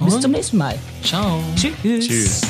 Bis 0.00 0.14
Und? 0.14 0.22
zum 0.22 0.32
nächsten 0.32 0.56
Mal. 0.56 0.78
Ciao. 1.02 1.42
Tschüss. 1.54 2.06
Tschüss. 2.06 2.40